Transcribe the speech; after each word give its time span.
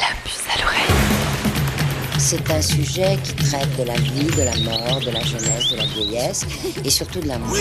La 0.00 0.06
puce 0.24 0.44
à 0.48 0.62
l'oreille. 0.62 0.80
C'est 2.18 2.50
un 2.50 2.62
sujet 2.62 3.18
qui 3.22 3.34
traite 3.34 3.76
de 3.76 3.84
la 3.84 3.94
vie, 3.94 4.24
de 4.24 4.42
la 4.42 4.56
mort, 4.58 5.00
de 5.00 5.10
la 5.10 5.20
jeunesse, 5.20 5.70
de 5.72 5.76
la 5.76 5.84
vieillesse 5.84 6.46
et 6.82 6.90
surtout 6.90 7.20
de 7.20 7.28
l'amour. 7.28 7.54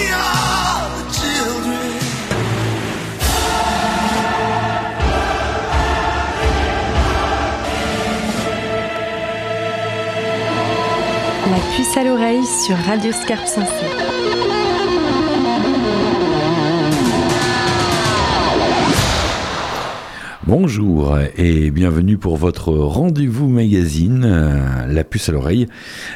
La 11.52 11.76
puce 11.76 11.98
à 11.98 12.04
l'oreille 12.04 12.46
sur 12.46 12.78
Radio 12.86 13.12
Scarpe 13.12 13.48
Sensée. 13.48 14.09
Bonjour 20.50 21.16
et 21.38 21.70
bienvenue 21.70 22.18
pour 22.18 22.36
votre 22.36 22.74
rendez-vous 22.74 23.48
magazine, 23.48 24.24
euh, 24.26 24.88
La 24.88 25.04
puce 25.04 25.30
à 25.30 25.32
l'oreille, 25.32 25.68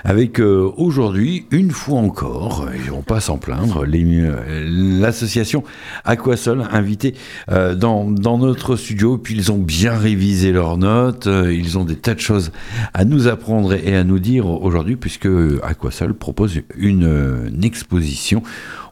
avec 0.03 0.39
euh, 0.39 0.71
aujourd'hui, 0.75 1.45
une 1.51 1.69
fois 1.69 1.99
encore, 1.99 2.67
et 2.73 2.89
on 2.89 3.03
passe 3.03 3.29
en 3.29 3.37
plaindre, 3.37 3.85
euh, 3.85 4.67
l'association 4.99 5.63
Aquasol 6.03 6.63
invité 6.71 7.13
dans, 7.47 8.09
dans, 8.09 8.39
notre 8.39 8.75
studio, 8.75 9.19
puis 9.19 9.35
ils 9.35 9.51
ont 9.51 9.59
bien 9.59 9.95
révisé 9.95 10.51
leurs 10.51 10.77
notes, 10.77 11.27
ils 11.27 11.77
ont 11.77 11.83
des 11.83 11.95
tas 11.95 12.15
de 12.15 12.19
choses 12.19 12.51
à 12.95 13.05
nous 13.05 13.27
apprendre 13.27 13.75
et 13.75 13.95
à 13.95 14.03
nous 14.03 14.17
dire 14.17 14.47
aujourd'hui, 14.47 14.95
puisque 14.95 15.29
Aquasol 15.61 16.15
propose 16.15 16.59
une 16.75 17.51
exposition 17.61 18.41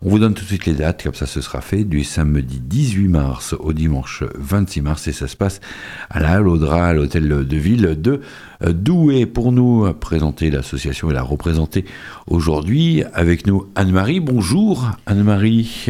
on 0.04 0.10
vous 0.10 0.20
donne 0.20 0.34
tout 0.34 0.44
de 0.44 0.48
suite 0.48 0.66
les 0.66 0.74
dates, 0.74 1.04
comme 1.04 1.14
ça 1.14 1.28
ce 1.28 1.42
sera 1.42 1.62
fait, 1.62 1.84
du 1.84 2.04
samedi 2.04 2.60
18 2.60 3.08
mars 3.08 3.56
au 3.60 3.72
dimanche 3.72 4.24
26 4.36 4.82
mars, 4.82 5.08
et 5.08 5.14
ça 5.14 5.28
se 5.28 5.36
passe 5.36 5.62
à 6.10 6.20
la 6.20 6.32
Halle 6.32 6.48
Audra, 6.48 6.88
à 6.88 6.94
l'hôtel 6.94 7.28
de 7.28 7.58
ville 7.58 8.02
de 8.02 8.22
euh, 8.64 8.74
Douai. 8.74 9.26
Pour 9.26 9.52
nous 9.52 9.94
présenter 9.94 10.50
l'association 10.50 11.12
et 11.12 11.14
la 11.14 11.22
représenter 11.22 11.86
aujourd'hui, 12.28 13.04
avec 13.14 13.46
nous 13.46 13.68
Anne-Marie. 13.76 14.20
Bonjour 14.20 14.92
Anne-Marie. 15.06 15.88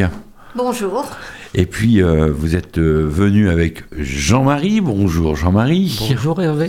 Bonjour. 0.54 1.06
Et 1.54 1.64
puis, 1.64 2.02
euh, 2.02 2.30
vous 2.30 2.56
êtes 2.56 2.76
euh, 2.76 3.06
venu 3.08 3.48
avec 3.48 3.84
Jean-Marie. 3.96 4.82
Bonjour 4.82 5.34
Jean-Marie. 5.34 5.98
Bonjour 6.10 6.42
Hervé. 6.42 6.66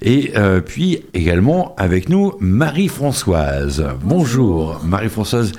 Et 0.00 0.32
euh, 0.36 0.60
puis 0.60 1.02
également 1.12 1.74
avec 1.76 2.08
nous 2.08 2.34
Marie-Françoise. 2.38 3.84
Bonjour 4.04 4.80
Marie-Françoise. 4.84 5.52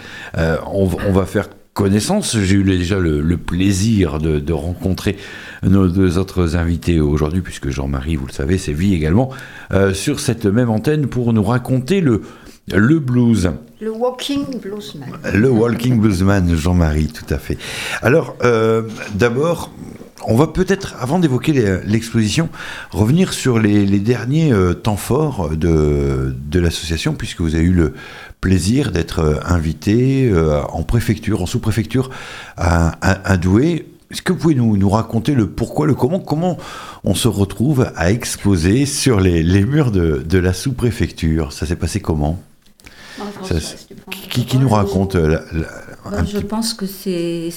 On, 0.71 0.85
va 0.85 1.25
faire 1.25 1.49
connaissance. 1.73 2.37
J'ai 2.39 2.55
eu 2.55 2.63
déjà 2.63 2.99
le, 2.99 3.37
plaisir 3.37 4.19
de, 4.19 4.53
rencontrer 4.53 5.17
nos 5.63 5.89
deux 5.89 6.17
autres 6.17 6.55
invités 6.55 7.01
aujourd'hui, 7.01 7.41
puisque 7.41 7.69
Jean-Marie, 7.69 8.15
vous 8.15 8.27
le 8.27 8.31
savez, 8.31 8.57
sévit 8.57 8.93
également 8.93 9.29
sur 9.93 10.21
cette 10.21 10.45
même 10.45 10.69
antenne 10.69 11.07
pour 11.07 11.33
nous 11.33 11.43
raconter 11.43 11.99
le, 11.99 12.21
le 12.75 12.99
blues. 12.99 13.51
Le 13.79 13.91
walking 13.91 14.59
bluesman. 14.59 15.09
Le 15.33 15.49
walking 15.49 15.99
bluesman, 15.99 16.55
Jean-Marie, 16.55 17.07
tout 17.07 17.31
à 17.33 17.37
fait. 17.37 17.57
Alors, 18.01 18.35
euh, 18.43 18.83
d'abord, 19.15 19.71
on 20.25 20.35
va 20.35 20.47
peut-être, 20.47 20.95
avant 20.99 21.19
d'évoquer 21.19 21.53
l'exposition, 21.85 22.49
revenir 22.91 23.31
sur 23.31 23.59
les, 23.59 23.85
derniers 23.99 24.51
euh, 24.51 24.73
temps 24.73 24.97
forts 24.97 25.51
de, 25.55 26.33
l'association, 26.53 27.13
puisque 27.13 27.39
vous 27.39 27.55
avez 27.55 27.63
eu 27.63 27.73
le 27.73 27.93
plaisir 28.41 28.91
d'être 28.91 29.19
euh, 29.19 29.35
invité 29.45 30.29
en 30.69 30.83
préfecture, 30.83 31.41
en 31.41 31.45
sous-préfecture 31.45 32.09
à, 32.57 33.37
Douai. 33.37 33.87
Est-ce 34.11 34.21
que 34.21 34.33
vous 34.33 34.39
pouvez 34.39 34.55
nous, 34.55 34.89
raconter 34.89 35.35
le 35.35 35.47
pourquoi, 35.47 35.85
le 35.85 35.93
comment, 35.93 36.19
comment 36.19 36.57
on 37.03 37.13
se 37.13 37.27
retrouve 37.27 37.91
à 37.95 38.11
exposer 38.11 38.85
sur 38.85 39.21
les, 39.21 39.65
murs 39.65 39.91
de 39.91 40.37
la 40.37 40.51
sous-préfecture? 40.51 41.53
Ça 41.53 41.65
s'est 41.65 41.75
passé 41.77 42.01
comment? 42.01 42.41
Qui, 44.29 44.57
nous 44.57 44.69
raconte 44.69 45.15
euh, 45.15 45.39
Je 46.25 46.39
pense 46.39 46.73
que 46.73 46.85
c'est. 46.85 47.49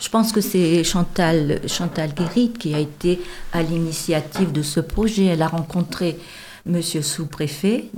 Je 0.00 0.08
pense 0.10 0.32
que 0.32 0.40
c'est 0.40 0.84
Chantal, 0.84 1.60
Chantal 1.66 2.14
Guérit 2.14 2.50
qui 2.50 2.74
a 2.74 2.78
été 2.78 3.20
à 3.52 3.62
l'initiative 3.62 4.52
de 4.52 4.62
ce 4.62 4.80
projet. 4.80 5.24
Elle 5.26 5.42
a 5.42 5.48
rencontré 5.48 6.18
Monsieur 6.66 7.02
sous-préfet 7.02 7.90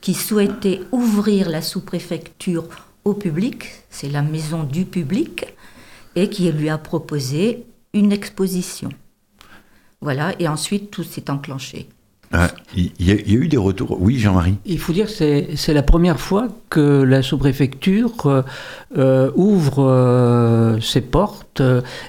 qui 0.00 0.14
souhaitait 0.14 0.82
ouvrir 0.92 1.48
la 1.48 1.62
sous-préfecture 1.62 2.68
au 3.04 3.14
public, 3.14 3.70
c'est 3.88 4.10
la 4.10 4.20
maison 4.20 4.62
du 4.62 4.84
public, 4.84 5.46
et 6.14 6.28
qui 6.28 6.52
lui 6.52 6.68
a 6.68 6.76
proposé 6.76 7.64
une 7.94 8.12
exposition. 8.12 8.90
Voilà, 10.02 10.34
et 10.38 10.46
ensuite 10.46 10.90
tout 10.90 11.04
s'est 11.04 11.30
enclenché. 11.30 11.88
Ah, 12.36 12.50
il 12.74 12.90
y, 12.98 13.12
a 13.12 13.14
eu 13.14 13.46
des 13.46 13.56
retours. 13.56 13.96
Oui, 14.00 14.18
Jean-Marie. 14.18 14.56
Il 14.66 14.80
faut 14.80 14.92
dire 14.92 15.06
que 15.06 15.54
c'est 15.54 15.72
la 15.72 15.84
première 15.84 16.18
fois 16.18 16.48
que 16.68 17.04
la 17.04 17.22
sous-préfecture 17.22 18.10
euh, 18.26 18.42
euh, 18.98 19.30
ouvre 19.36 19.84
euh, 19.84 20.80
ses 20.80 21.00
portes 21.00 21.62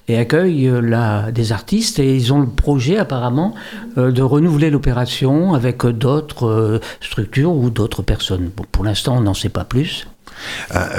et 0.07 0.17
accueille 0.17 0.71
la, 0.81 1.31
des 1.31 1.51
artistes. 1.51 1.99
Et 1.99 2.15
ils 2.15 2.33
ont 2.33 2.39
le 2.39 2.47
projet, 2.47 2.97
apparemment, 2.97 3.53
de 3.97 4.21
renouveler 4.23 4.71
l'opération 4.71 5.53
avec 5.53 5.85
d'autres 5.85 6.81
structures 7.01 7.51
ou 7.51 7.69
d'autres 7.69 8.01
personnes. 8.01 8.49
Bon, 8.57 8.65
pour 8.71 8.83
l'instant, 8.83 9.17
on 9.17 9.21
n'en 9.21 9.35
sait 9.35 9.49
pas 9.49 9.63
plus. 9.63 10.07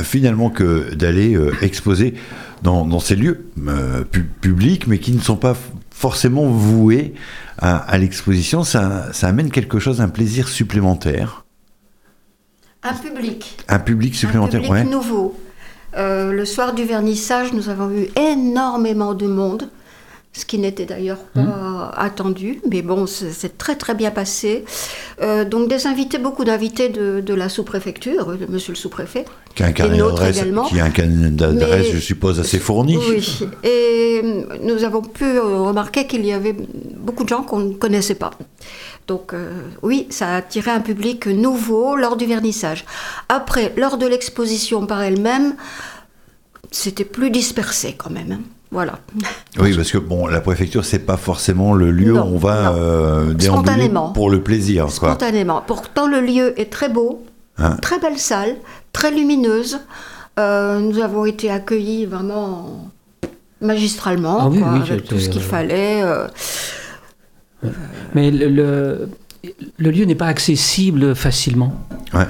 finalement, 0.05 0.51
que 0.51 0.95
d'aller 0.95 1.37
exposer 1.63 2.15
dans, 2.63 2.87
dans, 2.87 3.01
ces 3.01 3.17
lieux 3.17 3.51
publics, 4.41 4.87
mais 4.87 4.99
qui 4.99 5.11
ne 5.11 5.21
sont 5.21 5.37
pas 5.37 5.57
forcément 5.97 6.45
voués 6.45 7.15
à, 7.59 7.97
l'exposition, 7.97 8.65
ça, 8.65 9.09
amène 9.23 9.51
quelque 9.51 9.79
chose, 9.79 10.03
un 10.03 10.11
plaisir 10.11 10.47
supplémentaire. 10.47 11.47
Un 12.83 12.93
public. 12.93 13.57
Un 13.67 13.79
public 13.79 14.15
supplémentaire, 14.15 14.61
un 14.61 14.83
public 14.83 14.91
nouveau. 14.91 15.41
Euh, 15.97 16.33
le 16.33 16.45
soir 16.45 16.75
du 16.75 16.85
vernissage, 16.85 17.55
nous 17.55 17.71
avons 17.71 17.91
eu 17.91 18.09
énormément 18.15 19.15
de 19.15 19.27
monde 19.27 19.71
ce 20.37 20.45
qui 20.45 20.59
n'était 20.59 20.85
d'ailleurs 20.85 21.19
pas 21.35 21.41
hmm. 21.41 21.91
attendu, 21.97 22.61
mais 22.71 22.83
bon, 22.83 23.07
c'est 23.07 23.57
très 23.57 23.75
très 23.75 23.95
bien 23.95 24.11
passé. 24.11 24.65
Euh, 25.23 25.47
donc 25.47 25.69
des 25.69 25.87
invités, 25.87 26.19
beaucoup 26.19 26.45
d'invités 26.45 26.91
de, 26.91 27.35
la 27.35 27.49
sous-préfecture, 27.49 28.37
de 28.37 28.47
monsieur 28.47 28.73
le 28.73 28.77
sous-préfet. 28.77 29.25
Qui 29.55 29.63
a 29.63 29.67
un 29.67 29.73
carnet 29.73 31.31
d'adresse, 31.31 31.87
je 31.91 31.99
suppose, 31.99 32.39
assez 32.39 32.59
fourni. 32.59 32.99
Oui, 32.99 33.49
et 33.65 34.21
nous 34.63 34.85
avons 34.85 35.01
pu 35.01 35.39
remarquer 35.39 36.07
qu'il 36.07 36.27
y 36.27 36.33
avait 36.33 36.55
beaucoup 36.99 37.25
de 37.25 37.31
gens 37.31 37.43
qu'on 37.43 37.61
ne 37.61 37.73
connaissait 37.73 38.15
pas. 38.15 38.33
Donc 39.07 39.33
euh, 39.33 39.63
oui, 39.83 40.07
ça 40.11 40.29
a 40.29 40.37
attiré 40.37 40.71
un 40.71 40.81
public 40.81 41.27
nouveau 41.27 41.97
lors 41.97 42.17
du 42.17 42.27
vernissage. 42.27 42.85
Après, 43.31 43.73
lors 43.79 43.97
de 43.97 44.07
l'exposition 44.07 44.85
par 44.85 45.03
elle-même, 45.03 45.55
c'était 46.71 47.05
plus 47.05 47.31
dispersé 47.31 47.95
quand 47.97 48.11
même. 48.11 48.33
Hein. 48.33 48.41
Voilà. 48.71 48.99
Oui, 49.59 49.75
parce 49.75 49.91
que 49.93 49.99
bon, 49.99 50.27
la 50.27 50.41
préfecture, 50.41 50.85
c'est 50.85 50.99
pas 50.99 51.17
forcément 51.17 51.73
le 51.73 51.91
lieu 51.91 52.15
où 52.15 52.19
on 52.19 52.37
va 52.37 52.73
euh, 52.73 53.33
déambuler 53.33 53.91
pour 54.13 54.29
le 54.29 54.43
plaisir. 54.43 54.91
Spontanément. 54.91 55.63
Pourtant, 55.67 56.07
le 56.07 56.21
lieu 56.21 56.59
est 56.61 56.71
très 56.71 56.89
beau, 56.89 57.25
hein. 57.59 57.77
très 57.81 57.99
belle 57.99 58.19
salle, 58.19 58.57
très 58.93 59.11
lumineuse. 59.11 59.79
Euh, 60.39 60.81
nous 60.81 60.99
avons 61.01 61.25
été 61.25 61.51
accueillis 61.51 62.07
vraiment 62.07 62.91
magistralement, 63.61 64.53
ah 64.63 64.75
avec 64.75 65.05
tout 65.05 65.19
ce 65.19 65.29
qu'il 65.29 65.43
fallait. 65.43 66.03
Euh. 66.03 66.27
Mais 68.15 68.31
le, 68.31 69.09
le 69.79 69.91
lieu 69.91 70.05
n'est 70.05 70.15
pas 70.15 70.27
accessible 70.27 71.15
facilement. 71.15 71.73
Ouais. 72.13 72.27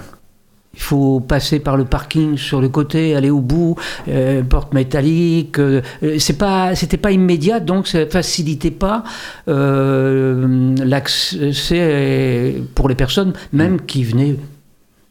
Il 0.77 0.83
faut 0.83 1.21
passer 1.21 1.59
par 1.59 1.77
le 1.77 1.85
parking 1.85 2.37
sur 2.37 2.61
le 2.61 2.69
côté, 2.69 3.17
aller 3.17 3.31
au 3.31 3.41
bout, 3.41 3.77
euh, 4.09 4.43
porte 4.43 4.75
métallique. 4.75 5.59
Euh, 5.59 5.81
c'est 6.19 6.37
pas, 6.37 6.75
c'était 6.75 6.99
pas 6.99 7.13
immédiat, 7.13 7.61
donc 7.61 7.89
ça 7.89 8.07
facilitait 8.07 8.71
pas 8.71 9.03
euh, 9.49 10.75
l'accès 10.85 12.57
pour 12.75 12.89
les 12.91 12.95
personnes, 12.95 13.33
même 13.53 13.81
qui 13.81 14.05
venaient 14.05 14.37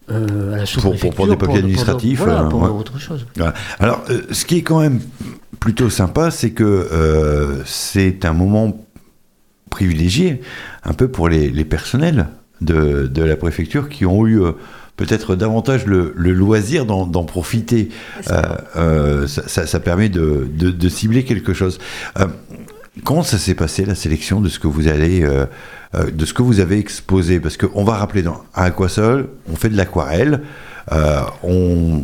à 0.08 0.14
la 0.20 0.66
pour, 0.80 0.96
pour, 0.98 1.14
pour, 1.16 1.28
des 1.28 1.36
papiers 1.36 1.58
administratifs. 1.58 2.24
pour 2.52 2.62
autre 2.76 3.00
chose. 3.00 3.26
Alors, 3.80 4.04
ce 4.30 4.46
qui 4.46 4.58
est 4.58 4.62
quand 4.62 4.80
même 4.80 5.00
plutôt 5.60 5.90
sympa, 5.90 6.30
c'est 6.30 6.52
que 6.52 7.64
c'est 7.66 8.24
un 8.24 8.34
moment 8.34 8.86
privilégié, 9.72 10.42
un 10.84 10.94
peu 10.94 11.08
pour 11.08 11.28
les, 11.28 11.50
les 11.50 11.66
personnels 11.66 12.28
de, 12.62 13.08
de, 13.08 13.24
la 13.24 13.36
préfecture 13.36 13.90
qui 13.90 14.06
ont 14.06 14.28
eu 14.28 14.42
peut-être 14.98 15.36
davantage 15.36 15.86
le, 15.86 16.14
loisir 16.16 16.86
d'en 16.86 17.24
profiter. 17.24 17.90
Euh, 18.30 18.42
euh, 18.76 19.28
ça, 19.28 19.80
permet 19.80 20.10
de, 20.10 20.90
cibler 20.90 21.24
quelque 21.24 21.54
chose. 21.54 21.80
Euh, 22.20 22.28
comment 23.04 23.24
ça 23.24 23.38
s'est 23.38 23.56
passé 23.56 23.86
la 23.86 23.96
sélection 23.96 24.42
de 24.42 24.50
ce 24.50 24.60
que 24.60 24.68
vous 24.68 24.88
allez, 24.88 25.28
de 25.94 26.26
ce 26.26 26.34
que 26.34 26.42
vous 26.42 26.60
avez 26.60 26.78
exposé? 26.80 27.40
Parce 27.40 27.58
qu'on 27.58 27.84
va 27.84 27.96
rappeler 27.96 28.24
dans 28.24 28.44
à 28.54 28.66
Aquasol, 28.66 29.30
on 29.52 29.56
fait 29.56 29.70
de 29.70 29.78
l'aquarelle, 29.78 30.42
on, 31.44 32.02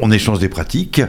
on 0.00 0.10
échange 0.10 0.38
des 0.38 0.48
pratiques 0.48 1.02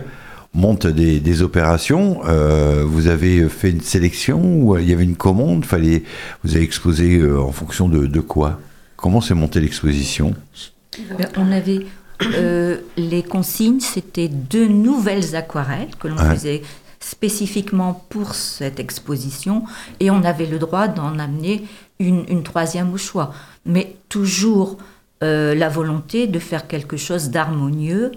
monte 0.53 0.87
des, 0.87 1.19
des 1.19 1.41
opérations. 1.41 2.21
Euh, 2.25 2.83
vous 2.85 3.07
avez 3.07 3.47
fait 3.49 3.69
une 3.69 3.81
sélection 3.81 4.41
ou 4.43 4.77
il 4.77 4.89
y 4.89 4.93
avait 4.93 5.03
une 5.03 5.15
commande? 5.15 5.65
Fallait, 5.65 6.03
Vous 6.43 6.55
avez 6.55 6.63
exposé 6.63 7.19
euh, 7.19 7.39
en 7.39 7.51
fonction 7.51 7.87
de, 7.87 8.05
de 8.05 8.19
quoi? 8.19 8.59
Comment 9.01 9.21
s'est 9.21 9.33
montée 9.33 9.59
l'exposition 9.59 10.35
Ben, 11.17 11.27
On 11.37 11.51
avait 11.51 11.85
euh, 12.35 12.77
les 12.97 13.23
consignes, 13.23 13.79
c'était 13.79 14.27
deux 14.27 14.67
nouvelles 14.67 15.35
aquarelles 15.35 15.95
que 15.99 16.07
l'on 16.07 16.17
Ouais. 16.17 16.29
faisait 16.35 16.61
spécifiquement 16.99 18.05
pour 18.09 18.35
cette 18.35 18.79
exposition 18.79 19.63
et 19.99 20.11
on 20.11 20.23
avait 20.23 20.45
le 20.45 20.59
droit 20.59 20.87
d'en 20.87 21.17
amener 21.17 21.63
une, 21.99 22.25
une 22.29 22.43
troisième 22.43 22.93
au 22.93 22.97
choix. 22.97 23.33
Mais 23.65 23.95
toujours 24.07 24.77
euh, 25.23 25.55
la 25.55 25.67
volonté 25.67 26.27
de 26.27 26.37
faire 26.37 26.67
quelque 26.67 26.97
chose 26.97 27.29
d'harmonieux 27.31 28.11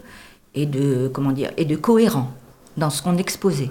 et 0.55 0.67
de, 0.67 1.11
comment 1.13 1.33
dire, 1.33 1.51
et 1.57 1.65
de 1.65 1.77
cohérent 1.77 2.31
dans 2.77 2.91
ce 2.91 3.03
qu'on 3.03 3.17
exposait. 3.17 3.71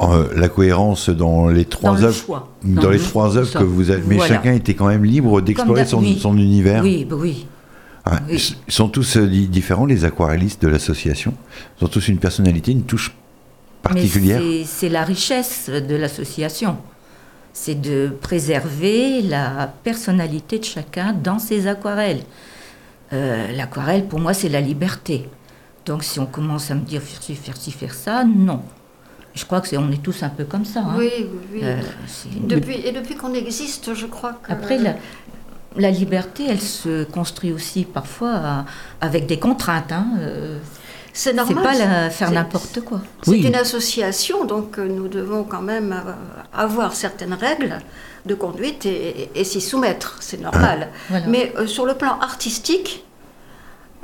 Euh, 0.00 0.28
La 0.34 0.48
cohérence 0.48 1.10
dans 1.10 1.48
les 1.48 1.64
trois 1.66 2.02
œuvres, 2.02 2.48
dans, 2.64 2.82
Dans 2.82 2.90
les 2.90 2.98
le- 2.98 3.04
trois 3.04 3.36
œuvres 3.36 3.52
que 3.58 3.64
vous 3.64 3.90
avez, 3.90 4.02
mais 4.06 4.16
Voilà. 4.16 4.34
chacun 4.36 4.52
était 4.54 4.74
quand 4.74 4.86
même 4.86 5.04
libre 5.04 5.40
d'explorer 5.42 5.84
son, 5.84 6.00
d'hab- 6.00 6.10
oui. 6.10 6.18
son 6.20 6.36
univers. 6.38 6.82
Oui, 6.82 7.04
bah 7.08 7.16
oui. 7.18 7.46
Ils 8.30 8.40
sont 8.72 8.88
tous 8.88 9.16
euh, 9.18 9.26
di- 9.28 9.46
différents, 9.48 9.84
les 9.86 10.04
aquarellistes 10.04 10.62
de 10.62 10.68
l'association? 10.68 11.34
Ils 11.80 11.84
ont 11.84 11.88
tous 11.88 12.08
une 12.08 12.16
personnalité, 12.18 12.72
une 12.72 12.82
touche 12.84 13.14
particulière? 13.82 14.40
C'est 14.66 14.88
la 14.88 15.04
richesse 15.04 15.70
de 15.70 15.94
l'association. 15.94 16.78
C'est 17.52 17.78
de 17.80 18.08
préserver 18.20 19.20
la 19.22 19.72
personnalité 19.84 20.58
de 20.58 20.64
chacun 20.64 21.12
dans 21.12 21.38
ses 21.38 21.66
aquarelles. 21.66 22.22
Euh, 23.12 23.52
L'aquarelle, 23.52 24.06
pour 24.06 24.18
moi, 24.20 24.32
c'est 24.32 24.48
la 24.48 24.60
liberté. 24.60 25.28
Donc, 25.84 26.02
si 26.04 26.18
on 26.20 26.26
commence 26.26 26.70
à 26.70 26.74
me 26.76 26.80
dire 26.80 27.02
faire 27.02 27.22
ci, 27.22 27.34
faire 27.34 27.56
ci, 27.56 27.70
faire 27.70 27.94
ça, 27.94 28.24
non. 28.24 28.62
Je 29.34 29.44
crois 29.44 29.60
que 29.60 29.68
c'est, 29.68 29.76
on 29.78 29.90
est 29.92 30.02
tous 30.02 30.22
un 30.22 30.28
peu 30.28 30.44
comme 30.44 30.64
ça. 30.64 30.80
hein. 30.80 30.94
Oui, 30.98 31.10
oui, 31.18 31.26
oui. 31.54 31.60
Euh, 31.62 31.80
c'est- 32.06 32.46
Depuis, 32.46 32.74
et 32.84 32.92
depuis 32.92 33.14
qu'on 33.14 33.32
existe, 33.34 33.94
je 33.94 34.06
crois 34.06 34.32
que. 34.42 34.52
Après, 34.52 34.76
la, 34.78 34.94
la 35.76 35.90
liberté, 35.90 36.44
elle 36.48 36.60
se 36.60 37.04
construit 37.04 37.52
aussi 37.52 37.84
parfois 37.84 38.32
à- 38.34 38.64
avec 39.00 39.26
des 39.26 39.38
contraintes. 39.38 39.92
Hein. 39.92 40.06
euh, 40.18 40.58
c'est 41.12 41.30
c'est 41.30 41.36
normal. 41.36 41.62
pas 41.64 41.74
la- 41.74 42.10
faire 42.10 42.28
c'est- 42.28 42.34
n'importe 42.34 42.80
quoi. 42.82 43.00
C'est 43.22 43.30
Oui. 43.32 43.42
une 43.46 43.54
association, 43.56 44.44
donc 44.44 44.78
euh, 44.78 44.86
nous 44.88 45.08
devons 45.08 45.42
quand 45.44 45.62
même 45.62 45.92
euh, 45.92 46.12
avoir 46.52 46.92
certaines 46.94 47.34
règles 47.34 47.78
de 48.26 48.34
conduite 48.34 48.84
et, 48.86 49.28
et 49.34 49.44
s'y 49.44 49.60
soumettre, 49.60 50.16
c'est 50.20 50.40
normal. 50.40 50.88
Voilà. 51.08 51.26
Mais 51.26 51.52
euh, 51.56 51.66
sur 51.66 51.84
le 51.86 51.94
plan 51.94 52.18
artistique, 52.20 53.04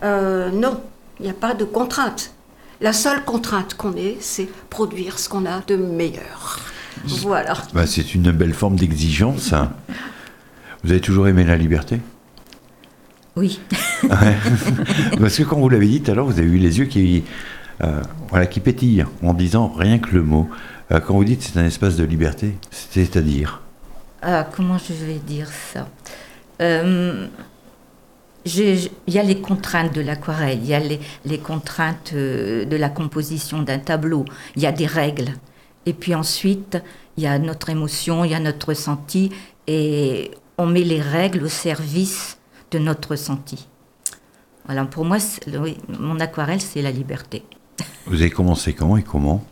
euh, 0.02 0.50
non, 0.50 0.80
il 1.20 1.24
n'y 1.24 1.30
a 1.30 1.34
pas 1.34 1.54
de 1.54 1.64
contrainte. 1.64 2.30
La 2.80 2.92
seule 2.92 3.24
contrainte 3.24 3.74
qu'on 3.74 3.94
ait, 3.96 4.16
c'est 4.20 4.48
produire 4.70 5.18
ce 5.18 5.28
qu'on 5.28 5.46
a 5.46 5.60
de 5.66 5.76
meilleur. 5.76 6.60
Voilà. 7.06 7.54
Bah, 7.72 7.86
c'est 7.86 8.14
une 8.14 8.30
belle 8.32 8.54
forme 8.54 8.76
d'exigence. 8.76 9.52
hein. 9.52 9.72
Vous 10.84 10.90
avez 10.90 11.00
toujours 11.00 11.26
aimé 11.28 11.44
la 11.44 11.56
liberté? 11.56 12.00
Oui. 13.34 13.60
Ouais. 14.02 14.36
Parce 15.20 15.36
que 15.36 15.42
quand 15.42 15.56
vous 15.58 15.68
l'avez 15.68 15.86
dit 15.86 16.02
tout 16.02 16.10
à 16.10 16.14
l'heure, 16.14 16.26
vous 16.26 16.38
avez 16.38 16.48
eu 16.48 16.58
les 16.58 16.78
yeux 16.78 16.86
qui, 16.86 17.24
euh, 17.82 18.02
voilà, 18.30 18.46
qui 18.46 18.60
pétillent 18.60 19.04
en 19.22 19.34
disant 19.34 19.68
rien 19.68 19.98
que 19.98 20.10
le 20.14 20.22
mot. 20.22 20.48
Euh, 20.92 21.00
quand 21.00 21.14
vous 21.14 21.24
dites 21.24 21.42
c'est 21.42 21.58
un 21.58 21.64
espace 21.66 21.96
de 21.96 22.04
liberté, 22.04 22.56
c'est-à-dire? 22.70 23.60
Ah, 24.22 24.46
comment 24.56 24.78
je 24.78 24.92
vais 24.94 25.18
dire 25.26 25.48
ça? 25.72 25.86
Euh, 26.62 27.26
Il 28.46 28.90
y 29.08 29.18
a 29.18 29.24
les 29.24 29.40
contraintes 29.40 29.92
de 29.92 30.00
l'aquarelle, 30.00 30.60
il 30.62 30.68
y 30.68 30.74
a 30.74 30.78
les, 30.78 31.00
les 31.24 31.38
contraintes 31.38 32.12
euh, 32.14 32.64
de 32.64 32.76
la 32.76 32.88
composition 32.88 33.62
d'un 33.62 33.80
tableau, 33.80 34.24
il 34.54 34.62
y 34.62 34.66
a 34.66 34.72
des 34.72 34.86
règles. 34.86 35.34
Et 35.84 35.92
puis 35.92 36.14
ensuite, 36.14 36.78
il 37.16 37.24
y 37.24 37.26
a 37.26 37.38
notre 37.40 37.70
émotion, 37.70 38.24
il 38.24 38.30
y 38.30 38.34
a 38.34 38.40
notre 38.40 38.68
ressenti, 38.68 39.30
et 39.66 40.30
on 40.58 40.66
met 40.66 40.84
les 40.84 41.00
règles 41.00 41.42
au 41.44 41.48
service 41.48 42.38
de 42.70 42.78
notre 42.78 43.10
ressenti. 43.10 43.66
Voilà, 44.64 44.84
pour 44.84 45.04
moi, 45.04 45.18
oui, 45.60 45.76
mon 45.98 46.18
aquarelle, 46.20 46.60
c'est 46.60 46.82
la 46.82 46.92
liberté. 46.92 47.42
Vous 48.06 48.20
avez 48.20 48.30
commencé 48.30 48.74
quand 48.74 48.96
et 48.96 49.02
comment? 49.02 49.44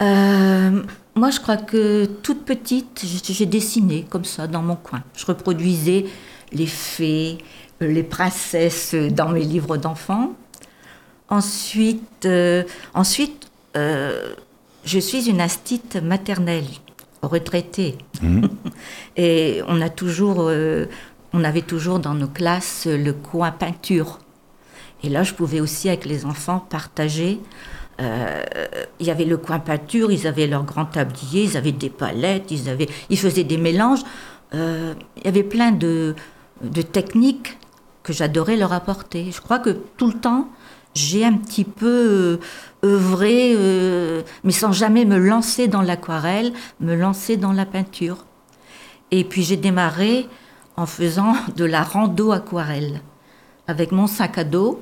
Euh, 0.00 0.82
moi, 1.14 1.30
je 1.30 1.40
crois 1.40 1.56
que 1.56 2.06
toute 2.22 2.44
petite, 2.44 3.04
j'ai 3.04 3.46
dessiné 3.46 4.06
comme 4.08 4.24
ça 4.24 4.46
dans 4.46 4.62
mon 4.62 4.76
coin. 4.76 5.02
Je 5.16 5.26
reproduisais 5.26 6.06
les 6.52 6.66
fées, 6.66 7.38
euh, 7.82 7.88
les 7.88 8.02
princesses 8.02 8.94
dans 8.94 9.30
mes 9.30 9.44
livres 9.44 9.76
d'enfants. 9.76 10.34
Ensuite, 11.30 12.24
euh, 12.24 12.62
ensuite 12.94 13.50
euh, 13.76 14.34
je 14.84 14.98
suis 14.98 15.28
une 15.28 15.40
astite 15.40 15.96
maternelle, 15.96 16.64
retraitée. 17.22 17.98
Mhm. 18.22 18.48
Et 19.16 19.60
on 19.68 19.80
a 19.82 19.90
toujours, 19.90 20.46
euh, 20.48 20.86
on 21.34 21.44
avait 21.44 21.62
toujours 21.62 21.98
dans 21.98 22.14
nos 22.14 22.28
classes 22.28 22.86
le 22.86 23.12
coin 23.12 23.50
peinture. 23.50 24.20
Et 25.02 25.10
là, 25.10 25.22
je 25.22 25.34
pouvais 25.34 25.60
aussi 25.60 25.88
avec 25.88 26.06
les 26.06 26.24
enfants 26.24 26.64
partager. 26.70 27.38
Il 28.00 29.06
y 29.06 29.10
avait 29.10 29.24
le 29.24 29.36
coin 29.36 29.58
peinture, 29.58 30.12
ils 30.12 30.28
avaient 30.28 30.46
leur 30.46 30.62
grand 30.62 30.84
tablier, 30.84 31.42
ils 31.42 31.56
avaient 31.56 31.72
des 31.72 31.90
palettes, 31.90 32.50
ils, 32.52 32.68
avaient, 32.68 32.88
ils 33.10 33.18
faisaient 33.18 33.42
des 33.42 33.56
mélanges. 33.56 34.02
Il 34.52 35.24
y 35.24 35.28
avait 35.28 35.42
plein 35.42 35.72
de, 35.72 36.14
de 36.62 36.82
techniques 36.82 37.58
que 38.02 38.12
j'adorais 38.12 38.56
leur 38.56 38.72
apporter. 38.72 39.30
Je 39.32 39.40
crois 39.40 39.58
que 39.58 39.70
tout 39.96 40.06
le 40.06 40.14
temps, 40.18 40.48
j'ai 40.94 41.24
un 41.24 41.34
petit 41.34 41.64
peu 41.64 41.86
euh, 41.86 42.40
œuvré, 42.84 43.52
euh, 43.56 44.22
mais 44.44 44.52
sans 44.52 44.72
jamais 44.72 45.04
me 45.04 45.18
lancer 45.18 45.68
dans 45.68 45.82
l'aquarelle, 45.82 46.52
me 46.80 46.94
lancer 46.94 47.36
dans 47.36 47.52
la 47.52 47.66
peinture. 47.66 48.24
Et 49.10 49.24
puis 49.24 49.42
j'ai 49.42 49.56
démarré 49.56 50.26
en 50.76 50.86
faisant 50.86 51.34
de 51.56 51.64
la 51.64 51.82
rando 51.82 52.32
aquarelle 52.32 53.00
avec 53.66 53.92
mon 53.92 54.06
sac 54.06 54.38
à 54.38 54.44
dos, 54.44 54.80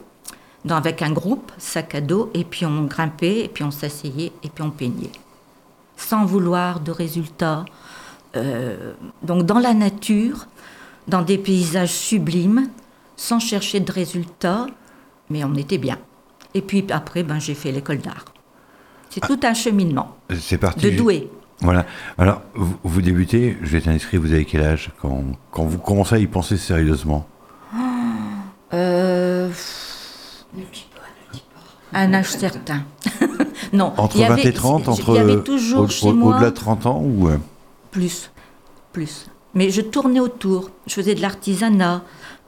dans- 0.65 0.77
avec 0.77 1.03
un 1.03 1.11
groupe 1.13 1.51
sac 1.59 1.95
à 1.97 2.01
dos, 2.01 2.31
et 2.35 2.45
puis 2.45 2.65
on 2.67 2.85
grimpait, 2.85 3.41
et 3.41 3.49
puis 3.49 3.65
on 3.65 3.71
s'asseyait, 3.73 4.33
et 4.43 4.49
puis 4.49 4.63
on 4.63 4.71
peignait. 4.71 5.11
Sans 5.97 6.25
vouloir 6.25 6.81
de 6.81 6.93
résultats. 6.93 7.65
Euh, 8.37 8.93
donc 9.23 9.45
dans 9.45 9.59
la 9.59 9.75
nature, 9.75 10.47
dans 11.09 11.23
des 11.23 11.39
paysages 11.39 11.93
sublimes, 11.93 12.69
sans 13.17 13.39
chercher 13.41 13.81
de 13.81 13.91
résultats, 13.93 14.67
mais 15.31 15.45
on 15.45 15.55
était 15.55 15.79
bien. 15.79 15.99
Et 16.55 16.63
puis 16.63 16.85
après, 16.91 17.23
ben, 17.23 17.39
j'ai 17.39 17.55
fait 17.55 17.73
l'école 17.73 17.99
d'art. 17.99 18.25
C'est 19.11 19.21
tout 19.21 19.41
un 19.45 19.55
cheminement 19.55 20.17
C'est 20.39 20.59
parti. 20.59 20.91
de 20.91 20.97
doué. 20.97 21.31
Voilà. 21.61 21.87
Alors, 22.19 22.43
vous, 22.55 22.77
vous 22.85 23.03
débutez, 23.03 23.57
je 23.63 23.69
vais 23.69 23.81
t'inscrire, 23.81 24.21
vous 24.21 24.33
avez 24.33 24.45
quel 24.45 24.63
âge 24.63 24.91
quand, 25.01 25.23
quand 25.51 25.65
vous 25.65 25.79
commencez 25.79 26.17
à 26.17 26.19
y 26.19 26.27
penser 26.27 26.57
sérieusement? 26.57 27.27
Euh, 28.75 29.49
un 31.93 32.13
âge 32.15 32.31
certain. 32.31 32.83
non, 33.73 33.93
Entre 33.97 34.17
il 34.17 34.23
y 34.23 34.25
20 34.27 34.33
avait- 34.35 34.49
et 34.49 34.53
30, 34.53 34.83
il 34.85 34.89
entre 34.91 35.15
y 35.17 35.19
avait 35.19 35.43
toujours 35.43 35.83
au- 35.83 35.89
chez 35.89 36.09
au- 36.09 36.13
moi 36.13 36.35
au-delà 36.37 36.51
de 36.51 36.55
30 36.57 36.85
ans 36.87 37.01
ou 37.03 37.29
euh, 37.29 37.39
plus, 37.91 38.31
plus. 38.93 39.27
Mais 39.57 39.71
je 39.71 39.81
tournais 39.81 40.21
autour. 40.21 40.71
Je 40.87 40.93
faisais 40.95 41.15
de 41.17 41.21
l'artisanat. 41.23 42.03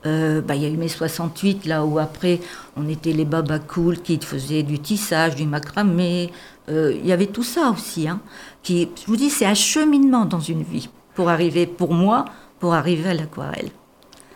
Euh, 0.05 0.39
bah, 0.41 0.55
il 0.55 0.61
y 0.61 0.65
a 0.65 0.69
eu 0.69 0.77
mai 0.77 0.87
68, 0.87 1.65
là 1.65 1.83
où 1.83 1.99
après, 1.99 2.39
on 2.77 2.87
était 2.87 3.11
les 3.11 3.25
babas 3.25 3.59
cool 3.59 3.97
qui 3.99 4.17
faisaient 4.21 4.63
du 4.63 4.79
tissage, 4.79 5.35
du 5.35 5.45
macramé. 5.45 6.31
Euh, 6.69 6.93
il 6.97 7.05
y 7.05 7.11
avait 7.11 7.25
tout 7.25 7.43
ça 7.43 7.71
aussi. 7.71 8.07
Hein, 8.07 8.21
qui, 8.63 8.87
je 8.95 9.05
vous 9.07 9.17
dis, 9.17 9.29
c'est 9.29 9.45
un 9.45 9.53
cheminement 9.55 10.23
dans 10.25 10.39
une 10.39 10.63
vie 10.63 10.87
pour 11.15 11.27
arriver, 11.29 11.65
pour 11.67 11.93
moi, 11.93 12.23
pour 12.59 12.73
arriver 12.75 13.09
à 13.09 13.13
l'aquarelle. 13.13 13.71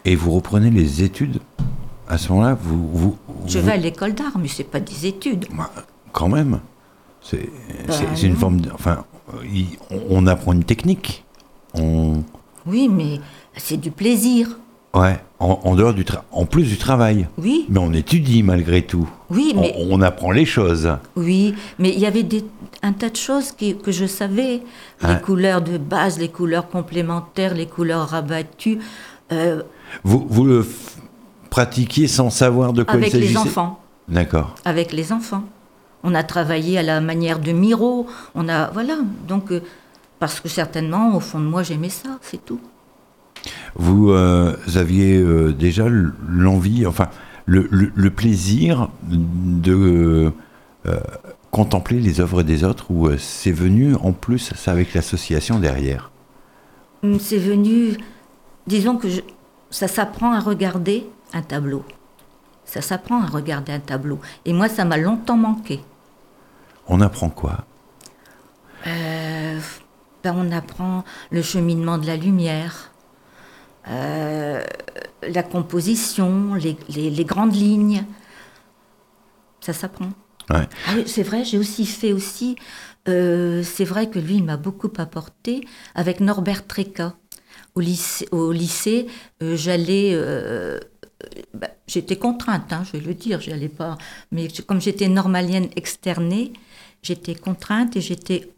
Et 0.04 0.16
vous 0.18 0.32
reprenez 0.32 0.70
les 0.70 1.02
études 1.04 1.40
à 2.10 2.18
ce 2.18 2.30
moment-là 2.34 2.58
vous, 2.62 2.88
vous, 2.92 3.18
Je 3.48 3.60
vous- 3.60 3.66
vais 3.66 3.72
à 3.74 3.78
l'école 3.78 4.14
d'art, 4.14 4.38
mais 4.38 4.50
c'est 4.50 4.66
pas 4.66 4.82
des 4.82 5.06
études. 5.06 5.46
Bah, 5.56 5.72
Quand 6.12 6.28
même. 6.28 6.60
C'est 7.22 7.50
c'est 8.18 8.28
une 8.28 8.36
forme. 8.36 8.60
de- 8.60 8.70
enfin, 8.74 9.06
on, 9.90 10.02
on 10.10 10.28
apprend 10.28 10.52
une 10.52 10.66
technique. 10.66 11.24
On, 11.74 12.24
Oui, 12.66 12.88
mais 12.90 13.20
c'est 13.58 13.78
du 13.78 13.92
plaisir. 13.92 14.58
ouais, 14.94 15.20
en, 15.40 15.60
en 15.64 15.76
dehors 15.76 15.94
du 15.94 16.06
en 16.32 16.46
plus 16.46 16.64
du 16.64 16.78
travail. 16.78 17.28
Oui, 17.38 17.66
Mais 17.70 17.80
on 17.80 17.92
étudie 17.94 18.44
malgré 18.44 18.82
tout. 18.84 19.10
oui, 19.30 19.54
mais 19.56 19.74
On, 19.80 19.96
on 19.98 20.02
apprend 20.02 20.32
les 20.32 20.46
choses. 20.46 20.90
Oui, 21.16 21.56
mais 21.80 21.90
il 21.90 22.00
y 22.00 22.06
avait 22.06 22.24
des, 22.24 22.46
un 22.82 22.94
tas 22.94 23.10
de 23.10 23.16
choses 23.18 23.52
qui- 23.52 23.76
que 23.78 23.92
je 23.92 24.06
savais. 24.06 24.62
Les 25.02 25.08
Ouais. 25.10 25.22
couleurs 25.22 25.62
de 25.62 25.78
base, 25.78 26.18
les 26.20 26.30
couleurs 26.30 26.70
complémentaires, 26.70 27.54
les 27.54 27.66
couleurs 27.68 28.08
rabattues, 28.10 28.80
euh, 29.32 29.62
Vous, 30.04 30.26
vous 30.30 30.46
le 30.46 30.66
pratiquiez 31.50 32.08
sans 32.08 32.30
savoir 32.30 32.74
de 32.74 32.84
quoi 32.84 32.94
avec 32.96 33.14
il 33.14 33.20
les 33.20 33.28
s'agissait? 33.34 33.38
enfants. 33.50 33.80
D'accord. 34.08 34.56
Avec 34.66 34.92
les 34.92 35.12
enfants. 35.12 35.44
On 36.04 36.14
a 36.16 36.24
travaillé 36.24 36.78
à 36.78 36.84
la 36.84 37.00
manière 37.00 37.40
de 37.40 37.52
Miro. 37.54 38.08
On 38.36 38.50
a, 38.50 38.70
voilà. 38.72 38.96
Donc, 39.28 39.52
euh, 39.52 39.62
parce 40.24 40.40
que 40.40 40.48
certainement, 40.48 41.18
au 41.18 41.20
fond 41.20 41.38
de 41.42 41.44
moi, 41.46 41.64
j'aimais 41.64 41.90
ça, 41.90 42.18
c'est 42.22 42.46
tout. 42.46 42.62
Vous 43.76 44.12
euh, 44.12 44.56
aviez 44.74 45.18
euh, 45.18 45.52
déjà 45.52 45.84
l'envie, 46.30 46.86
enfin, 46.88 47.10
le, 47.46 47.68
le- 47.72 47.92
le 47.94 48.10
plaisir 48.10 48.88
de, 49.04 50.32
euh, 50.86 51.00
contempler 51.52 52.00
les 52.00 52.22
œuvres 52.22 52.42
des 52.42 52.64
autres 52.64 52.90
ou 52.90 53.10
c'est 53.18 53.52
venu 53.52 53.96
en 53.96 54.14
plus 54.14 54.54
ça 54.56 54.72
avec 54.72 54.94
l'association 54.94 55.60
derrière? 55.60 56.10
Hum, 57.04 57.20
C'est 57.20 57.38
venu, 57.38 57.98
disons 58.66 58.96
que 58.96 59.10
je- 59.10 59.20
ça 59.72 59.90
s'apprend 59.90 60.32
à 60.32 60.40
regarder 60.40 61.06
un 61.34 61.42
tableau. 61.42 61.84
Ça 62.64 62.80
s'apprend 62.80 63.22
à 63.22 63.26
regarder 63.26 63.74
un 63.74 63.82
tableau. 63.82 64.22
Et 64.46 64.54
moi, 64.54 64.70
ça 64.70 64.86
m'a 64.86 64.96
longtemps 64.96 65.36
manqué. 65.36 65.82
On 66.88 67.02
apprend 67.02 67.30
quoi? 67.30 67.66
Euh, 68.86 69.23
ben, 70.24 70.34
on 70.38 70.52
apprend 70.52 71.04
le 71.32 71.42
cheminement 71.42 71.98
de 71.98 72.08
la 72.08 72.16
lumière, 72.16 72.92
euh, 73.90 74.64
la 75.28 75.44
composition, 75.44 76.54
les, 76.56 76.78
les- 76.90 77.10
les 77.10 77.26
grandes 77.26 77.56
lignes. 77.56 78.06
Ça 79.62 79.74
s'apprend. 79.74 80.10
Ouais. 80.50 80.68
Ah 80.88 80.92
oui, 80.96 81.04
c'est 81.08 81.24
vrai, 81.24 81.44
j'ai 81.46 81.58
aussi 81.58 81.86
fait 81.86 82.12
aussi. 82.14 82.56
euh, 83.08 83.64
c'est 83.64 83.86
vrai 83.86 84.10
que 84.10 84.20
lui, 84.20 84.36
il 84.36 84.44
m'a 84.44 84.58
beaucoup 84.58 84.92
apporté 84.98 85.66
avec 85.96 86.20
Norbert 86.20 86.68
Tréca. 86.68 87.14
Au 87.76 87.80
lycée, 87.80 88.28
au 88.32 88.52
lycée 88.52 89.08
euh, 89.42 89.56
j'allais. 89.58 90.14
bah, 91.54 91.70
j'étais 91.88 92.18
contrainte, 92.18 92.72
hein, 92.72 92.84
je 92.86 92.98
vais 92.98 93.06
le 93.06 93.14
dire, 93.14 93.42
j'allais 93.42 93.70
pas. 93.70 93.98
Mais 94.32 94.48
comme 94.68 94.80
j'étais 94.82 95.08
normalienne 95.08 95.70
externée, 95.76 96.54
j'étais 97.02 97.36
contrainte 97.36 97.96
et 97.98 98.02
j'étais. 98.02 98.53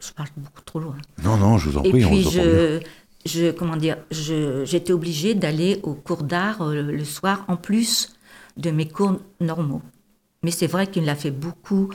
Je 0.00 0.12
parle 0.12 0.28
beaucoup 0.36 0.62
trop 0.62 0.80
loin. 0.80 0.96
Non, 1.22 1.36
non, 1.36 1.58
je 1.58 1.70
vous 1.70 1.78
en 1.78 1.84
Et 1.84 1.90
prie, 1.90 2.04
on 2.04 2.16
puis 2.16 2.24
bien. 2.24 2.30
je, 2.30 2.80
je, 3.26 3.50
comment 3.50 3.76
dire, 3.76 3.98
j'étais 4.10 4.92
obligée 4.92 5.34
d'aller 5.34 5.80
au 5.82 5.94
cours 5.94 6.22
d'art 6.22 6.62
euh, 6.62 6.82
le 6.82 7.04
soir 7.04 7.44
en 7.48 7.56
plus 7.56 8.14
de 8.56 8.70
mes 8.70 8.88
cours 8.88 9.20
normaux. 9.40 9.82
Mais 10.42 10.50
c'est 10.52 10.66
vrai 10.68 10.86
qu'il 10.88 11.08
a 11.08 11.16
fait 11.16 11.30
beaucoup 11.32 11.90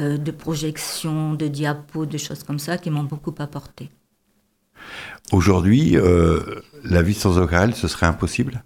euh, 0.00 0.18
de 0.18 0.30
projections, 0.30 1.34
de 1.34 1.48
diapos, 1.48 2.06
de 2.06 2.18
choses 2.18 2.44
comme 2.44 2.58
ça 2.60 2.78
qui 2.78 2.90
m'ont 2.90 3.04
beaucoup 3.04 3.34
apporté. 3.38 3.90
Aujourd'hui, 5.32 5.96
euh, 5.96 6.40
la 6.84 7.02
vie 7.02 7.14
sans 7.14 7.38
aquarelle, 7.40 7.74
ce 7.74 7.88
serait 7.88 8.06
impossible? 8.06 8.62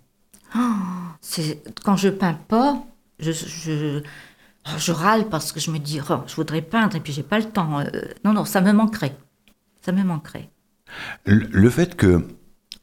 C'est 1.21 1.63
quand 1.85 1.97
je 1.97 2.09
peins 2.09 2.35
pas, 2.35 2.85
je, 3.19 3.33
je, 3.33 4.03
je 4.79 4.93
râle 4.93 5.29
parce 5.29 5.53
que 5.53 5.61
je 5.61 5.71
me 5.71 5.79
dis, 5.79 6.01
oh, 6.09 6.19
je 6.27 6.35
voudrais 6.37 6.63
peindre 6.63 6.97
et 6.97 7.01
puis 7.01 7.13
j'ai 7.13 7.23
pas 7.23 7.39
le 7.39 7.47
temps. 7.47 7.81
Euh, 7.81 7.85
non, 8.25 8.33
non, 8.33 8.45
ça 8.45 8.61
me 8.61 8.73
manquerait. 8.73 9.17
Ça 9.81 9.93
me 9.93 10.03
manquerait. 10.05 10.51
Le 11.25 11.47
le 11.51 11.71
fait 11.71 11.97
que 11.97 12.27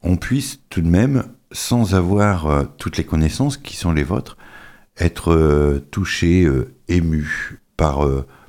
on 0.02 0.16
puisse 0.16 0.60
tout 0.70 0.80
de 0.82 0.88
même, 0.88 1.24
sans 1.52 1.94
avoir 1.94 2.46
euh, 2.46 2.64
toutes 2.78 2.96
les 2.96 3.04
connaissances 3.04 3.56
qui 3.56 3.76
sont 3.76 3.92
les 3.92 4.04
vôtres, 4.04 4.36
être 4.98 5.32
euh, 5.32 5.78
touché, 5.90 6.48
ému 6.88 7.60
par, 7.76 8.06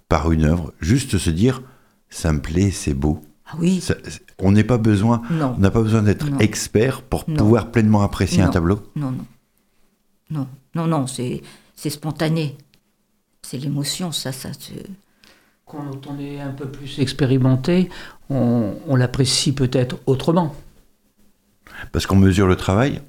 par 0.10 0.32
une 0.32 0.46
œuvre, 0.46 0.74
juste 0.82 1.18
se 1.18 1.30
dire 1.30 1.62
ça 2.10 2.34
me 2.34 2.42
plaît, 2.42 2.72
c'est 2.72 2.94
beau. 2.94 3.22
Ah 3.46 3.56
oui, 3.60 3.80
Ça- 3.82 3.96
on 4.40 4.52
n'est 4.52 4.64
pas 4.66 4.78
besoin, 4.78 5.22
non. 5.30 5.54
on 5.58 5.60
n'a 5.60 5.72
pas 5.72 5.82
besoin 5.82 6.02
d'être 6.02 6.26
expert 6.40 7.02
pour 7.02 7.24
Non. 7.30 7.36
pouvoir 7.38 7.72
pleinement 7.72 8.02
apprécier 8.02 8.42
un 8.42 8.50
tableau. 8.50 8.82
Non, 8.96 9.12
non. 9.12 9.26
Non, 10.30 10.48
non, 10.76 10.88
non, 10.88 11.08
c'est, 11.08 11.42
c'est 11.76 11.90
spontané. 11.90 12.58
C'est 13.44 13.58
l'émotion, 13.58 14.12
ça, 14.12 14.32
ça. 14.32 14.54
se- 14.54 14.72
Quand 15.66 16.06
on 16.08 16.20
est 16.20 16.40
un 16.42 16.52
peu 16.52 16.68
plus 16.68 17.00
expérimenté, 17.00 17.90
on, 18.30 18.74
on 18.88 18.96
l'apprécie 18.96 19.54
peut-être 19.54 19.98
autrement. 20.06 20.56
Parce 21.92 22.06
qu'on 22.06 22.18
mesure 22.18 22.48
le 22.48 22.56
travail? 22.56 23.02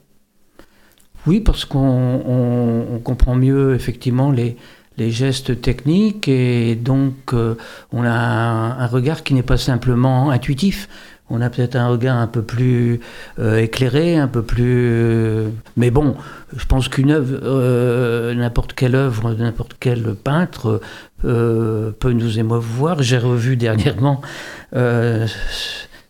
Oui, 1.26 1.40
parce 1.40 1.64
qu'on 1.64 1.78
on- 1.80 2.94
on 2.94 2.98
comprend 3.00 3.34
mieux 3.34 3.74
effectivement 3.74 4.30
les, 4.30 4.56
les 4.96 5.10
gestes 5.10 5.60
techniques 5.60 6.28
et 6.28 6.74
donc 6.76 7.14
euh, 7.32 7.56
on 7.92 8.04
a 8.04 8.10
un, 8.10 8.78
un 8.78 8.86
regard 8.86 9.22
qui 9.22 9.34
n'est 9.34 9.42
pas 9.42 9.56
simplement 9.58 10.30
intuitif. 10.30 10.88
On 11.34 11.40
a 11.40 11.48
peut-être 11.48 11.76
un 11.76 11.88
regard 11.88 12.18
un 12.18 12.26
peu 12.26 12.42
plus 12.42 13.00
euh, 13.38 13.56
éclairé, 13.56 14.18
un 14.18 14.28
peu 14.28 14.42
plus. 14.42 14.90
euh, 14.90 15.48
mais 15.78 15.90
bon, 15.90 16.14
je 16.54 16.66
pense 16.66 16.88
qu'une 16.88 17.10
œuvre, 17.10 17.40
euh, 17.42 18.34
n'importe 18.34 18.74
quelle 18.74 18.94
œuvre, 18.94 19.32
n'importe 19.32 19.74
quel 19.80 20.14
peintre 20.14 20.82
peut 21.22 22.12
nous 22.12 22.38
émouvoir. 22.38 23.02
J'ai 23.02 23.16
revu 23.16 23.56
dernièrement. 23.56 24.20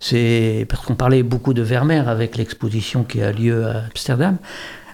c'est 0.00 0.66
parce 0.68 0.84
qu'on 0.84 0.96
parlait 0.96 1.22
beaucoup 1.22 1.54
de 1.54 1.62
Vermeer 1.62 2.08
avec 2.08 2.36
l'exposition 2.36 3.04
qui 3.04 3.22
a 3.22 3.30
lieu 3.30 3.64
à 3.66 3.84
Amsterdam. 3.90 4.38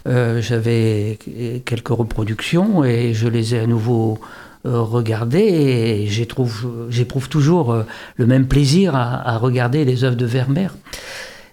J'avais 0.05 1.19
quelques 1.65 1.89
reproductions 1.89 2.85
et 2.85 3.15
je 3.15 3.29
les 3.29 3.55
ai 3.55 3.61
à 3.61 3.67
nouveau 3.67 4.21
euh, 4.69 4.83
regardées 4.83 5.39
et 5.39 6.07
j'éprouve 6.09 7.29
toujours 7.31 7.73
euh, 7.73 7.85
le 8.17 8.27
même 8.27 8.47
plaisir 8.47 8.95
à, 8.95 9.39
regarder 9.39 9.87
les 9.87 10.05
œuvres 10.05 10.17
de 10.17 10.27
Vermeer. 10.27 10.77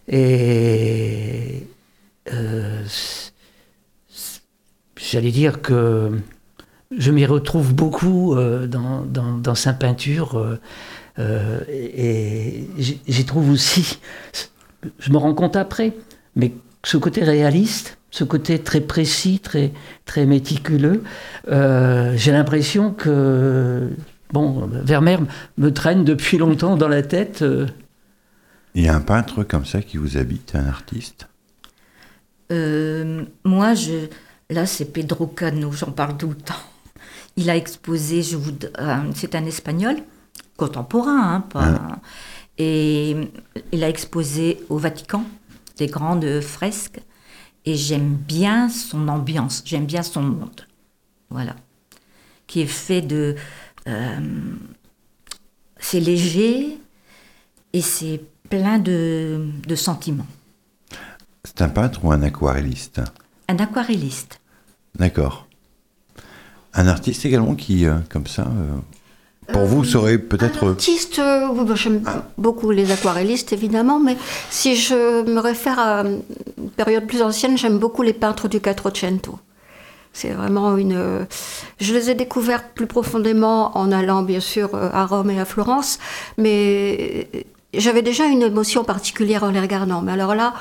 Et 0.09 1.65
euh, 2.33 2.83
j'allais 4.97 5.31
dire 5.31 5.61
que 5.61 6.11
je 6.95 7.11
m'y 7.11 7.25
retrouve 7.25 7.73
beaucoup 7.73 8.35
dans, 8.67 9.55
sa 9.55 9.73
peinture 9.73 10.59
et 11.17 12.67
j'y 12.77 13.25
trouve 13.25 13.49
aussi, 13.49 13.97
je 14.99 15.11
me 15.11 15.17
rends 15.17 15.33
compte 15.33 15.55
après, 15.55 15.93
mais 16.35 16.53
ce 16.83 16.97
côté 16.97 17.23
réaliste, 17.23 17.97
ce 18.15 18.23
côté 18.23 18.59
très 18.59 18.79
précis, 18.79 19.39
très, 19.39 19.73
très 20.05 20.25
méticuleux, 20.25 21.03
euh, 21.49 22.13
j'ai 22.15 22.31
l'impression 22.31 22.93
que, 22.93 23.89
bon, 24.31 24.69
Vermeer 24.71 25.19
me 25.57 25.69
traîne 25.73 26.05
depuis 26.05 26.37
longtemps 26.37 26.77
dans 26.77 26.87
la 26.87 27.01
tête. 27.01 27.41
euh, 27.41 27.67
Il 28.73 28.85
y 28.85 28.87
a 28.87 28.95
un 28.95 29.01
peintre 29.01 29.43
comme 29.43 29.65
ça 29.65 29.81
qui 29.81 29.97
vous 29.97 30.15
habite, 30.15 30.55
un 30.55 30.65
artiste? 30.65 31.27
Euh, 32.53 33.25
moi, 33.43 33.73
je, 33.73 34.07
là, 34.49 34.65
c'est 34.65 34.93
Pedro 34.93 35.27
Cano, 35.27 35.73
j'en 35.73 35.91
parle 35.91 36.15
tout 36.15 36.29
le 36.29 36.35
temps. 36.35 36.65
Il 37.35 37.49
a 37.49 37.57
exposé, 37.57 38.23
je 38.23 38.37
vous, 38.37 38.53
euh, 38.79 38.95
c'est 39.13 39.35
un 39.35 39.45
espagnol, 39.45 39.97
contemporain, 40.55 41.33
hein, 41.33 41.41
pas, 41.41 41.99
et 42.57 43.17
il 43.73 43.83
a 43.83 43.89
exposé 43.89 44.61
au 44.69 44.77
Vatican 44.77 45.25
des 45.77 45.87
grandes 45.87 46.39
fresques, 46.39 47.01
et 47.65 47.75
j'aime 47.75 48.15
bien 48.15 48.69
son 48.69 49.07
ambiance, 49.07 49.63
j'aime 49.65 49.85
bien 49.85 50.03
son 50.03 50.21
monde, 50.21 50.61
voilà, 51.29 51.55
qui 52.47 52.61
est 52.61 52.67
fait 52.67 53.01
de, 53.01 53.35
euh, 53.87 54.55
c'est 55.79 55.99
léger 55.99 56.77
et 57.73 57.81
c'est 57.81 58.21
plein 58.49 58.79
de, 58.79 59.47
de 59.67 59.75
sentiments. 59.75 60.27
C'est 61.43 61.61
un 61.61 61.69
peintre 61.69 62.03
ou 62.03 62.11
un 62.11 62.21
aquarelliste? 62.23 63.01
Un 63.47 63.57
aquarelliste. 63.57 64.39
D'accord. 64.95 65.47
Un 66.73 66.87
artiste 66.87 67.25
également 67.25 67.55
qui, 67.55 67.85
euh, 67.85 67.99
comme 68.09 68.27
ça, 68.27 68.47
euh, 68.47 68.77
pour 69.51 69.65
vous, 69.65 69.83
serait 69.83 70.17
peut-être... 70.17 70.69
Artiste, 70.69 71.19
euh, 71.19 71.47
bah, 71.63 71.75
j'aime 71.75 72.01
beaucoup 72.37 72.71
les 72.71 72.91
aquarellistes 72.91 73.53
évidemment, 73.53 73.99
mais 73.99 74.17
si 74.49 74.75
je 74.75 75.23
me 75.23 75.39
réfère 75.39 75.79
à 75.79 76.03
une 76.03 76.69
période 76.75 77.05
plus 77.05 77.21
ancienne, 77.21 77.57
j'aime 77.57 77.77
beaucoup 77.77 78.01
les 78.01 78.13
peintres 78.13 78.47
du 78.47 78.59
Quattrocento. 78.59 79.39
C'est 80.13 80.29
vraiment 80.29 80.77
une. 80.77 80.93
euh, 80.95 81.25
Je 81.79 81.93
les 81.93 82.09
ai 82.09 82.15
découverts 82.15 82.69
plus 82.69 82.87
profondément 82.87 83.77
en 83.77 83.91
allant 83.91 84.23
bien 84.23 84.39
sûr 84.39 84.69
euh, 84.73 84.89
à 84.93 85.05
Rome 85.05 85.29
et 85.29 85.39
à 85.41 85.45
Florence, 85.45 85.99
mais 86.37 87.27
j'avais 87.77 88.01
déjà 88.01 88.25
une 88.25 88.41
émotion 88.41 88.83
particulière 88.83 89.43
en 89.43 89.49
les 89.49 89.59
regardant. 89.59 90.01
Mais 90.01 90.11
alors 90.11 90.35
là, 90.35 90.53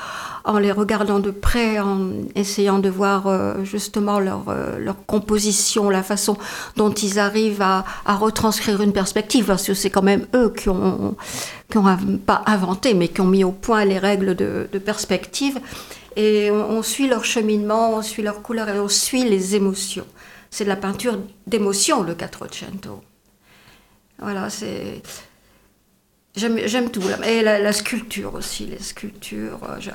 en 0.43 0.57
les 0.59 0.71
regardant 0.71 1.19
de 1.19 1.31
près, 1.31 1.79
en 1.79 2.11
essayant 2.35 2.79
de 2.79 2.89
voir 2.89 3.27
euh, 3.27 3.63
justement 3.63 4.19
leur, 4.19 4.49
euh, 4.49 4.77
leur 4.77 5.05
composition, 5.05 5.89
la 5.89 6.03
façon 6.03 6.37
dont 6.75 6.91
ils 6.91 7.19
arrivent 7.19 7.61
à, 7.61 7.83
retranscrire 8.05 8.81
une 8.81 8.93
perspective, 8.93 9.45
parce 9.45 9.65
que 9.65 9.73
c'est 9.73 9.89
quand 9.89 10.03
même 10.03 10.27
eux 10.35 10.53
qui 10.55 10.69
ont, 10.69 11.15
pas 12.25 12.43
inventé, 12.45 12.93
mais 12.93 13.07
qui 13.07 13.21
ont 13.21 13.27
mis 13.27 13.43
au 13.43 13.51
point 13.51 13.85
les 13.85 13.97
règles 13.97 14.35
de, 14.35 14.79
perspective. 14.79 15.59
Et 16.15 16.49
on, 16.51 16.81
suit 16.81 17.07
leur 17.07 17.25
cheminement, 17.25 17.95
on 17.95 18.01
suit 18.01 18.23
leur 18.23 18.41
couleur 18.41 18.69
et 18.69 18.79
on 18.79 18.87
suit 18.87 19.25
les 19.25 19.55
émotions. 19.55 20.05
C'est 20.49 20.63
de 20.63 20.69
la 20.69 20.77
peinture 20.77 21.19
d'émotion, 21.47 22.03
le 22.03 22.13
Quattrocento. 22.15 23.01
Voilà, 24.19 24.49
c'est. 24.49 25.01
J'aime 26.37 26.89
tout. 26.91 27.01
Et 27.25 27.41
la, 27.41 27.59
la 27.59 27.71
sculpture 27.71 28.33
aussi, 28.33 28.65
les 28.65 28.79
sculptures. 28.79 29.59
euh, 29.69 29.75
je- 29.79 29.91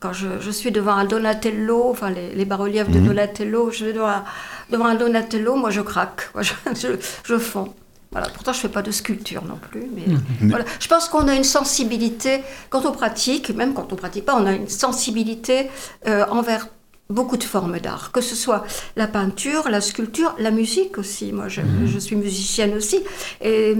quand 0.00 0.12
je, 0.12 0.26
je 0.40 0.50
suis 0.50 0.72
devant 0.72 0.94
un 0.94 1.04
Donatello, 1.04 1.88
enfin 1.88 2.10
les, 2.10 2.34
les 2.34 2.44
bas-reliefs 2.44 2.88
de 2.90 2.98
Donatello, 2.98 3.70
je 3.70 3.76
suis 3.84 3.92
devant 3.92 4.08
un, 4.08 4.24
devant 4.70 4.86
un 4.86 4.96
Donatello, 4.96 5.54
moi 5.54 5.70
je 5.70 5.80
craque, 5.82 6.30
moi, 6.34 6.42
je, 6.42 6.52
je, 7.24 7.38
fonds. 7.38 7.72
Voilà. 8.10 8.28
Pourtant, 8.28 8.52
je 8.52 8.58
ne 8.58 8.62
fais 8.62 8.68
pas 8.68 8.82
de 8.82 8.90
sculpture 8.92 9.44
non 9.44 9.58
plus. 9.70 9.86
Mais, 9.94 10.04
voilà. 10.48 10.64
Je 10.80 10.86
pense 10.88 11.08
qu'on 11.08 11.26
a 11.28 11.34
une 11.34 11.42
sensibilité, 11.44 12.42
quand 12.70 12.86
on 12.86 12.92
pratique, 12.92 13.50
même 13.50 13.72
quand 13.74 13.86
on 13.92 13.96
ne 13.96 14.00
pratique 14.00 14.24
pas, 14.24 14.36
on 14.36 14.46
a 14.46 14.52
une 14.52 14.68
sensibilité 14.68 15.68
euh, 16.06 16.24
envers 16.30 16.68
beaucoup 17.10 17.36
de 17.36 17.44
formes 17.44 17.78
d'art, 17.80 18.12
que 18.12 18.20
ce 18.20 18.34
soit 18.34 18.64
la 18.96 19.06
peinture, 19.08 19.68
la 19.68 19.80
sculpture, 19.80 20.34
la 20.38 20.50
musique 20.50 20.96
aussi. 20.98 21.32
Moi, 21.32 21.48
je, 21.48 21.60
Mhm. 21.60 21.86
je 21.86 21.98
suis 21.98 22.16
musicienne 22.16 22.74
aussi. 22.74 23.00
Et 23.42 23.76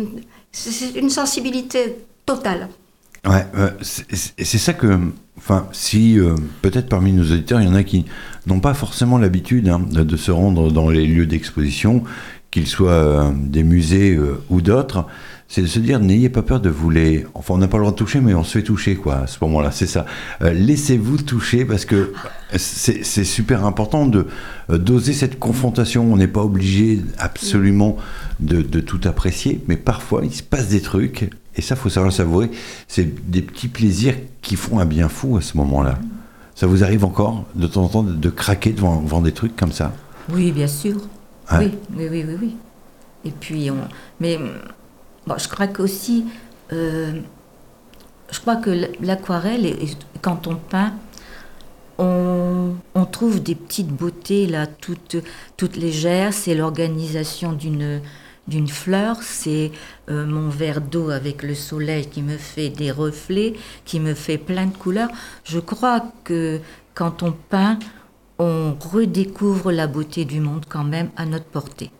c'est 0.55 0.99
une 0.99 1.11
sensibilité 1.11 1.97
totale. 2.25 2.69
Ouais, 3.27 3.47
c'est 3.81 4.59
ça 4.59 4.75
que, 4.75 4.99
enfin, 5.39 5.67
si 5.73 6.19
euh, 6.19 6.35
peut-être 6.61 6.89
parmi 6.91 7.13
nos 7.13 7.25
auditeurs, 7.25 7.61
il 7.61 7.67
y 7.67 7.71
en 7.71 7.75
a 7.75 7.83
qui 7.83 8.05
n'ont 8.47 8.61
pas 8.61 8.75
forcément 8.75 9.17
l'habitude 9.17 9.69
hein, 9.69 9.81
de, 9.91 10.05
de 10.05 10.17
se 10.17 10.31
rendre 10.31 10.71
dans 10.71 10.91
les 10.91 11.07
lieux 11.07 11.27
d'exposition, 11.27 12.05
qu'ils 12.51 12.67
soient 12.67 12.91
euh, 12.91 13.33
des 13.35 13.63
musées 13.63 14.15
euh, 14.15 14.43
ou 14.51 14.61
d'autres, 14.61 15.07
c'est 15.49 15.63
de 15.63 15.67
se 15.67 15.79
dire 15.79 16.01
n'ayez 16.01 16.29
pas 16.29 16.43
peur 16.43 16.61
de 16.61 16.71
vous 16.71 16.91
les. 16.91 17.27
Enfin, 17.35 17.55
on 17.55 17.59
n'a 17.59 17.69
pas 17.69 17.77
le 17.77 17.83
droit 17.83 17.93
de 17.93 17.97
toucher, 17.97 18.21
mais 18.21 18.35
on 18.35 18.45
se 18.45 18.59
fait 18.59 18.65
toucher, 18.65 18.97
quoi, 18.97 19.19
à 19.19 19.27
ce 19.27 19.39
moment-là, 19.43 19.71
c'est 19.71 19.87
ça. 19.87 20.07
Euh, 20.43 20.53
Laissez-vous 20.53 21.19
toucher 21.19 21.65
parce 21.65 21.85
que 21.85 22.13
c'est 22.57 23.25
super 23.25 23.65
important 23.65 24.07
de 24.07 24.27
euh, 24.71 24.79
d'oser 24.79 25.13
cette 25.13 25.39
confrontation. 25.39 26.13
On 26.13 26.17
n'est 26.17 26.29
pas 26.29 26.43
obligé 26.43 27.03
absolument 27.19 27.97
de, 28.41 28.63
de 28.63 28.81
tout 28.81 29.01
apprécier, 29.05 29.61
mais 29.69 29.77
parfois 29.77 30.23
il 30.25 30.33
se 30.33 30.43
passe 30.43 30.69
des 30.69 30.81
trucs, 30.81 31.31
et 31.57 31.63
ça, 31.63 31.77
faut 31.77 31.89
savoir 31.89 32.11
le 32.11 32.15
savourer. 32.15 32.51
C'est 32.89 33.31
des 33.31 33.43
petits 33.43 33.69
plaisirs 33.69 34.17
qui 34.43 34.57
font 34.57 34.81
un 34.81 34.87
bien 34.87 35.09
fou 35.09 35.37
à 35.37 35.41
ce 35.41 35.57
moment-là. 35.57 35.99
Ça 36.57 36.67
vous 36.67 36.83
arrive 36.83 37.05
encore 37.05 37.45
de 37.55 37.67
temps 37.67 37.85
en 37.85 37.89
temps 37.89 38.03
de, 38.03 38.13
de 38.13 38.31
craquer 38.31 38.73
devant, 38.73 39.03
devant 39.03 39.21
des 39.21 39.33
trucs 39.33 39.57
comme 39.57 39.73
ça? 39.73 39.93
Oui, 40.33 40.53
bien 40.53 40.69
sûr. 40.69 40.97
Ouais. 41.53 41.59
Oui, 41.59 41.71
oui, 41.97 42.09
oui, 42.11 42.25
oui, 42.27 42.37
oui. 42.41 42.57
Et 43.25 43.31
puis, 43.31 43.71
on... 43.71 43.77
mais 44.21 44.39
je 45.26 45.49
crois 45.49 45.66
euh, 46.73 47.21
je 48.31 48.40
crois 48.40 48.57
que 48.57 48.71
l- 48.71 48.93
l'aquarelle, 49.00 49.75
quand 50.23 50.47
on 50.47 50.57
peint, 50.57 50.95
on, 51.99 52.75
trouve 53.12 53.43
des 53.43 53.54
petites 53.54 53.88
beautés 53.88 54.47
là, 54.47 54.66
toutes, 54.66 55.16
toutes 55.57 55.76
légères. 55.76 56.33
C'est 56.35 56.54
l'organisation 56.54 57.52
d'une 57.52 58.00
d'une 58.47 58.69
fleur, 58.69 59.23
c'est 59.23 59.73
euh, 60.11 60.26
mon 60.26 60.50
verre 60.50 60.83
d'eau 60.83 61.09
avec 61.09 61.43
le 61.43 61.54
soleil 61.54 62.07
qui 62.11 62.21
me 62.23 62.37
fait 62.37 62.69
des 62.69 62.90
reflets, 62.90 63.54
qui 63.87 64.00
me 64.00 64.12
fait 64.12 64.37
plein 64.37 64.66
de 64.66 64.76
couleurs. 64.76 65.09
Je 65.45 65.59
crois 65.61 66.04
que 66.25 66.61
quand 66.95 67.23
on 67.23 67.33
peint, 67.33 67.78
on 68.38 68.75
redécouvre 68.78 69.73
la 69.73 69.87
beauté 69.87 70.26
du 70.26 70.40
monde 70.40 70.66
quand 70.69 70.85
même 70.85 71.11
à 71.16 71.25
notre 71.25 71.47
portée. 71.47 71.90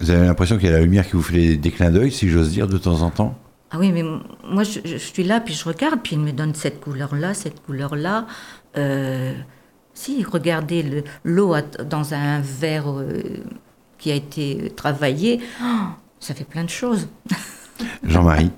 Vous 0.00 0.10
avez 0.10 0.26
l'impression 0.26 0.56
qu'il 0.58 0.66
y 0.66 0.68
a 0.68 0.72
la 0.76 0.82
lumière 0.82 1.06
qui 1.06 1.12
vous 1.12 1.22
fait 1.22 1.56
des, 1.56 1.70
clins 1.70 1.90
d'œil, 1.90 2.12
si 2.12 2.28
j'ose 2.28 2.50
dire, 2.50 2.66
de 2.68 2.76
temps 2.78 3.00
en 3.02 3.10
temps 3.10 3.38
Ah 3.70 3.78
oui, 3.78 3.92
mais 3.92 4.02
moi 4.02 4.62
je, 4.62 4.80
je 4.84 4.96
suis 4.96 5.24
là, 5.24 5.40
puis 5.40 5.54
je 5.54 5.64
regarde, 5.64 6.00
puis 6.02 6.16
il 6.16 6.20
me 6.20 6.32
donne 6.32 6.54
cette 6.54 6.80
couleur-là, 6.80 7.32
cette 7.34 7.62
couleur-là. 7.64 8.26
Euh, 8.76 9.32
si, 9.94 10.22
regardez 10.24 10.82
le- 10.82 11.04
l'eau 11.24 11.54
dans 11.88 12.12
un 12.12 12.40
verre 12.40 12.90
euh, 12.90 13.22
qui 13.98 14.10
a 14.12 14.14
été 14.14 14.70
travaillé, 14.76 15.40
oh, 15.62 15.66
ça 16.20 16.34
fait 16.34 16.44
plein 16.44 16.64
de 16.64 16.70
choses. 16.70 17.08
Jean-Marie 18.04 18.50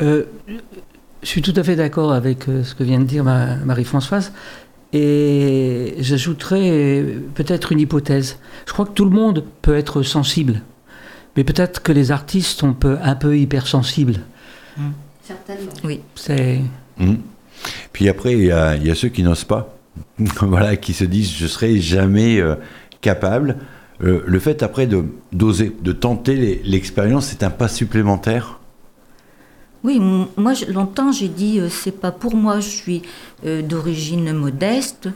Euh, 0.00 0.24
je 1.22 1.28
suis 1.28 1.42
tout 1.42 1.52
à 1.56 1.62
fait 1.62 1.76
d'accord 1.76 2.12
avec 2.12 2.48
euh, 2.48 2.64
ce 2.64 2.74
que 2.74 2.82
vient 2.84 2.98
de 2.98 3.04
dire 3.04 3.22
ma- 3.24 3.56
Marie-Françoise. 3.56 4.32
Et 4.96 5.96
j'ajouterais 5.98 7.04
peut-être 7.34 7.72
une 7.72 7.80
hypothèse. 7.80 8.38
Je 8.66 8.72
crois 8.72 8.86
que 8.86 8.92
tout 8.92 9.04
le 9.04 9.10
monde 9.10 9.44
peut 9.60 9.76
être 9.76 10.02
sensible. 10.02 10.62
Mais 11.36 11.42
peut-être 11.42 11.82
que 11.82 11.90
les 11.90 12.12
artistes 12.12 12.60
sont 12.60 12.74
peu- 12.74 12.96
un 13.02 13.16
peu 13.16 13.36
hypersensibles. 13.36 14.20
Certainement. 15.22 15.72
Oui. 15.82 16.00
C'est. 16.14 16.60
Mhm. 16.98 17.18
Puis 17.92 18.08
après, 18.08 18.34
il 18.34 18.44
y, 18.44 18.52
a, 18.52 18.76
il 18.76 18.86
y 18.86 18.90
a 18.90 18.94
ceux 18.94 19.08
qui 19.08 19.22
n'osent 19.24 19.44
pas, 19.44 19.76
voilà, 20.40 20.76
qui 20.76 20.92
se 20.92 21.04
disent 21.04 21.32
je 21.36 21.46
serai 21.48 21.80
jamais 21.80 22.38
euh, 22.40 22.54
capable. 23.00 23.56
Euh, 24.02 24.22
le 24.26 24.38
fait 24.38 24.62
après 24.62 24.86
de 24.86 25.04
d'oser, 25.32 25.74
de 25.82 25.92
tenter 25.92 26.60
l'expérience, 26.64 27.26
c'est 27.26 27.42
un 27.42 27.50
pas 27.50 27.68
supplémentaire. 27.68 28.60
Oui, 29.84 30.00
moi 30.00 30.54
longtemps 30.68 31.12
j'ai 31.12 31.28
dit 31.28 31.60
euh, 31.60 31.68
c'est 31.68 32.00
pas 32.00 32.10
pour 32.10 32.34
moi, 32.36 32.58
je 32.60 32.68
suis 32.68 33.02
euh, 33.44 33.60
d'origine 33.60 34.32
modeste. 34.32 35.08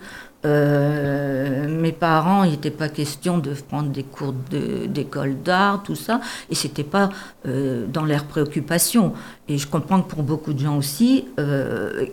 Euh, 0.44 1.66
mes 1.81 1.90
parents, 1.92 2.44
il 2.44 2.50
n'était 2.52 2.70
pas 2.70 2.88
question 2.90 3.38
de 3.38 3.54
prendre 3.54 3.88
des 3.88 4.04
cours 4.04 4.33
d'école 4.33 5.42
d'art, 5.42 5.83
tout 5.83 5.96
ça, 5.96 6.20
et 6.50 6.54
c'était 6.54 6.85
pas 6.85 7.09
dans 7.44 8.04
leurs 8.04 8.24
préoccupations. 8.24 9.14
Et 9.48 9.59
je 9.59 9.66
comprends 9.66 10.00
que 10.00 10.09
pour 10.09 10.22
beaucoup 10.22 10.52
de 10.52 10.61
gens 10.61 10.76
aussi, 10.76 11.24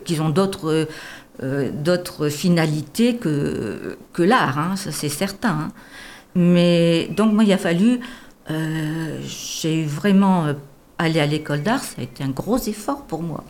qu'ils 0.04 0.22
ont 0.22 0.30
d'autres 0.30 0.88
finalités 2.30 3.14
que, 3.16 3.96
que 4.12 4.22
l'art, 4.24 4.58
hein, 4.58 4.74
ça 4.76 4.90
c'est 4.90 5.08
certain. 5.08 5.50
hein. 5.50 5.72
Mais 6.34 7.08
donc 7.16 7.32
moi 7.32 7.44
il 7.44 7.52
a 7.52 7.58
fallu, 7.58 8.00
j'ai 8.50 9.82
eu 9.82 9.86
vraiment 9.86 10.46
aller 10.98 11.20
à 11.20 11.26
l'école 11.26 11.62
d'art, 11.62 11.82
ça 11.82 11.96
a 11.98 12.02
été 12.02 12.24
un 12.24 12.30
gros 12.30 12.58
effort 12.58 13.02
pour 13.02 13.22
moi. 13.22 13.44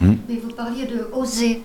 Mais 0.00 0.36
vous 0.42 0.52
parliez 0.52 0.86
de 0.86 1.08
oser. 1.12 1.62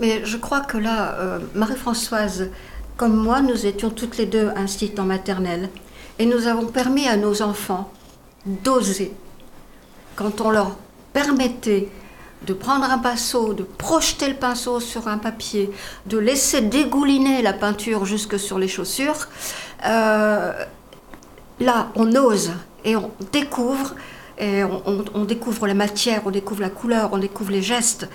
Mais 0.00 0.24
je 0.24 0.36
crois 0.36 0.60
que 0.60 0.78
là, 0.78 1.14
euh, 1.18 1.38
Marie-Françoise, 1.54 2.50
comme 2.96 3.16
moi, 3.16 3.40
nous 3.40 3.66
étions 3.66 3.90
toutes 3.90 4.16
les 4.16 4.26
deux 4.26 4.50
institutes 4.56 4.98
en 4.98 5.04
maternelle. 5.04 5.68
Et 6.18 6.26
nous 6.26 6.46
avons 6.46 6.66
permis 6.66 7.08
à 7.08 7.16
nos 7.16 7.42
enfants 7.42 7.90
d'oser. 8.46 9.12
Quand 10.16 10.40
on 10.40 10.50
leur 10.50 10.76
permettait 11.12 11.88
de 12.46 12.52
prendre 12.52 12.84
un 12.84 12.98
pinceau, 12.98 13.54
de 13.54 13.62
projeter 13.62 14.28
le 14.28 14.34
pinceau 14.34 14.78
sur 14.78 15.08
un 15.08 15.18
papier, 15.18 15.70
de 16.06 16.18
laisser 16.18 16.60
dégouliner 16.60 17.42
la 17.42 17.52
peinture 17.52 18.04
jusque 18.04 18.38
sur 18.38 18.58
les 18.58 18.68
chaussures, 18.68 19.28
euh, 19.86 20.52
là, 21.60 21.88
on 21.96 22.14
ose 22.14 22.52
et 22.84 22.96
on 22.96 23.10
découvre, 23.32 23.94
et 24.38 24.64
on, 24.64 24.82
on- 24.86 25.04
on 25.14 25.24
découvre 25.24 25.66
la 25.66 25.74
matière, 25.74 26.22
on 26.26 26.30
découvre 26.30 26.60
la 26.62 26.70
couleur, 26.70 27.10
on 27.12 27.18
découvre 27.18 27.50
les 27.52 27.62
gestes. 27.62 28.08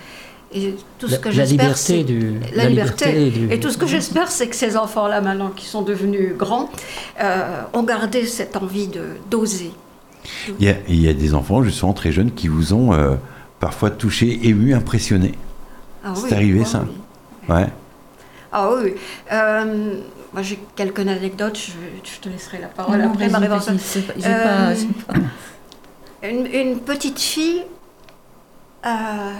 Et 0.52 0.74
tout 0.98 1.06
ce 1.06 1.12
La- 1.12 1.18
que 1.18 1.28
la 1.28 1.34
j'espère, 1.34 1.50
liberté 1.66 1.76
c'est 1.80 2.02
du- 2.02 2.40
la, 2.54 2.64
la 2.64 2.68
liberté. 2.68 3.12
liberté 3.12 3.30
du- 3.46 3.52
Et 3.52 3.60
tout 3.60 3.70
ce 3.70 3.78
que 3.78 3.86
j'espère, 3.86 4.30
c'est 4.30 4.48
que 4.48 4.56
ces 4.56 4.76
enfants-là, 4.76 5.20
maintenant 5.20 5.50
qui 5.50 5.64
sont 5.66 5.82
devenus 5.82 6.36
grands, 6.36 6.68
euh, 7.22 7.62
ont 7.72 7.84
gardé 7.84 8.26
cette 8.26 8.56
envie 8.56 8.88
de 8.88 9.02
d'oser. 9.30 9.70
Il 10.58 10.66
y, 10.66 10.68
a, 10.68 10.74
il 10.88 11.00
y 11.00 11.08
a 11.08 11.12
des 11.14 11.34
enfants, 11.34 11.62
justement, 11.62 11.92
très 11.92 12.10
jeunes, 12.12 12.32
qui 12.32 12.48
vous 12.48 12.74
ont 12.74 12.92
euh, 12.92 13.14
parfois 13.60 13.90
touché, 13.90 14.40
ému, 14.48 14.74
impressionné. 14.74 15.34
Ah 16.04 16.12
C'est 16.16 16.24
oui, 16.26 16.32
arrivé, 16.34 16.60
ah 16.64 16.66
ça 16.68 16.84
oui. 17.48 17.54
Ouais. 17.54 17.66
Ah 18.52 18.70
oui. 18.74 18.94
Euh, 19.32 19.94
moi, 20.32 20.42
j'ai 20.42 20.58
quelques 20.74 20.98
anecdotes. 21.00 21.56
Je, 21.58 22.10
je 22.12 22.18
te 22.20 22.28
laisserai 22.28 22.58
la 22.60 22.66
parole 22.66 22.98
Non, 22.98 23.10
après, 23.12 23.28
Euh, 24.26 24.74
pas- 25.06 25.14
pas- 25.14 25.20
Une, 26.22 26.46
une 26.46 26.80
petite 26.80 27.18
fille, 27.18 27.64
euh, 28.84 29.32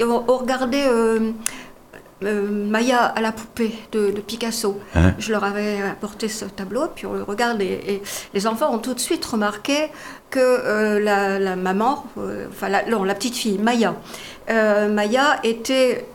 on, 0.00 0.24
on 0.26 0.36
regardait 0.38 0.86
euh, 0.86 1.32
euh, 2.22 2.48
Maya 2.50 3.04
à 3.04 3.20
la 3.20 3.30
poupée 3.30 3.74
de, 3.92 4.10
de 4.10 4.20
Picasso. 4.22 4.80
Hein? 4.94 5.12
Je 5.18 5.32
leur 5.32 5.44
avais 5.44 5.82
apporté 5.82 6.28
ce 6.28 6.46
tableau, 6.46 6.86
puis 6.94 7.04
on 7.04 7.12
le 7.12 7.22
regarde, 7.22 7.60
et, 7.60 7.80
et 7.86 8.02
les 8.32 8.46
enfants 8.46 8.72
ont 8.72 8.78
tout 8.78 8.94
de 8.94 9.00
suite 9.00 9.24
remarqué 9.24 9.90
que 10.30 10.40
euh, 10.40 10.98
la, 10.98 11.38
la 11.38 11.56
maman, 11.56 12.06
euh, 12.16 12.46
enfin 12.48 12.70
la, 12.70 12.86
non, 12.86 13.04
la 13.04 13.14
petite 13.14 13.36
fille, 13.36 13.58
Maya, 13.58 13.96
euh, 14.48 14.88
Maya 14.88 15.40
était 15.44 16.06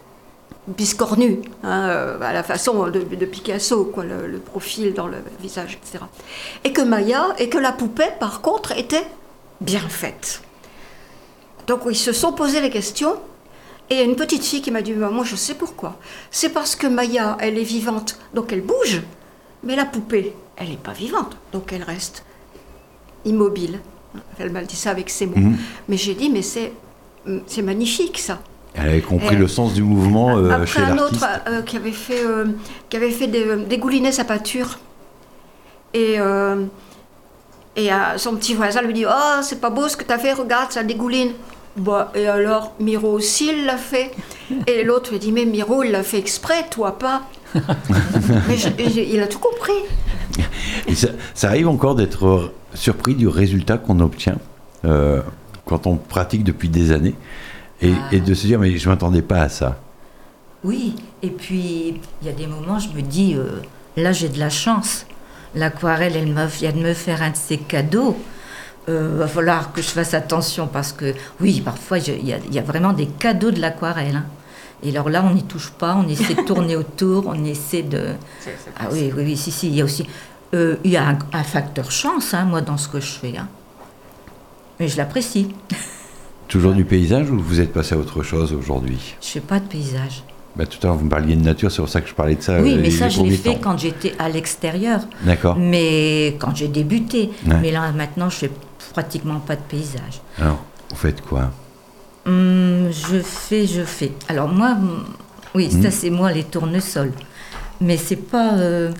biscornue, 0.68 1.42
hein, 1.64 1.90
euh, 1.90 2.22
à 2.22 2.34
la 2.34 2.42
façon 2.42 2.88
de, 2.88 3.00
de 3.00 3.26
Picasso, 3.26 3.86
quoi, 3.86 4.04
le, 4.04 4.26
le 4.26 4.40
profil 4.40 4.96
dans 4.96 5.08
le 5.08 5.18
visage, 5.40 5.80
etc. 5.82 6.04
Et 6.64 6.74
que 6.74 6.82
Maya, 6.82 7.28
et 7.38 7.48
que 7.50 7.60
la 7.60 7.72
poupée, 7.72 8.10
par 8.20 8.42
contre, 8.42 8.72
était 8.72 9.06
bien 9.62 9.80
faite. 9.90 10.42
Donc 11.68 11.82
ils 11.90 11.96
se 11.96 12.12
sont 12.14 12.32
posé 12.34 12.62
les 12.62 12.70
questions, 12.70 13.16
et 13.90 13.96
il 13.96 13.98
y 13.98 14.02
a 14.02 14.04
une 14.04 14.16
petite 14.16 14.44
fille 14.44 14.62
qui 14.62 14.72
m'a 14.72 14.82
dit, 14.82 14.94
moi 14.94 15.24
je 15.24 15.36
sais 15.36 15.56
pourquoi. 15.56 15.98
C'est 16.32 16.50
parce 16.50 16.76
que 16.76 16.88
Maya, 16.88 17.38
elle 17.40 17.58
est 17.58 17.64
vivante, 17.64 18.18
donc 18.34 18.52
elle 18.54 18.62
bouge, 18.62 19.02
mais 19.64 19.76
la 19.76 19.86
poupée, 19.86 20.34
elle 20.58 20.70
n'est 20.70 20.78
pas 20.78 20.94
vivante, 20.94 21.38
donc 21.52 21.72
elle 21.74 21.84
reste 21.84 22.24
immobile. 23.26 23.80
Elle 24.40 24.52
m'a 24.52 24.64
dit 24.64 24.76
ça 24.76 24.90
avec 24.92 25.10
ses 25.10 25.28
mots. 25.28 25.36
Mhm. 25.38 25.58
Mais 25.88 25.98
j'ai 25.98 26.16
dit, 26.16 26.30
mais 26.32 26.42
c'est, 26.42 26.74
c'est 27.46 27.62
magnifique 27.62 28.18
ça. 28.18 28.40
Elle 28.74 28.88
avait 28.90 29.02
compris 29.02 29.36
Et- 29.36 29.38
le 29.38 29.48
sens 29.48 29.74
du 29.74 29.84
mouvement 29.84 30.38
euh, 30.38 30.50
Après 30.50 30.66
chez 30.68 30.82
un 30.82 30.96
l'artiste. 30.96 31.22
autre 31.24 31.28
euh, 31.48 31.62
qui 31.64 31.76
avait 31.78 31.92
fait, 31.92 32.24
euh, 32.26 32.46
qui 32.90 32.98
avait 32.98 33.12
fait 33.12 33.28
des- 33.28 33.58
dégouliner 33.68 34.12
sa 34.12 34.24
peinture. 34.24 34.80
Et, 35.94 36.16
euh, 36.20 36.66
et 37.80 37.92
euh, 37.92 38.18
son 38.18 38.36
petit 38.36 38.54
voisin 38.54 38.82
lui 38.82 38.94
dit 38.94 39.06
Oh, 39.08 39.40
c'est 39.42 39.60
pas 39.62 39.70
beau 39.70 39.88
ce 39.88 39.96
que 39.98 40.04
tu 40.04 40.12
as 40.12 40.20
fait, 40.20 40.34
regarde, 40.34 40.72
ça 40.72 40.84
dégouline. 40.84 41.32
Bah, 41.78 42.12
et 42.16 42.28
alors, 42.28 42.74
Miro 42.80 43.12
aussi, 43.14 43.50
il 43.54 43.66
l'a 43.66 43.78
fait. 43.78 44.12
Et 44.68 44.84
l'autre 44.84 45.12
lui 45.12 45.20
dit 45.20 45.32
Mais 45.32 45.46
Miro, 45.46 45.84
il 45.84 45.92
l'a 45.92 46.04
fait 46.04 46.18
exprès, 46.18 46.66
toi 46.70 46.98
pas. 47.00 47.22
Mais 47.56 48.58
je- 48.58 48.68
je- 48.90 49.00
il 49.00 49.22
a 49.22 49.28
tout 49.28 49.40
compris. 49.40 49.74
Et 50.88 50.96
ça, 50.96 51.08
ça 51.34 51.48
arrive 51.48 51.68
encore 51.68 51.96
d'être 51.96 52.52
surpris 52.74 53.16
du 53.16 53.28
résultat 53.28 53.78
qu'on 53.78 54.00
obtient 54.02 54.38
euh, 54.86 55.22
quand 55.66 55.88
on 55.88 55.96
pratique 55.96 56.44
depuis 56.44 56.70
des 56.70 56.92
années 56.92 57.16
et, 57.82 57.92
Ah. 57.96 58.10
et 58.16 58.20
de 58.20 58.34
se 58.34 58.46
dire 58.48 58.60
mais 58.60 58.78
je 58.78 58.88
m'attendais 58.90 59.22
pas 59.22 59.42
à 59.42 59.50
ça. 59.50 59.78
Oui, 60.64 60.96
et 61.24 61.30
puis 61.30 62.00
il 62.22 62.28
y 62.28 62.30
a 62.30 62.34
des 62.34 62.46
moments, 62.48 62.78
je 62.80 62.90
me 62.90 63.02
dis, 63.02 63.34
euh, 63.36 63.62
là 63.98 64.12
j'ai 64.12 64.30
de 64.30 64.38
la 64.40 64.50
chance. 64.50 65.06
L'aquarelle, 65.56 66.16
elle 66.16 66.28
me 66.32 66.46
vient 66.46 66.72
de 66.72 66.78
me 66.80 66.94
faire 66.94 67.22
un 67.22 67.32
de 67.32 67.36
ses 67.36 67.58
cadeaux. 67.58 68.18
Euh, 68.88 69.18
va 69.18 69.28
falloir 69.28 69.72
que 69.74 69.82
je 69.82 69.88
fasse 69.90 70.14
attention 70.14 70.68
parce 70.68 70.92
que, 70.94 71.14
oui, 71.42 71.62
parfois 71.62 72.00
il 72.00 72.26
y, 72.28 72.34
a- 72.34 72.38
il 72.38 72.54
y 72.54 72.60
a 72.60 72.64
vraiment 72.64 72.94
des 72.94 73.06
cadeaux 73.08 73.52
de 73.52 73.60
l'aquarelle. 73.60 74.16
hein. 74.16 74.26
Et 74.82 74.90
alors 74.92 75.10
là, 75.10 75.24
on 75.30 75.34
n'y 75.34 75.44
touche 75.44 75.72
pas, 75.72 75.96
on 75.96 76.08
essaie 76.08 76.34
de 76.34 76.42
tourner 76.42 76.76
autour, 76.84 77.26
on 77.28 77.44
essaie 77.44 77.84
de. 77.84 78.14
Ah 78.80 78.88
oui, 78.92 79.12
oui, 79.16 79.24
oui, 79.26 79.38
si, 79.38 79.52
si, 79.52 79.68
il 79.68 79.76
y 79.76 79.82
a 79.82 79.86
aussi. 79.86 80.08
euh, 80.56 80.78
il 80.84 80.92
y 80.92 80.98
a 80.98 81.06
un, 81.08 81.20
un 81.34 81.44
facteur 81.44 81.92
chance, 81.92 82.34
hein, 82.34 82.46
moi, 82.46 82.62
dans 82.62 82.78
ce 82.78 82.88
que 82.88 83.00
je 83.00 83.12
fais. 83.12 83.38
hein. 83.38 83.48
Mais 84.80 84.88
je 84.88 84.98
l'apprécie. 84.98 85.54
Toujours 86.48 86.74
du 86.74 86.86
paysage 86.86 87.30
ou 87.30 87.40
vous 87.40 87.60
êtes 87.60 87.74
passé 87.74 87.94
à 87.94 87.98
autre 87.98 88.24
chose 88.24 88.54
aujourd'hui? 88.54 89.16
Je 89.22 89.28
fais 89.28 89.40
pas 89.42 89.60
de 89.60 89.68
paysage. 89.68 90.24
Bah, 90.60 90.66
Tout 90.66 90.78
à 90.84 90.88
l'heure, 90.88 90.98
vous 90.98 91.06
me 91.06 91.10
parliez 91.10 91.36
de 91.38 91.42
nature, 91.42 91.72
c'est 91.72 91.82
pour 91.82 91.88
ça 91.90 92.02
que 92.02 92.10
je 92.10 92.14
parlais 92.14 92.36
de 92.36 92.42
ça. 92.42 92.62
Oui, 92.62 92.74
euh, 92.74 92.80
mais 92.82 92.92
ça, 92.92 93.08
je 93.08 93.22
l'ai 93.22 93.32
fait 93.32 93.54
temps. 93.54 93.60
quand 93.62 93.78
j'étais 93.78 94.14
à 94.20 94.28
l'extérieur. 94.28 95.00
D'accord. 95.24 95.56
Mais 95.58 96.36
quand 96.38 96.54
j'ai 96.54 96.68
débuté. 96.68 97.30
Ouais. 97.48 97.56
Mais 97.62 97.72
là, 97.72 97.92
maintenant, 97.94 98.30
je 98.30 98.36
fais 98.36 98.52
pratiquement 98.94 99.40
pas 99.40 99.56
de 99.56 99.62
paysage. 99.62 100.22
Alors, 100.38 100.62
vous 100.90 100.98
faites 100.98 101.22
quoi? 101.22 101.52
Hum, 102.26 102.90
je 102.92 103.20
fais, 103.22 103.66
je 103.66 103.84
fais. 103.84 104.12
Alors 104.28 104.50
moi, 104.50 104.72
hum, 104.72 105.06
oui, 105.56 105.72
ça 105.82 105.90
c'est 105.92 106.10
moi 106.10 106.32
les 106.34 106.44
tournesols. 106.44 107.14
Mais 107.80 107.96
c'est 107.96 108.18
pas. 108.18 108.56
euh, 108.58 108.92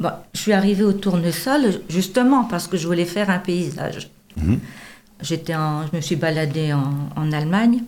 bon, 0.00 0.10
je 0.32 0.40
suis 0.40 0.52
arrivée 0.54 0.84
au 0.84 0.94
tournesol 0.94 1.82
justement 1.90 2.44
parce 2.44 2.66
que 2.66 2.78
je 2.78 2.86
voulais 2.86 3.04
faire 3.04 3.28
un 3.28 3.38
paysage. 3.38 4.08
Mhm. 4.38 4.58
J'étais 5.20 5.54
en, 5.54 5.86
je 5.86 5.96
me 5.96 6.00
suis 6.00 6.16
baladée 6.16 6.72
en, 6.72 6.92
en 7.14 7.32
Allemagne 7.32 7.82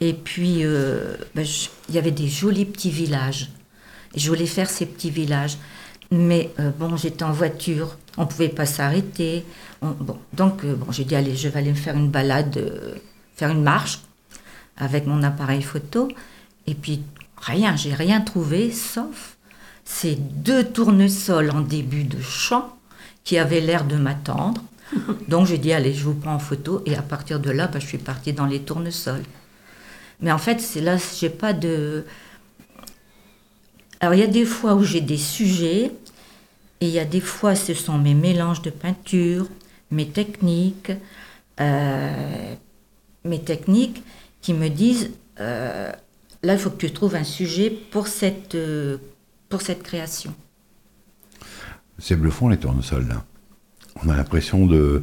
et 0.00 0.12
puis 0.12 0.64
euh, 0.64 1.16
ben, 1.34 1.44
je- 1.44 1.68
il 1.88 1.94
y 1.94 1.98
avait 1.98 2.10
des 2.10 2.28
jolis 2.28 2.64
petits 2.66 2.90
villages. 2.90 3.50
Et 4.14 4.20
je 4.20 4.28
voulais 4.28 4.46
faire 4.46 4.68
ces 4.70 4.86
petits 4.86 5.10
villages. 5.10 5.58
Mais 6.10 6.50
euh, 6.60 6.70
bon, 6.78 6.96
j'étais 6.96 7.24
en 7.24 7.32
voiture, 7.32 7.96
on 8.16 8.22
ne 8.22 8.26
pouvait 8.26 8.48
pas 8.48 8.66
s'arrêter. 8.66 9.44
On- 9.82 9.90
bon, 9.90 10.18
donc 10.32 10.64
euh, 10.64 10.74
bon, 10.74 10.92
j'ai 10.92 11.04
dit, 11.04 11.16
allez, 11.16 11.34
je 11.36 11.48
vais 11.48 11.58
aller 11.58 11.70
me 11.70 11.74
faire 11.76 11.96
une 11.96 12.10
balade, 12.10 13.00
faire 13.34 13.50
une 13.50 13.62
marche 13.62 14.00
avec 14.76 15.06
mon 15.06 15.22
appareil 15.22 15.62
photo. 15.62 16.08
Et 16.66 16.74
puis, 16.74 17.02
rien, 17.38 17.76
j'ai 17.76 17.94
rien 17.94 18.20
trouvé, 18.20 18.70
sauf 18.72 19.36
ces 19.84 20.16
deux 20.16 20.64
tournesols 20.64 21.50
en 21.50 21.60
début 21.60 22.04
de 22.04 22.20
champ 22.20 22.76
qui 23.24 23.38
avaient 23.38 23.60
l'air 23.60 23.84
de 23.84 23.96
m'attendre. 23.96 24.62
Donc 25.28 25.46
j'ai 25.46 25.58
dit, 25.58 25.72
allez, 25.72 25.92
je 25.94 26.04
vous 26.04 26.14
prends 26.14 26.34
en 26.34 26.38
photo. 26.38 26.82
Et 26.86 26.94
à 26.96 27.02
partir 27.02 27.40
de 27.40 27.50
là, 27.50 27.66
bah, 27.66 27.78
je 27.80 27.86
suis 27.86 27.98
partie 27.98 28.32
dans 28.32 28.46
les 28.46 28.60
tournesols. 28.60 29.22
Mais 30.20 30.32
en 30.32 30.38
fait, 30.38 30.60
c'est 30.60 30.80
là, 30.80 30.96
j'ai 31.18 31.30
pas 31.30 31.52
de... 31.52 32.04
Alors 34.00 34.14
il 34.14 34.20
y 34.20 34.24
a 34.24 34.28
des 34.28 34.44
fois 34.44 34.74
où 34.74 34.82
j'ai 34.82 35.00
des 35.00 35.16
sujets, 35.16 35.90
et 36.80 36.86
il 36.86 36.90
y 36.90 36.98
a 36.98 37.04
des 37.04 37.20
fois, 37.20 37.54
ce 37.54 37.74
sont 37.74 37.98
mes 37.98 38.14
mélanges 38.14 38.62
de 38.62 38.70
peinture, 38.70 39.48
mes 39.90 40.08
techniques, 40.08 40.92
euh, 41.60 42.54
mes 43.24 43.40
techniques 43.40 44.02
qui 44.42 44.52
me 44.52 44.68
disent, 44.68 45.10
euh, 45.40 45.90
là, 46.42 46.52
il 46.52 46.58
faut 46.58 46.70
que 46.70 46.76
tu 46.76 46.90
trouves 46.92 47.14
un 47.14 47.24
sujet 47.24 47.70
pour 47.70 48.08
cette, 48.08 48.54
euh, 48.54 48.98
pour 49.48 49.62
cette 49.62 49.82
création. 49.82 50.34
C'est 51.98 52.16
bluffant 52.16 52.48
les 52.48 52.58
tournesols 52.58 53.08
là. 53.08 53.24
On 54.04 54.10
a 54.10 54.16
l'impression 54.16 54.66
de. 54.66 55.02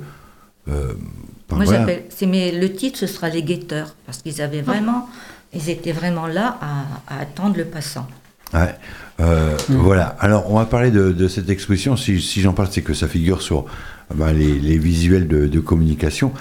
Moi, 1.55 1.65
voilà. 1.65 1.79
j'appelle, 1.81 2.03
c'est, 2.09 2.25
mais 2.25 2.51
le 2.51 2.71
titre, 2.73 2.99
ce 2.99 3.07
sera 3.07 3.29
les 3.29 3.43
guetteurs, 3.43 3.95
parce 4.05 4.21
qu'ils 4.21 4.41
avaient 4.41 4.61
vraiment, 4.61 5.07
ils 5.53 5.69
étaient 5.69 5.91
vraiment 5.91 6.27
là 6.27 6.57
à, 6.61 7.13
à 7.15 7.19
attendre 7.21 7.57
le 7.57 7.65
passant. 7.65 8.07
Ouais. 8.53 8.75
Euh, 9.19 9.55
Voilà. 9.69 10.15
Alors, 10.19 10.51
on 10.51 10.57
va 10.57 10.65
parler 10.65 10.91
de, 10.91 11.11
de 11.11 11.27
cette 11.27 11.49
exposition. 11.49 11.95
Si, 11.97 12.21
si 12.21 12.41
j'en 12.41 12.53
parle, 12.53 12.67
c'est 12.71 12.81
que 12.81 12.93
ça 12.93 13.07
figure 13.07 13.41
sur 13.41 13.65
bah, 14.13 14.31
les, 14.31 14.59
les 14.59 14.77
visuels 14.77 15.27
de, 15.27 15.47
de 15.47 15.59
communication. 15.59 16.31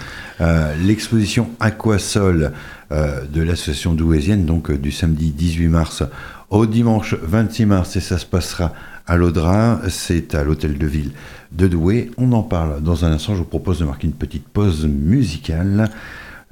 Euh, 0.40 0.74
L'exposition 0.82 1.50
Aquasol 1.60 2.52
euh, 2.92 3.24
de 3.26 3.42
l'association 3.42 3.94
douaisienne, 3.94 4.44
donc 4.44 4.70
du 4.72 4.90
samedi 4.90 5.30
18 5.30 5.68
mars 5.68 6.02
au 6.50 6.66
dimanche 6.66 7.14
26 7.22 7.64
mars, 7.66 7.96
et 7.96 8.00
ça 8.00 8.18
se 8.18 8.26
passera 8.26 8.72
à 9.06 9.16
l'Audra. 9.16 9.80
C'est 9.88 10.34
à 10.34 10.44
l'hôtel 10.44 10.76
de 10.76 10.86
ville 10.86 11.12
de 11.52 11.68
Douai. 11.68 12.10
On 12.16 12.32
en 12.32 12.42
parle 12.42 12.82
dans 12.82 13.04
un 13.04 13.12
instant. 13.12 13.34
Je 13.34 13.38
vous 13.38 13.44
propose 13.44 13.78
de 13.78 13.84
marquer 13.84 14.06
une 14.06 14.12
petite 14.12 14.48
pause 14.48 14.86
musicale. 14.86 15.90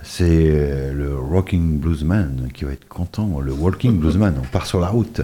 C'est 0.03 0.25
euh, 0.51 0.93
le 0.95 1.19
Rocking 1.19 1.79
Bluesman 1.79 2.49
qui 2.55 2.65
va 2.65 2.73
être 2.73 2.89
content, 2.89 3.41
le 3.41 3.53
Walking 3.53 3.99
Bluesman. 3.99 4.35
On 4.41 4.47
part 4.47 4.67
sur 4.67 4.81
la 4.81 4.89
route, 4.89 5.21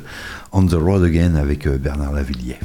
On 0.52 0.66
the 0.66 0.74
Road 0.74 1.02
Again 1.02 1.34
avec 1.34 1.66
euh, 1.66 1.78
Bernard 1.78 2.12
Lavillier. 2.12 2.56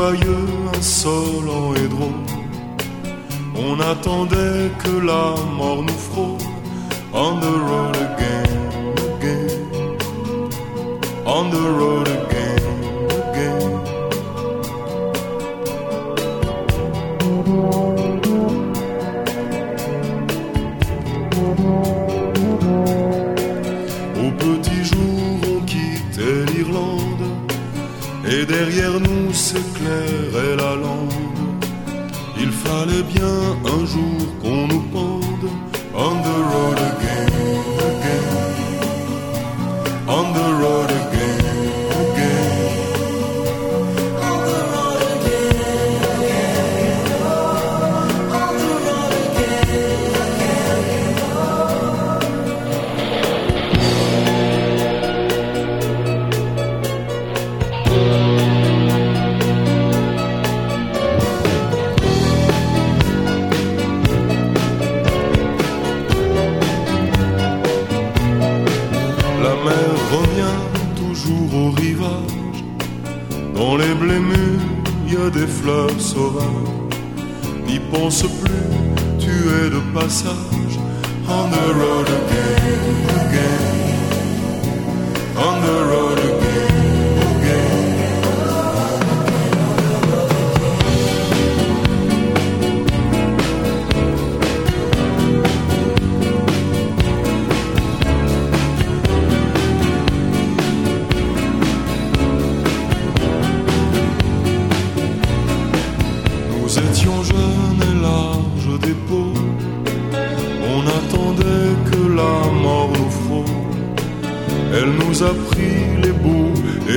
Joyeux, 0.00 0.48
insolents 0.74 1.74
et 1.74 1.88
drôles. 1.94 2.30
On 3.54 3.78
attendait 3.80 4.70
que 4.82 4.92
la 5.10 5.26
mort 5.58 5.82
nous 5.82 6.02
frôle. 6.08 6.46
On 7.12 7.32
the 7.44 7.54
road 7.68 7.96
again, 8.08 8.52
again. 9.10 9.60
On 11.26 11.44
the 11.50 11.66
road 11.78 12.08
again, 12.08 12.19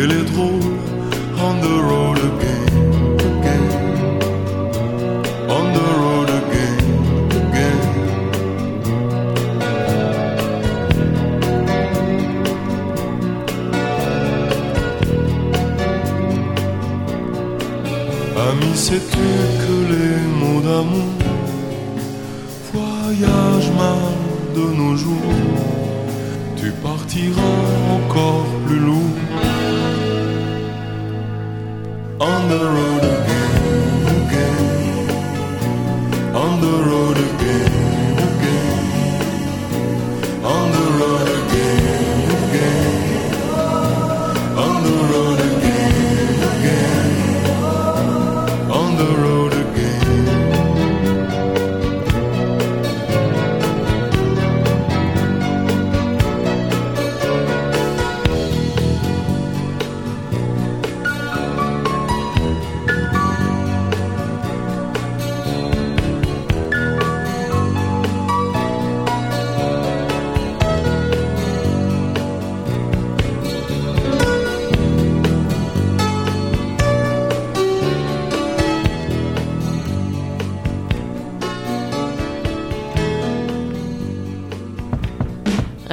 beaux 0.03 0.11
et 0.11 0.15
les 0.15 0.23
drôles. 0.23 0.79
On 1.39 1.59
the 1.61 1.81
road 1.81 2.12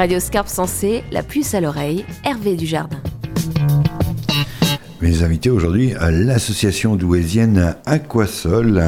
Radio 0.01 0.19
Scarpe 0.19 0.49
Sensée, 0.49 1.05
la 1.13 1.23
puce 1.23 1.53
à 1.53 1.61
l'oreille, 1.61 2.07
Hervé 2.25 2.57
Dujardin. 2.57 3.00
Mes 5.03 5.23
invités 5.23 5.49
aujourd'hui 5.49 5.95
l'association 6.11 6.95
douaisienne 6.95 7.75
Aquasol, 7.87 8.83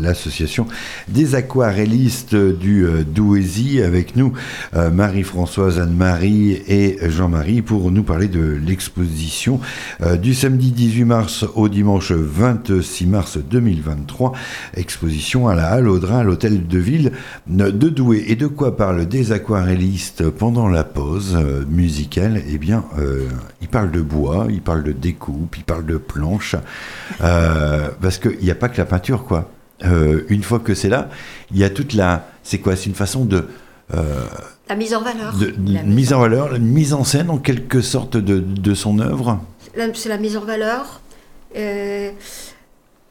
l'association 0.00 0.66
des 1.08 1.34
aquarellistes 1.34 2.34
du 2.34 2.86
euh, 2.86 3.04
Douaisis, 3.04 3.82
avec 3.82 4.16
nous 4.16 4.32
euh, 4.74 4.90
Marie-Françoise, 4.90 5.78
Anne-Marie 5.78 6.62
et 6.66 6.98
Jean-Marie 7.10 7.60
pour 7.60 7.90
nous 7.90 8.02
parler 8.02 8.28
de 8.28 8.40
l'exposition 8.40 9.60
euh, 10.00 10.16
du 10.16 10.32
samedi 10.32 10.72
18 10.72 11.04
mars 11.04 11.44
au 11.54 11.68
dimanche 11.68 12.12
26 12.12 13.06
mars 13.06 13.36
2023, 13.36 14.32
exposition 14.78 15.46
à 15.46 15.54
la 15.54 15.66
Halle 15.66 15.88
Audrin, 15.88 16.20
à 16.20 16.24
l'hôtel 16.24 16.68
de 16.68 16.78
ville 16.78 17.12
de 17.46 17.88
Douai. 17.90 18.24
Et 18.28 18.36
de 18.36 18.46
quoi 18.46 18.78
parlent 18.78 19.06
des 19.06 19.32
aquarellistes 19.32 20.30
pendant 20.30 20.68
la 20.68 20.84
pause 20.84 21.36
musicale? 21.68 22.42
Eh 22.48 22.56
bien, 22.56 22.84
ils 23.60 23.68
parlent 23.68 23.90
de 23.90 24.00
bois, 24.00 24.46
ils 24.48 24.62
parlent 24.62 24.84
de 24.84 24.92
découpe, 24.92 25.49
ils 25.58 25.64
parlent 25.64 25.86
de 25.86 25.96
planches, 25.96 26.56
euh, 27.22 27.88
parce 28.00 28.18
qu'il 28.18 28.38
n'y 28.40 28.50
a 28.50 28.54
pas 28.54 28.68
que 28.68 28.78
la 28.78 28.84
peinture, 28.86 29.24
quoi. 29.24 29.50
Euh, 29.84 30.24
une 30.28 30.42
fois 30.42 30.58
que 30.58 30.74
c'est 30.74 30.88
là, 30.90 31.08
il 31.50 31.58
y 31.58 31.64
a 31.64 31.70
toute 31.70 31.94
la... 31.94 32.26
C'est 32.42 32.58
quoi 32.58 32.76
C'est 32.76 32.86
une 32.86 32.94
façon 32.94 33.24
de... 33.24 33.48
euh, 33.94 34.24
La 34.68 34.76
mise 34.76 34.94
en 34.94 35.00
valeur. 35.02 35.34
de, 35.36 35.46
de 35.46 35.78
mise 35.86 36.12
en 36.12 36.20
valeur, 36.20 36.54
une 36.54 36.66
mise 36.66 36.92
en 36.92 37.02
scène 37.04 37.30
en 37.30 37.38
quelque 37.38 37.80
sorte 37.80 38.16
de, 38.16 38.38
de 38.40 38.74
son 38.74 38.98
œuvre. 38.98 39.40
La- 39.76 39.92
C'est 39.94 40.08
la 40.10 40.18
mise 40.18 40.36
en 40.36 40.44
valeur. 40.44 41.00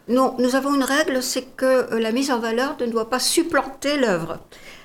Non, 0.08 0.36
nous 0.40 0.56
avons 0.56 0.74
une 0.74 0.84
règle, 0.84 1.22
c'est 1.22 1.56
que 1.56 1.96
la 1.96 2.12
mise 2.12 2.32
en 2.32 2.40
valeur 2.40 2.76
ne 2.82 2.88
doit 2.88 3.10
pas 3.12 3.20
supplanter 3.20 3.98
l'œuvre. 3.98 4.40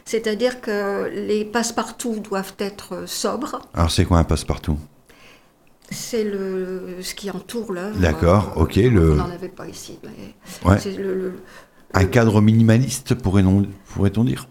C'est-à-dire 0.04 0.60
que 0.60 1.08
les 1.14 1.46
passe-partout 1.46 2.16
doivent 2.20 2.52
être 2.58 3.08
sobres. 3.08 3.60
Alors 3.72 3.90
c'est 3.90 4.04
quoi 4.04 4.18
un 4.18 4.24
passe-partout? 4.24 4.78
C'est 5.90 6.24
le 6.24 6.96
ce 7.02 7.14
qui 7.14 7.30
entoure 7.30 7.72
l'œuvre. 7.72 7.98
D'accord, 7.98 8.54
Euh, 8.56 8.62
ok, 8.62 8.76
le- 8.76 9.12
On 9.12 9.16
n'en 9.16 9.30
avait 9.30 9.48
pas 9.48 9.68
ici. 9.68 9.98
mais 10.02 10.68
Ouais. 10.68 10.78
c'est 10.78 10.96
le- 10.96 11.14
le- 11.14 11.32
Un 11.92 12.06
cadre 12.06 12.40
minimaliste, 12.40 13.14
pourrait-on 13.14 13.66
pourrait-on 13.86 14.24
dire? 14.24 14.48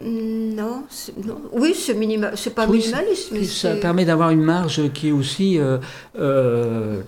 Non, 0.00 0.84
c'est- 0.88 1.16
non. 1.26 1.40
oui, 1.52 1.74
c'est 1.74 1.94
minima... 1.94 2.30
c'est 2.36 2.54
pas 2.54 2.66
Oui, 2.68 2.78
minimaliste, 2.78 3.30
mais 3.32 3.44
ça 3.44 3.74
permet 3.74 4.04
d'avoir 4.04 4.30
une 4.30 4.42
marge 4.42 4.92
qui 4.92 5.08
est 5.08 5.12
aussi 5.12 5.58
euh, 5.58 5.78
euh, 6.18 7.02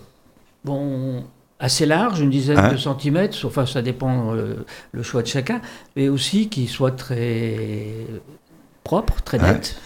bon, 0.65 1.25
assez 1.61 1.87
large, 1.87 2.21
une 2.21 2.31
dizaine 2.31 2.59
Hein 2.59 2.73
de 2.73 2.77
centimètres, 2.77 3.39
enfin 3.47 3.65
ça 3.65 3.81
dépend 3.81 4.35
euh, 4.35 4.57
le 4.93 5.03
choix 5.05 5.23
de 5.23 5.29
chacun, 5.29 5.61
mais 5.95 6.09
aussi 6.09 6.49
qui 6.49 6.67
soit 6.67 6.91
très 6.91 7.95
propre, 8.83 9.23
très 9.23 9.39
net. 9.39 9.79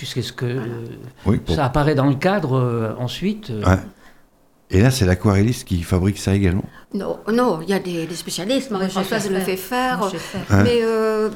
Puisque 0.00 0.22
ce 0.22 0.32
que 0.32 0.46
euh, 0.46 0.86
Oui, 1.26 1.36
pour- 1.36 1.54
ça 1.54 1.66
apparaît 1.66 1.94
dans 1.94 2.06
le 2.06 2.14
cadre 2.14 2.56
euh, 2.56 2.94
ensuite. 2.98 3.50
euh, 3.50 3.62
Ouais. 3.62 3.78
Et 4.70 4.80
là, 4.80 4.90
c'est 4.90 5.04
l'aquarelliste 5.04 5.68
qui 5.68 5.82
fabrique 5.82 6.16
ça 6.16 6.32
également. 6.34 6.64
Non, 6.94 7.18
non, 7.30 7.60
il 7.60 7.68
y 7.68 7.74
a 7.74 7.78
des, 7.80 8.06
des 8.06 8.14
spécialistes. 8.14 8.70
Moi, 8.70 8.78
je 8.78 8.84
Marie-Françoise 8.84 9.24
sais 9.24 9.28
le 9.28 9.40
fait 9.40 9.56
faire. 9.58 9.98
Moi. 9.98 10.10
Mais 10.64 10.78
euh, 10.82 11.28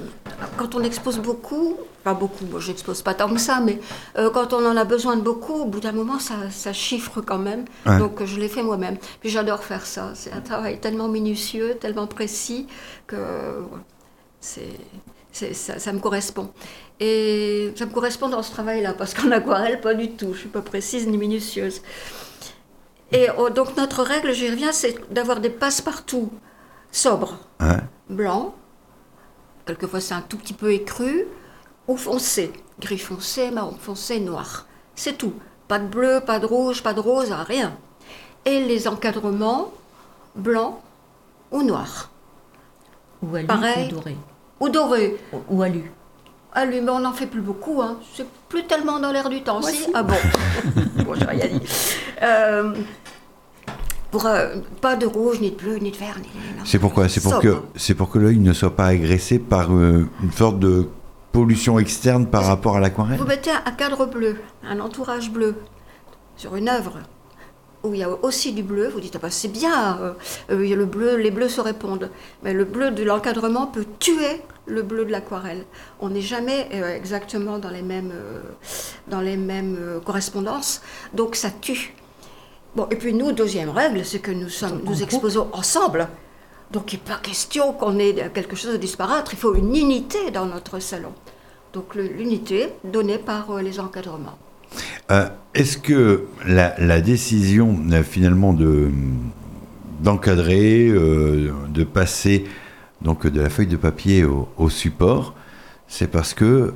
quand 0.57 0.75
on 0.77 0.83
expose 0.83 1.19
beaucoup, 1.19 1.77
pas 2.05 2.15
beaucoup, 2.15 2.47
moi 2.47 2.59
j'expose 2.61 3.03
pas 3.03 3.13
tant 3.13 3.29
que 3.29 3.39
ça, 3.41 3.61
mais 3.61 3.79
euh, 4.17 4.31
quand 4.31 4.55
on 4.55 4.65
en 4.65 4.77
a 4.79 4.85
besoin 4.85 5.17
de 5.17 5.21
beaucoup, 5.21 5.53
au 5.65 5.67
bout 5.67 5.81
d'un 5.81 5.93
moment, 5.93 6.19
ça, 6.19 6.35
ça 6.51 6.73
chiffre 6.73 7.21
quand 7.21 7.39
même. 7.39 7.67
Donc 7.99 8.25
je 8.25 8.41
l'ai 8.41 8.49
fait 8.49 8.63
moi-même. 8.63 8.97
Puis 9.21 9.29
j'adore 9.29 9.63
faire 9.63 9.85
ça. 9.85 10.13
C'est 10.15 10.33
un 10.33 10.41
travail 10.41 10.79
tellement 10.81 11.09
minutieux, 11.09 11.75
tellement 11.79 12.07
précis 12.07 12.67
que 13.07 13.17
c'est- 14.41 14.79
ça, 15.35 15.79
ça 15.79 15.93
me 15.93 15.99
correspond. 15.99 16.51
Et 17.01 17.73
ça 17.77 17.87
me 17.87 17.91
correspond 17.93 18.29
dans 18.29 18.43
ce 18.43 18.53
travail-là, 18.53 18.95
parce 18.95 19.15
qu'en 19.15 19.31
aquarelle, 19.31 19.81
pas 19.81 19.95
du 19.95 20.11
tout. 20.11 20.33
Je 20.33 20.41
suis 20.41 20.49
pas 20.49 20.63
précise 20.63 21.07
ni 21.07 21.19
minutieuse. 21.19 21.83
Et 23.13 23.29
oh, 23.39 23.51
donc 23.51 23.77
notre 23.77 24.03
règle, 24.03 24.33
j'y 24.33 24.49
reviens, 24.49 24.73
c'est 24.73 25.13
d'avoir 25.13 25.41
des 25.41 25.51
passe-partout 25.51 26.31
sobres 26.91 27.39
Hein 27.61 27.81
blanc, 28.09 28.55
quelquefois 29.67 30.01
c'est 30.01 30.15
un 30.15 30.23
tout 30.23 30.37
petit 30.37 30.53
peu 30.53 30.73
écru, 30.73 31.27
ou 31.89 31.97
foncé, 31.97 32.53
gris 32.81 32.99
foncé, 32.99 33.51
marron 33.51 33.77
foncé, 33.77 34.21
noir. 34.21 34.67
C'est 34.95 35.19
tout. 35.19 35.35
Pas 35.69 35.79
de 35.79 35.87
bleu, 35.87 36.21
pas 36.25 36.39
de 36.39 36.47
rouge, 36.47 36.83
pas 36.83 36.95
de 36.95 37.01
rose, 37.01 37.33
rien. 37.33 37.77
Et 38.45 38.65
les 38.65 38.87
encadrements, 38.89 39.73
blanc 40.35 40.83
ou 41.51 41.63
noir. 41.63 42.11
Ou 43.23 43.37
alu 43.37 43.47
Pareil. 43.47 43.89
ou 43.89 43.97
doré. 43.97 44.17
Ou 44.65 44.69
doré. 44.71 45.17
Ou- 45.33 45.39
Ou 45.51 45.63
alu. 45.63 45.91
Lui, 46.69 46.81
mais 46.81 46.91
on 46.91 47.01
n'en 47.01 47.13
fait 47.13 47.27
plus 47.27 47.41
beaucoup, 47.41 47.83
hein. 47.83 47.99
c'est 48.15 48.27
plus 48.49 48.65
tellement 48.65 49.01
dans 49.01 49.11
l'air 49.11 49.29
du 49.29 49.43
temps. 49.43 49.61
Moi, 49.61 49.71
si 49.71 49.77
si. 49.85 49.91
Ah 49.93 50.05
bon 50.05 50.15
Bon, 51.05 51.15
j'ai 51.15 51.25
rien 51.27 51.49
dit. 51.49 51.61
Euh, 52.23 52.73
pour, 54.13 54.27
euh, 54.27 54.55
pas 54.81 54.95
de 54.95 55.05
rouge, 55.05 55.41
ni 55.41 55.51
de 55.51 55.57
bleu, 55.57 55.77
ni 55.79 55.91
de 55.91 55.97
vert, 55.97 56.17
ni 56.19 56.29
non. 56.57 56.63
C'est 56.65 56.79
pourquoi? 56.79 57.09
C'est 57.09 57.21
pour 57.21 57.41
que 57.41 57.57
pour 57.95 58.09
que 58.11 58.19
l'œil 58.21 58.39
ne 58.39 58.53
soit 58.53 58.77
pas 58.77 58.87
agressé 58.87 59.41
par 59.41 59.73
euh, 59.75 60.07
une 60.23 60.31
sorte 60.33 60.61
de 60.61 60.87
pollution 61.33 61.81
externe 61.81 62.27
par 62.27 62.45
rapport 62.45 62.77
à 62.77 62.81
l'aquarelle? 62.81 63.19
Vous 63.19 63.27
mettez 63.27 63.51
un 63.51 63.73
cadre 63.73 64.07
bleu, 64.07 64.37
un 64.63 64.79
entourage 64.79 65.33
bleu 65.33 65.57
sur 66.37 66.55
une 66.55 66.69
œuvre 66.69 67.01
où 67.85 67.95
il 67.95 68.01
y 68.01 68.03
a 68.03 68.09
aussi 68.11 68.53
du 68.53 68.63
bleu, 68.63 68.89
vous 68.89 69.01
dites 69.01 69.15
ah 69.17 69.19
bah, 69.21 69.31
c'est 69.31 69.49
bien, 69.49 69.99
euh, 70.01 70.13
euh, 70.51 70.75
le 70.75 70.87
bleu, 70.87 71.17
les 71.17 71.31
bleus 71.31 71.51
se 71.51 71.61
répondent. 71.61 72.11
Mais 72.43 72.53
le 72.53 72.65
bleu 72.65 72.91
de 72.91 73.05
l'encadrement 73.05 73.67
peut 73.67 73.85
tuer 74.01 74.41
le 74.67 74.83
bleu 74.83 75.05
de 75.05 75.13
l'aquarelle. 75.13 75.65
On 76.01 76.09
n'est 76.09 76.23
jamais 76.23 76.69
euh, 76.73 76.97
exactement 76.97 77.59
dans 77.59 77.69
les 77.69 77.83
mêmes, 77.83 78.13
euh, 78.13 78.41
dans 79.09 79.21
les 79.21 79.37
mêmes 79.37 80.01
correspondances, 80.05 80.81
donc 81.13 81.37
ça 81.37 81.51
tue. 81.51 81.95
Bon, 82.75 82.89
et 82.91 82.97
puis 82.97 83.15
nous, 83.15 83.31
deuxième 83.33 83.71
règle, 83.71 84.05
c'est 84.05 84.19
que 84.19 84.33
nous, 84.33 84.49
sommes, 84.49 84.81
nous 84.85 85.03
exposons 85.03 85.49
ensemble. 85.53 86.09
Donc 86.71 86.93
il 86.93 86.97
n'est 86.97 87.05
pas 87.05 87.19
question 87.19 87.73
qu'on 87.73 87.99
ait 87.99 88.31
quelque 88.35 88.57
chose 88.57 88.73
de 88.73 88.79
disparate, 88.79 89.29
il 89.31 89.39
faut 89.39 89.55
une 89.55 89.77
unité 89.77 90.31
dans 90.33 90.47
notre 90.47 90.81
salon. 90.81 91.13
Donc 91.73 91.95
l'unité 91.95 92.71
donnée 92.83 93.19
par 93.19 93.59
les 93.59 93.79
encadrements. 93.79 94.39
Euh, 95.11 95.29
Est-ce 95.55 95.79
que 95.79 96.25
la, 96.47 97.01
décision 97.01 97.79
euh, 97.91 98.03
finalement 98.03 98.53
de 98.53 98.91
d'encadrer, 100.01 100.89
euh, 100.89 101.51
de 101.73 101.85
passer 101.85 102.45
donc 103.01 103.27
de 103.27 103.41
la 103.41 103.49
feuille 103.49 103.67
de 103.67 103.77
papier 103.77 104.25
au, 104.25 104.69
support, 104.69 105.35
c'est 105.89 106.11
parce 106.11 106.35
que 106.35 106.73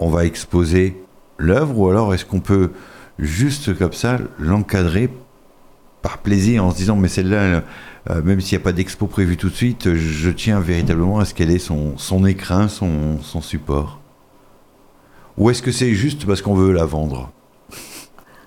on 0.00 0.08
va 0.08 0.24
exposer 0.24 1.00
l'œuvre 1.38 1.78
ou 1.78 1.88
alors 1.88 2.12
est-ce 2.12 2.24
qu'on 2.24 2.40
peut 2.40 2.72
juste 3.18 3.76
comme 3.78 3.92
ça 3.92 4.18
l'encadrer 4.38 5.08
par 6.02 6.18
plaisir 6.18 6.64
en 6.64 6.72
se 6.72 6.76
disant 6.76 6.96
mais 6.96 7.08
celle-là, 7.08 7.62
même 8.24 8.40
s'il 8.40 8.58
n'y 8.58 8.62
a 8.62 8.64
pas 8.64 8.72
d'expo 8.72 9.06
prévu 9.06 9.36
tout 9.36 9.48
de 9.48 9.54
suite, 9.54 9.94
je 9.94 10.30
tiens 10.30 10.58
véritablement 10.58 11.20
à 11.20 11.24
ce 11.24 11.34
qu'elle 11.34 11.50
ait 11.50 11.58
son, 11.58 12.26
écrin, 12.26 12.68
son 12.68 13.40
support? 13.40 14.03
Ou 15.36 15.50
est-ce 15.50 15.62
que 15.62 15.72
c'est 15.72 15.94
juste 15.94 16.26
parce 16.26 16.42
qu'on 16.42 16.54
veut 16.54 16.72
la 16.72 16.84
vendre 16.84 17.32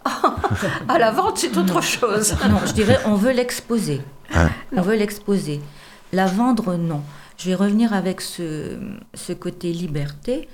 À 0.88 0.98
la 0.98 1.12
vente, 1.12 1.38
c'est 1.38 1.56
autre 1.58 1.82
chose. 1.82 2.36
Non, 2.50 2.60
je 2.66 2.74
dirais 2.74 3.00
on 3.06 3.16
veut 3.16 3.34
l'exposer. 3.34 4.02
Hein 4.34 4.50
on 4.76 4.82
veut 4.82 4.96
l'exposer. 4.96 5.62
La 6.14 6.26
vendre, 6.26 6.76
non. 6.76 7.02
je 7.38 7.50
vais 7.50 7.56
revenir 7.56 7.94
avec 7.94 8.22
ce, 8.22 8.78
ce 9.14 9.34
côté 9.34 9.74
liberté. 9.74 10.48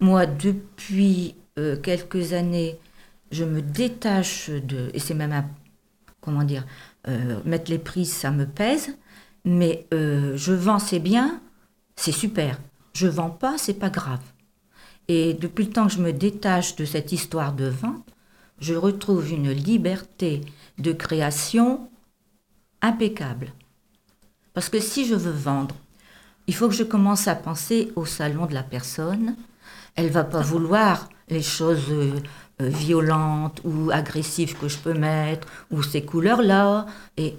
Moi, 0.00 0.26
depuis 0.26 1.34
euh, 1.58 1.76
quelques 1.76 2.32
années, 2.32 2.78
je 3.30 3.44
me 3.44 3.60
détache 3.60 4.50
de... 4.50 4.90
Et 4.94 4.98
c'est 4.98 5.14
même 5.14 5.32
un... 5.32 5.44
Comment 6.20 6.44
dire 6.44 6.64
euh, 7.08 7.40
Mettre 7.44 7.70
les 7.70 7.78
prises, 7.78 8.12
ça 8.12 8.30
me 8.30 8.46
pèse. 8.46 8.96
Mais 9.44 9.86
euh, 9.92 10.32
je 10.36 10.52
vends, 10.52 10.78
c'est 10.78 10.98
bien, 10.98 11.40
c'est 11.96 12.12
super. 12.12 12.58
Je 12.94 13.06
vends 13.06 13.30
pas, 13.30 13.56
c'est 13.58 13.78
pas 13.78 13.90
grave. 13.90 14.20
Et 15.08 15.34
depuis 15.34 15.66
le 15.66 15.70
temps 15.70 15.86
que 15.86 15.92
je 15.92 16.02
me 16.02 16.12
détache 16.12 16.76
de 16.76 16.84
cette 16.84 17.12
histoire 17.12 17.52
de 17.52 17.66
vente, 17.66 18.08
je 18.60 18.74
retrouve 18.74 19.30
une 19.30 19.50
liberté 19.50 20.40
de 20.78 20.92
création 20.92 21.90
impeccable. 22.80 23.52
Parce 24.54 24.68
que 24.68 24.80
si 24.80 25.06
je 25.06 25.14
veux 25.14 25.32
vendre, 25.32 25.74
il 26.46 26.54
faut 26.54 26.68
que 26.68 26.74
je 26.74 26.84
commence 26.84 27.26
à 27.28 27.34
penser 27.34 27.92
au 27.96 28.04
salon 28.04 28.46
de 28.46 28.54
la 28.54 28.62
personne. 28.62 29.36
Elle 29.96 30.10
va 30.10 30.24
pas 30.24 30.42
vouloir 30.42 31.08
les 31.28 31.42
choses 31.42 31.90
euh, 31.90 32.20
euh, 32.60 32.68
violentes 32.68 33.60
ou 33.64 33.90
agressives 33.90 34.56
que 34.56 34.68
je 34.68 34.78
peux 34.78 34.94
mettre, 34.94 35.48
ou 35.70 35.82
ces 35.82 36.04
couleurs-là. 36.04 36.86
Et 37.16 37.38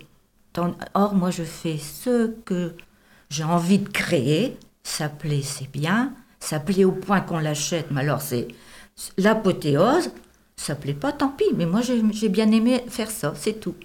or, 0.93 1.15
moi, 1.15 1.31
je 1.31 1.43
fais 1.43 1.77
ce 1.77 2.31
que 2.45 2.73
j'ai 3.29 3.43
envie 3.43 3.79
de 3.79 3.89
créer. 3.89 4.57
Plaît, 5.19 5.41
c'est 5.41 5.71
bien. 5.71 6.13
Ça 6.45 6.59
plaît 6.59 6.83
au 6.85 6.91
point 6.91 7.21
qu'on 7.21 7.39
l'achète, 7.39 7.87
mais 7.91 8.01
alors 8.01 8.21
c'est 8.21 8.47
l'apothéose. 9.17 10.11
Ça 10.57 10.75
plaît 10.75 10.93
pas, 10.93 11.11
tant 11.11 11.29
pis. 11.29 11.45
Mais 11.55 11.65
moi, 11.65 11.81
j'ai 11.81 12.29
bien 12.29 12.49
aimé 12.51 12.83
faire 12.87 13.11
ça, 13.11 13.33
c'est 13.35 13.59
tout. 13.59 13.75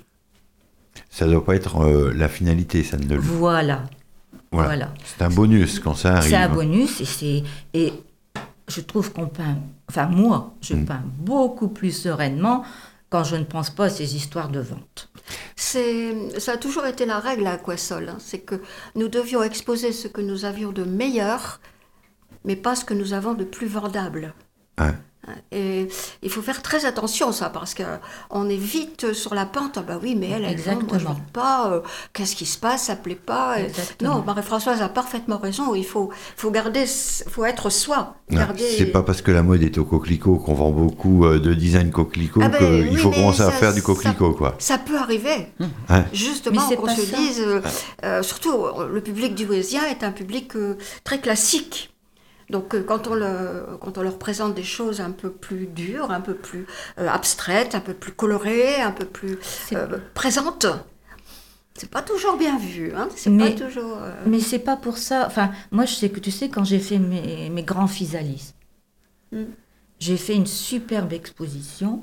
Ça 1.09 1.27
doit 1.27 1.45
pas 1.45 1.57
être 1.57 1.81
euh, 1.83 2.13
la 2.15 2.29
finalité, 2.29 2.85
ça 2.85 2.97
ne 2.97 3.07
le. 3.07 3.17
Voilà. 3.21 3.83
Voilà. 4.53 4.69
voilà. 4.69 4.95
C'est 5.05 5.23
un 5.25 5.31
bonus 5.31 5.81
quand 5.81 5.95
ça 5.95 6.17
arrive. 6.17 6.31
C'est 6.31 6.37
un 6.37 6.49
bonus 6.49 7.01
et 7.01 7.05
c'est 7.05 7.43
et 7.75 7.93
je 8.69 8.81
trouve 8.81 9.13
qu'on 9.13 9.27
peint. 9.27 9.59
Enfin 9.89 10.07
moi, 10.07 10.55
je 10.61 10.75
Mm. 10.75 10.85
peins 10.87 11.03
beaucoup 11.19 11.69
plus 11.69 11.93
sereinement 11.93 12.65
quand 13.09 13.25
je 13.25 13.37
ne 13.37 13.45
pense 13.45 13.71
pas 13.71 13.87
à 13.87 13.91
ces 13.91 14.15
histoires 14.17 14.49
de 14.49 14.61
vente. 14.61 15.09
C'est, 15.57 16.39
ça 16.41 16.53
a 16.53 16.57
toujours 16.57 16.87
été 16.87 17.07
la 17.07 17.19
règle 17.21 17.47
à 17.47 17.53
Aquasol. 17.53 18.09
hein. 18.09 18.17
C'est 18.19 18.41
que 18.41 18.57
nous 18.97 19.09
devions 19.09 19.43
exposer 19.43 19.93
ce 19.93 20.09
que 20.09 20.21
nous 20.21 20.45
avions 20.45 20.73
de 20.73 20.85
meilleur, 20.85 21.61
mais 22.45 22.57
pas 22.57 22.75
ce 22.77 22.85
que 22.85 22.95
nous 22.95 23.13
avons 23.13 23.35
de 23.35 23.45
plus 23.45 23.67
vendable. 23.67 24.35
Ouais. 24.81 24.93
Et 25.53 25.87
il 26.23 26.31
faut 26.31 26.41
faire 26.41 26.63
très 26.63 26.87
attention, 26.87 27.31
ça, 27.31 27.51
parce 27.51 27.75
qu'on 27.75 28.49
est 28.49 28.57
vite 28.57 29.13
sur 29.13 29.35
la 29.35 29.45
pente. 29.45 29.77
Ah 29.77 29.83
bah 29.87 29.99
oui, 30.03 30.17
mais 30.19 30.31
elle, 30.31 30.41
moi 30.41 30.49
je 30.49 30.55
Exactement. 30.55 31.17
pas. 31.33 31.71
euh, 31.73 31.81
Qu'est-ce 32.15 32.35
qui 32.35 32.47
se 32.47 32.57
passe 32.59 32.85
Ça 32.85 32.97
plaît 32.97 33.15
pas. 33.15 33.61
Et-. 33.61 33.71
Non, 34.03 34.23
Marie-Françoise 34.27 34.81
a 34.81 34.89
parfaitement 34.89 35.37
raison. 35.37 35.75
Il 35.75 35.85
faut, 35.85 36.11
faut 36.37 36.51
garder, 36.51 36.85
faut 37.29 37.45
être 37.45 37.69
soi. 37.71 38.17
Garder... 38.31 38.65
C'est 38.79 38.87
pas 38.87 39.03
parce 39.03 39.21
que 39.21 39.31
la 39.31 39.43
mode 39.43 39.63
est 39.63 39.77
au 39.77 39.85
coquelicot 39.85 40.37
qu'on 40.39 40.55
vend 40.55 40.71
beaucoup 40.71 41.27
euh, 41.27 41.39
de 41.39 41.53
design 41.53 41.91
coquelicot 41.91 42.41
Ah 42.43 42.49
ben, 42.49 42.59
qu'il 42.59 42.89
oui, 42.89 42.97
faut 42.97 43.11
commencer 43.11 43.43
à 43.43 43.47
ça- 43.47 43.53
faire 43.53 43.75
du 43.75 43.81
ça- 43.81 43.87
coquelicot, 43.87 44.33
quoi. 44.33 44.55
Ça 44.59 44.79
peut 44.79 44.97
arriver. 44.97 45.49
Ouais. 45.61 46.05
Justement, 46.15 46.67
qu'on 46.71 46.89
se 46.89 47.03
ça. 47.03 47.17
dise, 47.19 47.41
euh, 47.47 47.61
euh, 48.05 48.23
surtout 48.23 48.55
le 48.91 49.01
public 49.03 49.35
du 49.35 49.45
Wesien 49.45 49.85
est 49.87 50.03
un 50.03 50.13
public 50.13 50.57
euh, 50.57 50.79
très 51.05 51.21
classique. 51.21 51.89
Donc 52.51 52.75
euh, 52.75 52.83
quand, 52.83 53.07
on 53.07 53.15
le, 53.15 53.67
quand 53.81 53.97
on 53.97 54.03
leur 54.03 54.19
présente 54.19 54.55
des 54.55 54.63
choses 54.65 55.01
un 55.01 55.13
peu 55.13 55.31
plus 55.31 55.67
dures, 55.67 56.11
un 56.11 56.21
peu 56.21 56.35
plus 56.35 56.67
euh, 56.99 57.09
abstraites, 57.09 57.75
un 57.75 57.81
peu 57.81 57.95
plus 57.95 58.13
colorées, 58.13 58.81
un 58.83 58.91
peu 58.93 59.07
plus 59.07 59.39
euh, 59.73 59.99
présentes, 60.15 60.67
c'est 61.75 61.89
pas 61.91 62.03
toujours 62.03 62.37
bien 62.37 62.59
vu. 62.59 62.93
Hein 62.95 63.09
c'est 63.17 63.31
Mais- 63.31 63.55
pas 63.55 63.67
toujours. 63.67 63.99
euh, 64.03 64.13
Mais 64.27 64.41
c'est 64.41 64.59
pas 64.59 64.77
pour 64.77 64.99
ça. 64.99 65.25
Enfin, 65.27 65.51
moi, 65.71 65.85
je 65.87 65.95
sais 65.95 66.11
que 66.11 66.21
tu 66.21 66.31
sais, 66.31 66.49
quand 66.49 66.65
j'ai 66.65 66.81
fait 66.81 66.99
mes, 66.99 67.49
mes 67.51 67.63
grands 67.63 67.87
physalis, 67.89 68.55
Mm. 69.33 69.45
j'ai 70.01 70.17
fait 70.17 70.35
une 70.35 70.47
superbe 70.47 71.13
exposition. 71.13 72.03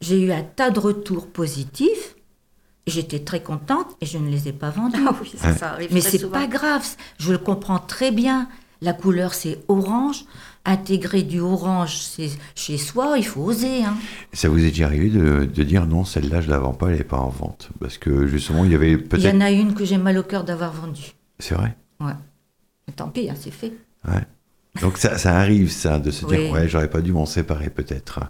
J'ai 0.00 0.20
eu 0.20 0.32
un 0.32 0.42
tas 0.42 0.70
de 0.70 0.80
retours 0.80 1.28
positifs. 1.28 2.16
J'étais 2.88 3.20
très 3.20 3.42
contente 3.42 3.86
et 4.00 4.06
je 4.06 4.18
ne 4.18 4.28
les 4.28 4.48
ai 4.48 4.52
pas 4.52 4.70
vendus. 4.70 4.98
Ah 5.06 5.14
oui, 5.22 5.32
ça, 5.36 5.54
ça 5.54 5.70
arrive 5.72 5.92
Mais 5.94 6.00
c'est 6.00 6.28
pas 6.30 6.46
grave, 6.48 6.84
je 7.18 7.30
le 7.32 7.38
comprends 7.38 7.78
très 7.78 8.10
bien. 8.10 8.48
La 8.80 8.92
couleur, 8.92 9.34
c'est 9.34 9.58
orange. 9.68 10.24
Intégrer 10.64 11.22
du 11.22 11.40
orange 11.40 11.96
c'est 11.96 12.28
chez 12.54 12.76
soi, 12.76 13.14
il 13.16 13.24
faut 13.24 13.40
oser. 13.42 13.84
Hein. 13.84 13.96
Ça 14.34 14.48
vous 14.50 14.58
est 14.58 14.68
déjà 14.68 14.84
arrivé 14.86 15.08
de, 15.08 15.46
de 15.46 15.62
dire 15.62 15.86
non, 15.86 16.04
celle-là, 16.04 16.40
je 16.42 16.50
la 16.50 16.58
vends 16.58 16.74
pas, 16.74 16.88
elle 16.90 17.00
est 17.00 17.04
pas 17.04 17.16
en 17.18 17.30
vente? 17.30 17.70
Parce 17.80 17.96
que 17.96 18.26
justement, 18.26 18.64
il 18.64 18.72
y 18.72 18.74
avait 18.74 18.90
Il 18.92 18.98
y 18.98 19.02
peut-être. 19.02 19.34
en 19.34 19.40
a 19.40 19.50
une 19.50 19.72
que 19.74 19.84
j'ai 19.86 19.96
mal 19.96 20.18
au 20.18 20.22
cœur 20.22 20.44
d'avoir 20.44 20.72
vendue. 20.72 21.12
C'est 21.38 21.54
vrai? 21.54 21.74
Ouais. 22.00 22.12
Mais 22.86 22.92
tant 22.94 23.08
pis, 23.08 23.30
hein, 23.30 23.34
c'est 23.38 23.50
fait. 23.50 23.72
Ouais. 24.06 24.20
Donc 24.82 24.98
ça, 24.98 25.16
ça 25.16 25.36
arrive, 25.38 25.70
ça, 25.70 25.98
de 25.98 26.10
se 26.10 26.26
dire, 26.26 26.38
Oui. 26.38 26.50
ouais, 26.50 26.68
j'aurais 26.68 26.90
pas 26.90 27.00
dû 27.00 27.12
m'en 27.12 27.24
séparer, 27.26 27.70
peut-être. 27.70 28.20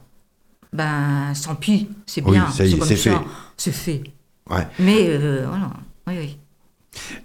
Ben, 0.73 1.35
sans 1.35 1.57
pis, 1.57 1.89
c'est 2.07 2.23
Oui, 2.23 2.33
bien. 2.33 2.45
comme 2.45 2.53
c'est 2.87 2.97
fait. 2.97 3.17
C'est 3.57 3.73
fait. 3.73 4.03
Ouais. 4.49 4.67
Mais 4.79 5.07
euh, 5.09 5.45
voilà, 5.49 5.71
oui, 6.07 6.15
oui. 6.19 6.39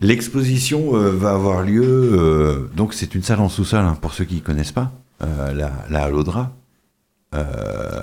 L'exposition 0.02 0.96
euh, 0.96 1.12
va 1.12 1.32
avoir 1.34 1.64
lieu, 1.64 1.84
euh, 1.84 2.70
donc 2.76 2.94
c'est 2.94 3.16
une 3.16 3.24
salle 3.24 3.40
en 3.40 3.50
sous-sol, 3.50 3.80
hein, 3.86 3.98
pour 4.02 4.14
ceux 4.14 4.26
qui 4.26 4.36
ne 4.36 4.40
connaissent 4.42 4.72
pas, 4.72 4.92
euh, 5.22 5.54
la, 5.54 5.72
la 5.90 6.04
Halodra. 6.04 6.52
Euh, 7.34 8.02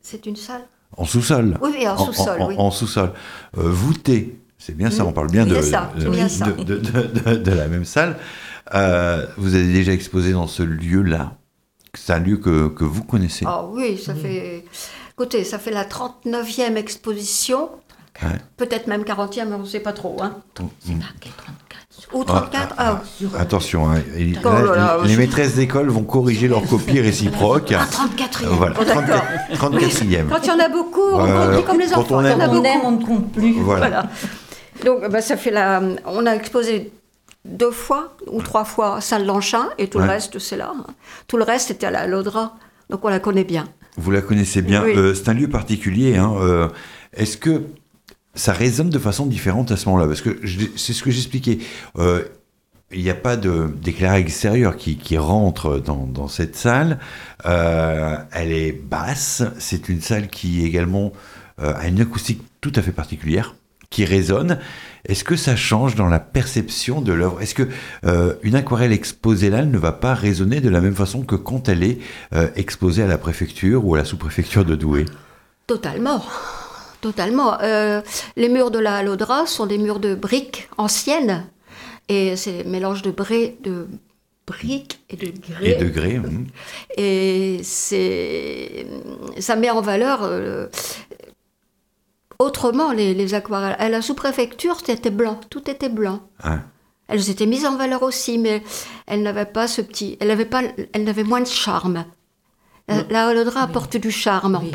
C'est 0.00 0.26
une 0.26 0.36
salle? 0.36 0.62
en 0.96 1.04
sous-sol. 1.04 1.58
Oui, 1.60 1.70
oui, 1.78 1.88
en 1.88 1.96
sous-sol, 1.98 2.40
En, 2.40 2.48
oui. 2.48 2.54
en 2.56 2.70
sous-sol. 2.70 3.12
Euh, 3.58 3.62
voûté, 3.68 4.38
c'est 4.58 4.76
bien 4.76 4.90
ça, 4.90 5.02
Mm. 5.02 5.06
on 5.08 5.12
parle 5.12 5.30
bien 5.30 5.44
de, 5.44 5.54
c'est 5.56 5.70
ça, 5.70 5.92
de, 5.96 6.00
c'est 6.02 6.10
bien 6.10 6.28
ça. 6.28 6.46
de- 6.46 6.62
de- 6.62 6.76
de- 6.78 7.20
de- 7.30 7.36
de 7.36 7.50
la 7.50 7.66
même 7.68 7.84
salle. 7.84 8.16
Euh, 8.74 9.26
vous 9.36 9.54
avez 9.56 9.72
déjà 9.72 9.92
exposé 9.92 10.32
dans 10.32 10.46
ce 10.46 10.62
lieu-là. 10.62 11.36
C'est 11.94 12.12
un 12.12 12.18
lieu 12.20 12.36
que, 12.38 12.68
que 12.68 12.84
vous 12.84 13.04
connaissez. 13.04 13.44
Ah 13.46 13.64
oui, 13.66 13.98
ça 13.98 14.14
fait. 14.14 14.64
Écoutez, 15.12 15.44
ça 15.44 15.58
fait 15.58 15.70
la 15.70 15.84
39e 15.84 16.76
exposition, 16.76 17.70
Peut-être 18.56 18.86
même 18.86 19.02
40e, 19.02 19.46
mais 19.48 19.54
on 19.54 19.58
ne 19.60 19.64
sait 19.66 19.80
pas 19.80 19.92
trop. 19.92 20.16
Hein. 20.22 20.34
C'est 20.80 20.94
marqué 20.94 21.30
34. 21.36 21.54
Ou 22.12 22.22
34 22.24 22.74
ah, 22.78 23.00
Sur- 23.18 23.34
Attention, 23.40 23.90
hein, 23.90 23.96
et 24.16 24.34
Oh 24.44 24.48
là, 24.48 24.60
là 24.62 24.76
là, 24.76 24.98
les 25.04 25.14
je- 25.14 25.18
maîtresses 25.18 25.54
d'école 25.56 25.88
vont 25.88 26.04
corriger 26.04 26.46
leur 26.48 26.62
copie 26.66 27.00
réciproque. 27.00 27.72
Ah, 27.76 27.86
34e. 27.90 28.46
Voilà, 28.50 28.74
Oh, 28.80 28.84
d'accord. 28.84 29.22
34e. 29.54 30.26
Quand 30.28 30.38
il 30.42 30.48
y 30.48 30.50
en 30.50 30.58
a 30.60 30.68
beaucoup, 30.68 31.00
on 31.12 31.24
Euh, 31.26 31.56
compte 31.56 31.64
comme 31.66 31.80
les 31.80 31.86
quand 31.88 32.00
enfants. 32.00 32.16
on 32.18 32.20
y 32.24 32.26
en 32.26 32.30
aime, 32.30 32.40
a 32.40 32.48
on 32.48 32.52
beaucoup. 32.54 32.66
aime, 32.66 32.80
on 32.84 32.90
ne 32.92 33.04
compte 33.04 33.32
plus. 33.32 33.52
Voilà. 33.60 33.88
Voilà. 33.88 34.06
Donc, 34.84 35.10
bah, 35.10 35.20
ça 35.22 35.36
fait 35.36 35.50
la. 35.50 35.82
On 36.06 36.26
a 36.26 36.32
exposé 36.34 36.92
deux 37.44 37.70
fois 37.70 38.14
ou 38.30 38.42
trois 38.42 38.64
fois 38.64 38.96
à 38.96 39.00
Salle 39.00 39.26
Lanchin 39.26 39.68
et 39.78 39.88
tout 39.88 39.98
Ouais. 39.98 40.04
le 40.04 40.10
reste, 40.10 40.38
c'est 40.38 40.56
là. 40.56 40.72
hein. 40.76 40.84
Tout 41.26 41.36
le 41.36 41.44
reste 41.44 41.70
était 41.70 41.86
à 41.86 41.90
la 41.90 42.06
Lodra. 42.06 42.54
Donc, 42.90 43.04
on 43.04 43.08
la 43.08 43.18
connaît 43.20 43.44
bien. 43.44 43.66
Vous 43.96 44.10
la 44.10 44.20
connaissez 44.20 44.62
bien. 44.62 44.82
Oui. 44.84 44.92
Euh, 44.96 45.14
c'est 45.14 45.28
un 45.28 45.34
lieu 45.34 45.48
particulier. 45.48 46.16
hein. 46.16 46.32
Euh, 46.38 46.68
Est-ce 47.16 47.36
que 47.36 47.62
ça 48.34 48.52
résonne 48.52 48.90
de 48.90 48.98
façon 48.98 49.26
différente 49.26 49.70
à 49.70 49.76
ce 49.76 49.88
moment-là 49.88 50.06
Parce 50.06 50.20
que 50.20 50.40
c'est 50.76 50.92
ce 50.92 51.02
que 51.02 51.10
j'expliquais. 51.10 51.58
Euh, 51.98 52.24
il 52.92 53.02
n'y 53.02 53.10
a 53.10 53.14
pas 53.14 53.36
d'éclairage 53.36 54.20
extérieur 54.20 54.76
qui, 54.76 55.18
rentre 55.18 55.78
dans, 55.78 56.28
cette 56.28 56.54
salle. 56.54 56.98
Euh, 57.44 58.16
elle 58.32 58.52
est 58.52 58.72
basse. 58.72 59.42
C'est 59.58 59.88
une 59.88 60.00
salle 60.00 60.28
qui 60.28 60.64
également 60.64 61.12
euh, 61.60 61.74
a 61.74 61.88
une 61.88 62.00
acoustique 62.00 62.42
tout 62.60 62.72
à 62.76 62.82
fait 62.82 62.92
particulière, 62.92 63.56
qui 63.90 64.04
résonne. 64.04 64.58
Est-ce 65.06 65.24
que 65.24 65.34
ça 65.34 65.56
change 65.56 65.96
dans 65.96 66.06
la 66.06 66.20
perception 66.20 67.00
de 67.00 67.12
l'œuvre? 67.12 67.40
Est-ce 67.40 67.54
que 67.54 67.68
une 68.42 68.54
aquarelle 68.54 68.92
exposée 68.92 69.50
là 69.50 69.64
ne 69.64 69.78
va 69.78 69.92
pas 69.92 70.14
résonner 70.14 70.60
de 70.60 70.68
la 70.68 70.80
même 70.80 70.94
façon 70.94 71.24
que 71.24 71.34
quand 71.34 71.68
elle 71.68 71.82
est 71.82 71.98
exposée 72.54 73.02
à 73.02 73.06
la 73.08 73.18
préfecture 73.18 73.84
ou 73.84 73.96
à 73.96 73.98
la 73.98 74.04
sous-préfecture 74.04 74.64
de 74.64 74.76
Douai? 74.76 75.04
Totalement. 75.66 76.22
Totalement. 77.04 77.60
Euh, 77.60 78.00
les 78.34 78.48
murs 78.48 78.70
de 78.70 78.78
la 78.78 79.02
Lodra 79.02 79.46
sont 79.46 79.66
des 79.66 79.76
murs 79.76 80.00
de 80.00 80.14
briques 80.14 80.70
anciennes. 80.78 81.44
Et 82.08 82.34
c'est 82.34 82.64
un 82.64 82.70
mélange 82.70 83.02
de, 83.02 83.10
bré, 83.10 83.58
de 83.60 83.88
briques 84.46 85.04
et 85.10 85.16
de 85.16 85.30
grès. 85.38 85.72
et 85.72 85.74
degrés 85.74 86.18
hum. 86.18 86.46
Et 86.96 87.60
c'est, 87.62 88.86
ça 89.38 89.54
met 89.54 89.68
en 89.68 89.82
valeur 89.82 90.20
euh, 90.22 90.68
autrement 92.38 92.90
les, 92.90 93.12
les 93.12 93.34
aquarelles. 93.34 93.76
À 93.78 93.90
la 93.90 94.00
sous-préfecture, 94.00 94.78
c'était 94.82 95.10
blanc, 95.10 95.38
tout 95.50 95.70
était 95.70 95.90
blanc. 95.90 96.22
Ah. 96.42 96.60
Elles 97.08 97.28
étaient 97.28 97.44
mises 97.44 97.66
en 97.66 97.76
valeur 97.76 98.02
aussi, 98.02 98.38
mais 98.38 98.62
elles 99.06 99.20
n'avaient 99.20 99.44
pas 99.44 99.68
ce 99.68 99.82
petit, 99.82 100.16
elles 100.20 100.28
n'avaient 100.28 100.46
pas, 100.46 100.62
elles 100.94 101.04
n'avaient 101.04 101.22
moins 101.22 101.42
de 101.42 101.46
charme. 101.46 102.06
La, 102.88 103.02
la 103.10 103.28
Holodra 103.28 103.60
apporte 103.60 103.98
du 103.98 104.10
charme 104.10 104.56
en 104.56 104.62
Oui. 104.62 104.72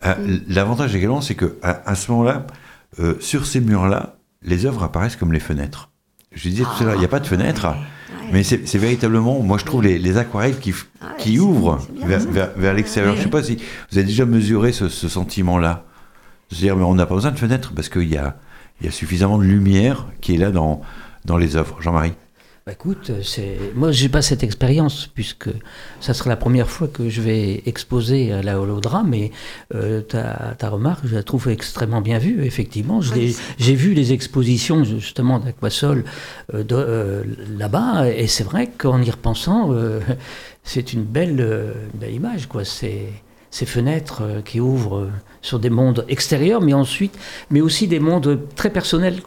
Plus. 0.00 0.08
Euh, 0.10 0.38
L'avantage 0.48 0.94
également, 0.94 1.20
c'est 1.20 1.34
que 1.34 1.58
à, 1.62 1.88
à 1.90 1.94
ce 1.94 2.10
moment-là, 2.12 2.46
euh, 2.98 3.14
sur 3.20 3.46
ces 3.46 3.60
murs-là, 3.60 4.16
les 4.42 4.66
œuvres 4.66 4.82
apparaissent 4.82 5.16
comme 5.16 5.32
les 5.32 5.40
fenêtres. 5.40 5.90
Je 6.32 6.48
disais 6.48 6.62
tout 6.64 6.82
à 6.82 6.84
l'heure, 6.84 6.94
il 6.94 7.00
n'y 7.00 7.04
a 7.04 7.08
pas 7.08 7.18
de 7.20 7.26
fenêtre, 7.26 7.66
mais 8.32 8.44
c'est 8.44 8.78
véritablement, 8.78 9.40
moi 9.40 9.58
je 9.58 9.64
trouve 9.64 9.82
les, 9.82 9.98
les 9.98 10.16
aquarelles 10.16 10.58
qui, 10.58 10.72
Ah 11.00 11.06
ouais, 11.06 11.12
qui 11.18 11.38
ouvrent 11.40 11.78
bien, 11.92 12.06
vers, 12.06 12.20
vers- 12.20 12.50
vers 12.56 12.74
l'extérieur. 12.74 13.14
Je 13.14 13.18
ne 13.18 13.24
sais 13.24 13.30
pas 13.30 13.42
si 13.42 13.56
vous 13.90 13.98
avez 13.98 14.06
déjà 14.06 14.24
mesuré 14.26 14.70
ce, 14.72 14.88
ce 14.88 15.08
sentiment-là. 15.08 15.84
C'est-à-dire, 16.50 16.76
mais 16.76 16.84
on 16.84 16.94
n'a 16.94 17.06
pas 17.06 17.16
besoin 17.16 17.32
de 17.32 17.38
fenêtre 17.38 17.72
parce 17.74 17.88
qu'il 17.88 18.08
y 18.08 18.16
a, 18.16 18.36
il 18.80 18.86
y 18.86 18.88
a 18.88 18.92
suffisamment 18.92 19.38
de 19.38 19.44
lumière 19.44 20.06
qui 20.20 20.34
est 20.34 20.38
là 20.38 20.50
dans, 20.52 20.80
dans 21.24 21.36
les 21.36 21.56
œuvres. 21.56 21.76
Jean-Marie? 21.80 22.12
Bah, 22.70 22.74
écoute, 22.74 23.10
c'est 23.24 23.58
moi 23.74 23.90
j'ai 23.90 24.08
pas 24.08 24.22
cette 24.22 24.44
expérience 24.44 25.08
puisque 25.12 25.48
ça 25.98 26.14
sera 26.14 26.30
la 26.30 26.36
première 26.36 26.70
fois 26.70 26.86
que 26.86 27.08
je 27.08 27.20
vais 27.20 27.64
exposer 27.66 28.30
à 28.30 28.42
la 28.42 28.60
Holodra, 28.60 29.02
mais 29.02 29.32
euh, 29.74 30.02
ta, 30.02 30.54
ta 30.56 30.68
remarque, 30.68 31.04
je 31.04 31.16
la 31.16 31.24
trouve 31.24 31.48
extrêmement 31.48 32.00
bien 32.00 32.18
vue. 32.18 32.44
Effectivement, 32.44 33.00
j'ai 33.00 33.74
vu 33.74 33.92
les 33.92 34.12
expositions 34.12 34.84
justement 34.84 35.40
d'Aquasol 35.40 36.04
euh, 36.54 36.62
euh, 36.70 37.24
là-bas, 37.58 38.08
et 38.08 38.28
c'est 38.28 38.44
vrai 38.44 38.68
qu'en 38.78 39.02
y 39.02 39.10
repensant, 39.10 39.72
euh, 39.72 39.98
c'est 40.62 40.92
une 40.92 41.02
belle, 41.02 41.40
euh, 41.40 41.72
belle 41.94 42.14
image, 42.14 42.46
quoi. 42.46 42.64
C'est 42.64 43.08
ces 43.50 43.66
fenêtres 43.66 44.22
euh, 44.22 44.42
qui 44.42 44.60
ouvrent 44.60 44.98
euh, 44.98 45.10
sur 45.42 45.58
des 45.58 45.70
mondes 45.70 46.04
extérieurs, 46.08 46.60
mais 46.60 46.72
ensuite, 46.72 47.18
mais 47.50 47.62
aussi 47.62 47.88
des 47.88 47.98
mondes 47.98 48.38
très 48.54 48.70
personnels. 48.70 49.22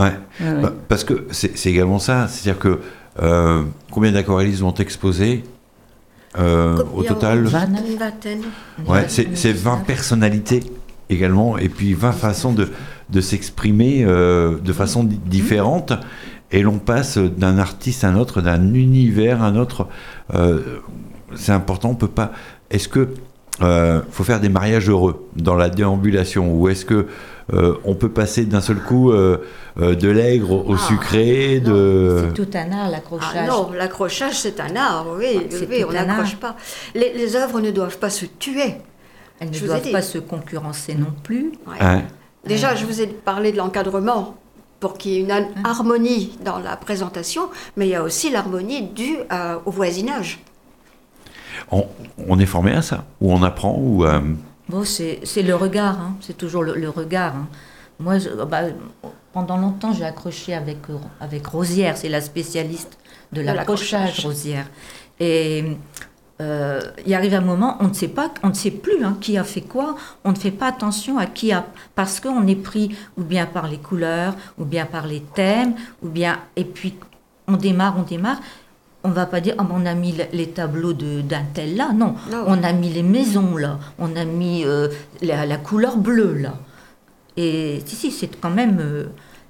Ouais. 0.00 0.12
Ouais, 0.40 0.52
ouais. 0.54 0.62
Bah, 0.62 0.72
parce 0.88 1.04
que 1.04 1.26
c'est 1.30 1.66
également 1.66 1.98
ça, 1.98 2.26
c'est-à-dire 2.28 2.58
que 2.60 2.78
euh, 3.22 3.62
combien 3.90 4.12
d'aquarellistes 4.12 4.60
vont 4.60 4.74
exposer 4.74 5.44
euh, 6.38 6.78
au 6.94 7.02
total? 7.02 7.44
Vingt. 7.44 7.66
Une 7.66 7.98
vingtaine. 7.98 8.42
Ouais, 8.86 9.04
c'est 9.08 9.36
c'est 9.36 9.52
20 9.52 9.78
personnalités 9.86 10.62
également, 11.08 11.58
et 11.58 11.68
puis 11.68 11.92
20 11.94 12.12
façons 12.12 12.52
de, 12.52 12.68
de 13.10 13.20
s'exprimer 13.20 14.04
euh, 14.04 14.56
de 14.64 14.72
façon 14.72 15.02
di- 15.04 15.18
différente, 15.18 15.92
et 16.52 16.62
l'on 16.62 16.78
passe 16.78 17.18
d'un 17.18 17.58
artiste 17.58 18.04
à 18.04 18.08
un 18.10 18.16
autre, 18.16 18.40
d'un 18.40 18.74
univers 18.74 19.42
à 19.42 19.46
un 19.46 19.56
autre. 19.56 19.88
Euh, 20.34 20.60
c'est 21.34 21.52
important, 21.52 21.90
on 21.90 21.94
peut 21.96 22.06
pas. 22.08 22.32
Est-ce 22.70 22.88
que 22.88 23.08
euh, 23.62 24.00
faut 24.10 24.24
faire 24.24 24.40
des 24.40 24.48
mariages 24.48 24.88
heureux 24.88 25.26
dans 25.36 25.56
la 25.56 25.68
déambulation, 25.68 26.54
ou 26.54 26.68
est-ce 26.68 26.84
que 26.84 27.06
euh, 27.52 27.74
on 27.84 27.94
peut 27.96 28.08
passer 28.08 28.44
d'un 28.44 28.60
seul 28.60 28.76
coup 28.78 29.10
euh, 29.10 29.38
euh, 29.80 29.94
de 29.94 30.08
l'aigre 30.08 30.52
au, 30.68 30.74
Ah, 30.74 30.78
sucré, 30.78 31.60
de 31.60 32.26
C'est 32.28 32.34
tout 32.44 32.50
un 32.56 32.72
art, 32.72 32.90
l'accrochage. 32.90 33.30
Ah 33.36 33.46
non, 33.46 33.70
l'accrochage 33.72 34.38
c'est 34.38 34.60
un 34.60 34.76
art, 34.76 35.06
oui, 35.18 35.48
tout 35.48 35.56
on 35.88 35.92
n'accroche 35.92 36.36
pas. 36.36 36.56
Les, 36.94 37.12
les 37.14 37.36
œuvres 37.36 37.60
ne 37.60 37.70
doivent 37.70 37.98
pas 37.98 38.10
se 38.10 38.26
tuer. 38.26 38.74
Elles 39.40 39.48
ne 39.50 39.54
Je 39.54 39.64
doivent 39.66 39.90
pas 39.90 40.02
se 40.02 40.18
concurrencer 40.18 40.94
non 40.94 41.14
plus. 41.22 41.52
Ouais. 41.66 41.76
Hein 41.80 42.02
Déjà, 42.44 42.74
je 42.74 42.84
vous 42.86 43.00
ai 43.00 43.06
parlé 43.06 43.52
de 43.52 43.56
l'encadrement 43.58 44.36
pour 44.80 44.96
qu'il 44.98 45.12
y 45.12 45.16
ait 45.16 45.20
une 45.20 45.30
Hein. 45.30 45.46
har- 45.64 45.70
harmonie 45.70 46.38
dans 46.44 46.58
la 46.58 46.76
présentation, 46.76 47.48
mais 47.76 47.86
il 47.86 47.90
y 47.90 47.94
a 47.94 48.02
aussi 48.02 48.30
l'harmonie 48.30 48.82
due 48.88 49.16
à- 49.28 49.60
au 49.66 49.70
voisinage. 49.70 50.40
on, 51.70 51.86
on 52.28 52.38
est 52.38 52.46
formé 52.46 52.72
à 52.72 52.82
ça, 52.82 53.04
ou 53.20 53.32
on 53.32 53.42
apprend, 53.42 53.76
ou 53.78 54.04
euh, 54.04 54.20
Bon, 54.68 54.84
c'est 54.84 55.20
c'est 55.24 55.42
le 55.42 55.54
regard, 55.54 55.98
hein. 56.00 56.14
c'est 56.20 56.36
toujours 56.36 56.62
le, 56.62 56.74
le 56.74 56.88
regard. 56.88 57.34
hein. 57.36 57.48
Moi, 57.98 58.18
je- 58.18 58.30
bah, 58.44 58.62
pendant 59.32 59.56
longtemps, 59.56 59.92
j'ai 59.92 60.04
accroché 60.04 60.54
avec, 60.54 60.78
euh, 60.90 60.94
avec 61.20 61.46
Rosière, 61.46 61.96
c'est 61.96 62.08
la 62.08 62.20
spécialiste 62.20 62.98
de 63.32 63.40
l'accrochage. 63.42 64.24
Rosière. 64.24 64.66
Et 65.20 65.64
euh, 66.40 66.80
il 67.06 67.14
arrive 67.14 67.34
un 67.34 67.40
moment, 67.42 67.76
on 67.80 67.88
ne 67.88 67.92
sait 67.94 68.08
pas, 68.08 68.30
on 68.42 68.48
ne 68.48 68.54
sait 68.54 68.70
plus 68.70 69.04
hein, 69.04 69.16
qui 69.20 69.36
a 69.36 69.44
fait 69.44 69.60
quoi, 69.60 69.94
on 70.24 70.30
ne 70.32 70.36
fait 70.36 70.50
pas 70.50 70.68
attention 70.68 71.18
à 71.18 71.26
qui 71.26 71.52
a, 71.52 71.66
parce 71.94 72.18
qu'on 72.18 72.46
est 72.46 72.56
pris 72.56 72.96
ou 73.18 73.22
bien 73.22 73.46
par 73.46 73.68
les 73.68 73.76
couleurs, 73.78 74.34
ou 74.58 74.64
bien 74.64 74.86
par 74.86 75.06
les 75.06 75.20
thèmes, 75.20 75.74
ou 76.02 76.08
bien, 76.08 76.38
et 76.56 76.64
puis 76.64 76.94
on 77.46 77.52
démarre, 77.56 77.94
on 77.98 78.02
démarre. 78.02 78.40
On 79.02 79.10
va 79.10 79.24
pas 79.24 79.40
dire, 79.40 79.54
Ah, 79.56 79.62
ben, 79.64 79.74
on 79.78 79.86
a 79.86 79.94
mis 79.94 80.12
le- 80.12 80.24
les 80.34 80.48
tableaux 80.50 80.92
d'un 80.92 81.42
tel 81.54 81.74
là, 81.76 81.90
non. 81.94 82.14
Non. 82.30 82.44
On 82.46 82.62
a 82.62 82.72
mis 82.74 82.90
les 82.90 83.02
maisons 83.02 83.56
là, 83.56 83.78
on 83.98 84.14
a 84.14 84.24
mis 84.26 84.62
euh, 84.66 84.88
la, 85.22 85.46
la 85.46 85.56
couleur 85.56 85.96
bleue 85.96 86.34
là. 86.34 86.54
Et 87.42 87.80
si, 87.86 87.96
si, 87.96 88.10
c'est 88.10 88.30
quand 88.40 88.50
même. 88.50 88.78
euh, 88.80 89.04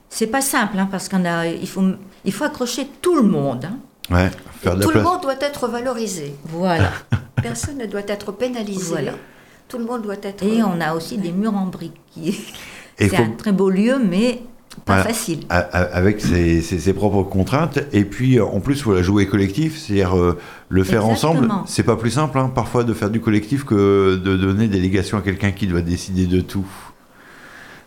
c'est 0.09 0.26
pas 0.26 0.41
simple, 0.41 0.76
hein, 0.78 0.88
parce 0.91 1.09
qu'on 1.09 1.24
a, 1.24 1.47
il 1.47 1.68
faut, 1.68 1.82
il 2.24 2.32
faut 2.32 2.45
accrocher 2.45 2.86
tout 3.01 3.16
le 3.16 3.22
monde. 3.22 3.64
hein. 3.64 3.76
ouais, 4.14 4.30
faire 4.61 4.74
de 4.74 4.80
la 4.80 4.84
Tout 4.84 4.91
le 4.91 5.01
place. 5.01 5.05
monde 5.05 5.22
doit 5.22 5.41
être 5.41 5.68
valorisé. 5.68 6.34
Voilà. 6.45 6.91
Personne 7.43 7.78
ne 7.78 7.86
doit 7.86 8.03
être 8.07 8.32
pénalisé. 8.32 8.88
Voilà. 8.91 9.12
Tout 9.68 9.78
le 9.78 9.84
monde 9.84 10.03
doit 10.03 10.16
être. 10.22 10.43
Et 10.45 10.62
on 10.62 10.80
a 10.80 10.95
aussi 10.95 11.16
des 11.18 11.32
murs 11.32 11.55
en 11.57 11.66
briques. 11.66 12.01
qui- 12.12 12.38
C'est 12.99 13.09
faut- 13.09 13.22
un 13.22 13.30
très 13.30 13.53
beau 13.53 13.70
lieu, 13.70 13.97
mais 14.05 14.43
pas 14.84 14.95
Voilà. 14.97 15.05
facile. 15.05 15.41
A- 15.49 15.59
avec 15.59 16.20
ses, 16.20 16.61
ses- 16.61 16.78
ses 16.80 16.93
propres 16.93 17.22
contraintes. 17.22 17.78
Et 17.93 18.05
puis, 18.05 18.38
euh, 18.38 18.45
en 18.45 18.61
plus, 18.61 18.74
il 18.74 18.82
faut 18.82 18.93
la 18.95 19.03
jouer 19.03 19.26
collectif, 19.26 19.78
c'est-à-dire 19.78 20.16
euh, 20.18 20.38
le 20.68 20.84
faire 20.84 21.05
Exactement. 21.09 21.41
ensemble. 21.41 21.49
C'est 21.66 21.82
pas 21.84 21.97
plus 21.97 22.11
simple, 22.11 22.36
hein, 22.38 22.51
parfois, 22.55 22.82
de 22.84 22.93
faire 22.95 23.11
du 23.11 23.20
collectif 23.20 23.64
que 23.64 24.16
de 24.22 24.36
donner 24.36 24.66
délégation 24.68 25.18
à 25.18 25.22
quelqu'un 25.22 25.53
qui 25.53 25.66
doit 25.66 25.82
décider 25.82 26.26
de 26.26 26.41
tout. 26.41 26.66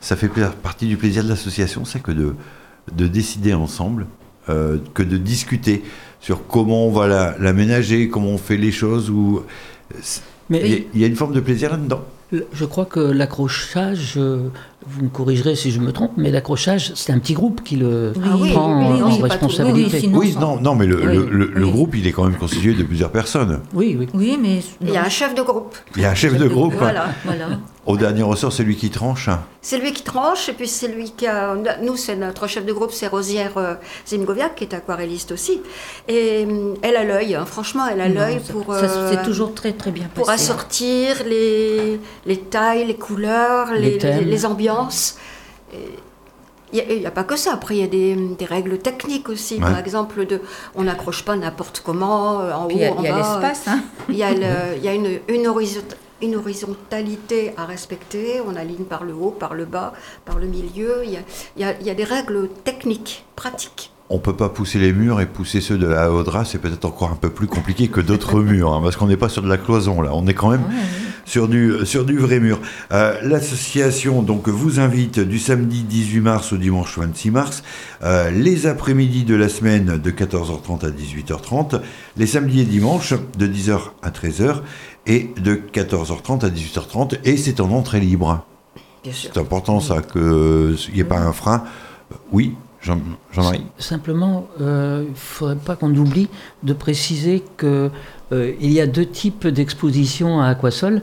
Ça 0.03 0.15
fait 0.17 0.29
partie 0.61 0.85
du 0.87 0.97
plaisir 0.97 1.23
de 1.23 1.29
l'association, 1.29 1.85
c'est 1.85 2.01
que 2.03 2.11
de, 2.11 2.35
de 2.93 3.07
décider 3.07 3.53
ensemble, 3.53 4.05
euh, 4.49 4.77
que 4.93 5.01
de 5.01 5.15
discuter 5.17 5.81
sur 6.19 6.45
comment 6.45 6.85
on 6.87 6.91
va 6.91 7.07
la- 7.07 7.35
l'aménager, 7.39 8.09
comment 8.09 8.27
on 8.31 8.37
fait 8.37 8.57
les 8.57 8.71
choses. 8.73 9.09
Ou... 9.09 9.43
Mais 10.49 10.61
Il 10.65 10.71
y 10.71 10.73
a- 10.75 10.79
il 10.93 11.01
y 11.01 11.03
a 11.05 11.07
une 11.07 11.15
forme 11.15 11.33
de 11.33 11.39
plaisir 11.39 11.71
là-dedans. 11.71 12.01
Je 12.51 12.65
crois 12.65 12.85
que 12.85 12.99
l'accrochage, 12.99 14.15
euh, 14.17 14.47
vous 14.87 15.03
me 15.03 15.07
corrigerez 15.09 15.55
si 15.55 15.69
je 15.71 15.79
me 15.79 15.91
trompe, 15.93 16.13
mais 16.17 16.31
l'accrochage, 16.31 16.91
c'est 16.95 17.13
un 17.13 17.19
petit 17.19 17.35
groupe 17.35 17.61
qui 17.63 17.75
le 17.77 18.11
Ah 18.25 18.35
oui, 18.37 18.49
prend 18.51 18.91
oui, 18.91 18.97
oui, 18.97 19.01
en 19.03 19.17
responsabilité. 19.19 20.09
Oui, 20.11 20.35
non, 20.39 20.59
non 20.59 20.73
mais 20.75 20.87
le, 20.87 20.97
Oui, 20.97 21.15
le- 21.15 21.29
le- 21.29 21.51
le 21.53 21.65
oui. 21.65 21.71
groupe, 21.71 21.95
il 21.95 22.07
est 22.07 22.11
quand 22.11 22.23
même 22.25 22.35
constitué 22.37 22.73
de 22.73 22.83
plusieurs 22.83 23.11
personnes. 23.11 23.59
Oui, 23.73 23.95
oui. 23.97 24.07
Oui, 24.15 24.37
mais. 24.41 24.61
Il 24.81 24.89
y 24.89 24.97
a 24.97 25.05
un 25.05 25.09
chef 25.09 25.33
de 25.35 25.43
groupe. 25.43 25.75
Il 25.95 26.01
y 26.01 26.05
a 26.05 26.09
un 26.11 26.15
chef 26.15 26.35
de 26.37 26.47
groupe. 26.47 26.73
Voilà. 26.77 27.05
Voilà. 27.23 27.47
Au 27.85 27.97
dernier 27.97 28.23
ressort, 28.23 28.53
celui 28.53 28.77
qui 28.77 28.89
tranche. 28.89 29.29
C'est 29.61 29.77
lui 29.77 29.91
qui 29.91 30.03
tranche, 30.03 30.47
et 30.47 30.53
puis 30.53 30.69
c'est 30.69 30.87
lui 30.87 31.11
qui 31.11 31.27
a. 31.27 31.53
Nous, 31.81 31.97
c'est 31.97 32.15
notre 32.15 32.47
chef 32.47 32.65
de 32.65 32.71
groupe, 32.71 32.91
c'est 32.93 33.07
Rosière 33.07 33.57
euh, 33.57 33.73
Zingoviak, 34.07 34.55
qui 34.55 34.63
est 34.63 34.73
aquarelliste 34.73 35.33
aussi. 35.33 35.61
Et 36.07 36.45
hum, 36.47 36.75
elle 36.81 36.95
a 36.95 37.03
l'œil, 37.03 37.35
hein, 37.35 37.45
franchement, 37.45 37.85
elle 37.91 37.99
a 37.99 38.07
l'œil 38.07 38.39
pour. 38.39 38.73
ça, 38.73 38.83
euh, 38.85 39.11
c'est 39.11 39.23
toujours 39.23 39.53
très 39.53 39.73
très 39.73 39.91
bien 39.91 40.07
pour 40.15 40.27
passé. 40.27 40.43
assortir 40.49 41.23
les, 41.27 41.99
les 42.25 42.37
tailles, 42.37 42.85
les 42.85 42.95
couleurs, 42.95 43.73
Les 43.73 43.99
les, 43.99 44.13
les- 44.19 44.23
les 44.25 44.45
ambiances. 44.45 45.17
Et 45.73 45.77
Il 46.89 46.99
n'y 47.01 47.05
a, 47.05 47.11
pas 47.11 47.23
que 47.25 47.35
ça. 47.35 47.51
Après, 47.53 47.75
il 47.75 47.81
y 47.81 47.83
a 47.83 47.87
des, 47.87 48.15
des 48.15 48.45
règles 48.45 48.77
techniques 48.79 49.27
aussi. 49.29 49.59
Par 49.59 49.77
exemple, 49.77 50.25
de, 50.25 50.39
on 50.73 50.83
n'accroche 50.83 51.23
pas 51.23 51.35
n'importe 51.35 51.81
comment, 51.85 52.39
euh, 52.39 52.51
en 52.53 52.65
Puis 52.65 52.77
haut, 52.77 52.93
a, 52.93 52.97
en 52.97 52.99
il 52.99 53.03
y 53.03 53.07
a 53.09 53.11
bas. 53.11 53.39
l'espace, 53.41 53.67
hein. 53.67 53.81
Il 54.09 54.15
y 54.15 54.23
a, 54.23 54.31
le- 54.33 54.77
il 54.77 54.83
y 54.83 54.87
a 54.87 54.93
une, 54.93 55.19
une, 55.27 55.47
une 56.23 56.35
horizontalité 56.35 57.51
à 57.57 57.65
respecter. 57.65 58.41
On 58.47 58.55
aligne 58.55 58.85
par 58.85 59.03
le 59.03 59.13
haut, 59.13 59.31
par 59.31 59.53
le 59.53 59.65
bas, 59.65 59.93
par 60.25 60.39
le 60.39 60.47
milieu. 60.47 61.01
Il 61.03 61.11
y 61.11 61.17
a, 61.17 61.19
il 61.57 61.61
y 61.61 61.65
a- 61.65 61.79
il 61.79 61.85
y 61.85 61.89
a 61.89 61.93
des 61.95 62.03
règles 62.03 62.49
techniques, 62.63 63.25
pratiques. 63.35 63.91
On 64.09 64.19
peut 64.19 64.35
pas 64.35 64.49
pousser 64.49 64.79
les 64.79 64.93
murs 64.93 65.21
et 65.21 65.25
pousser 65.25 65.59
ceux 65.61 65.77
de 65.77 65.87
la 65.87 66.11
Audra, 66.11 66.45
c'est 66.45 66.59
peut-être 66.59 66.85
encore 66.85 67.09
un 67.11 67.15
peu 67.15 67.29
plus 67.29 67.47
compliqué 67.47 67.87
que 67.87 68.01
d'autres 68.01 68.39
murs, 68.41 68.73
hein, 68.73 68.81
parce 68.83 68.95
qu'on 68.95 69.07
n'est 69.07 69.17
pas 69.17 69.29
sur 69.29 69.41
de 69.41 69.49
la 69.49 69.57
cloison 69.57 70.01
là, 70.01 70.11
on 70.13 70.27
est 70.27 70.33
quand 70.33 70.49
même 70.49 70.63
sur 71.25 71.47
du, 71.47 71.73
sur 71.85 72.03
du 72.03 72.17
vrai 72.17 72.39
mur. 72.41 72.59
Euh, 72.91 73.17
L'association 73.23 74.21
donc 74.21 74.49
vous 74.49 74.79
invite 74.81 75.19
du 75.19 75.39
samedi 75.39 75.83
18 75.83 76.19
mars 76.19 76.51
au 76.53 76.57
dimanche 76.57 76.97
26 76.97 77.31
mars, 77.31 77.63
euh, 78.03 78.29
les 78.29 78.67
après-midi 78.67 79.23
de 79.23 79.35
la 79.35 79.47
semaine 79.49 79.97
de 79.97 80.11
14h30 80.11 80.85
à 80.85 80.89
18h30, 80.89 81.79
les 82.17 82.27
samedis 82.27 82.59
et 82.61 82.65
dimanches 82.65 83.13
de 83.39 83.47
10h 83.47 83.79
à 84.03 84.11
13h 84.11 84.61
et 85.05 85.31
de 85.37 85.55
14h30 85.73 86.45
à 86.45 86.49
18h30 86.49 87.19
et 87.25 87.37
c'est 87.37 87.59
en 87.59 87.71
entrée 87.71 87.99
libre. 87.99 88.45
C'est 89.11 89.37
important 89.37 89.79
ça, 89.81 90.01
qu'il 90.01 90.77
n'y 90.93 90.99
ait 91.01 91.03
pas 91.03 91.19
un 91.19 91.33
frein. 91.33 91.63
Euh, 92.11 92.15
Oui, 92.31 92.55
Jean- 92.81 93.01
Jean-Marie 93.33 93.65
Simplement, 93.77 94.47
euh, 94.61 95.03
il 95.05 95.11
ne 95.11 95.15
faudrait 95.15 95.55
pas 95.57 95.75
qu'on 95.75 95.93
oublie 95.95 96.29
de 96.63 96.71
préciser 96.73 97.43
qu'il 97.59 97.91
y 98.73 98.79
a 98.79 98.87
deux 98.87 99.05
types 99.05 99.47
d'expositions 99.47 100.39
à 100.41 100.47
Aquasol. 100.47 101.01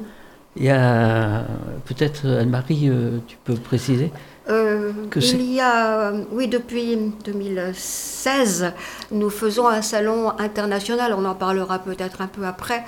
Il 0.56 0.64
y 0.64 0.70
a 0.70 1.44
peut-être 1.84 2.26
Anne-Marie, 2.26 2.88
euh, 2.88 3.18
tu 3.26 3.36
peux 3.44 3.54
préciser? 3.54 4.10
Euh, 4.48 4.92
il 5.16 5.52
y 5.52 5.60
a, 5.60 6.10
euh, 6.10 6.22
oui, 6.32 6.48
depuis 6.48 6.96
2016, 7.24 8.72
nous 9.12 9.30
faisons 9.30 9.68
un 9.68 9.82
salon 9.82 10.30
international, 10.38 11.14
on 11.16 11.24
en 11.24 11.34
parlera 11.34 11.78
peut-être 11.78 12.20
un 12.20 12.26
peu 12.26 12.44
après, 12.46 12.82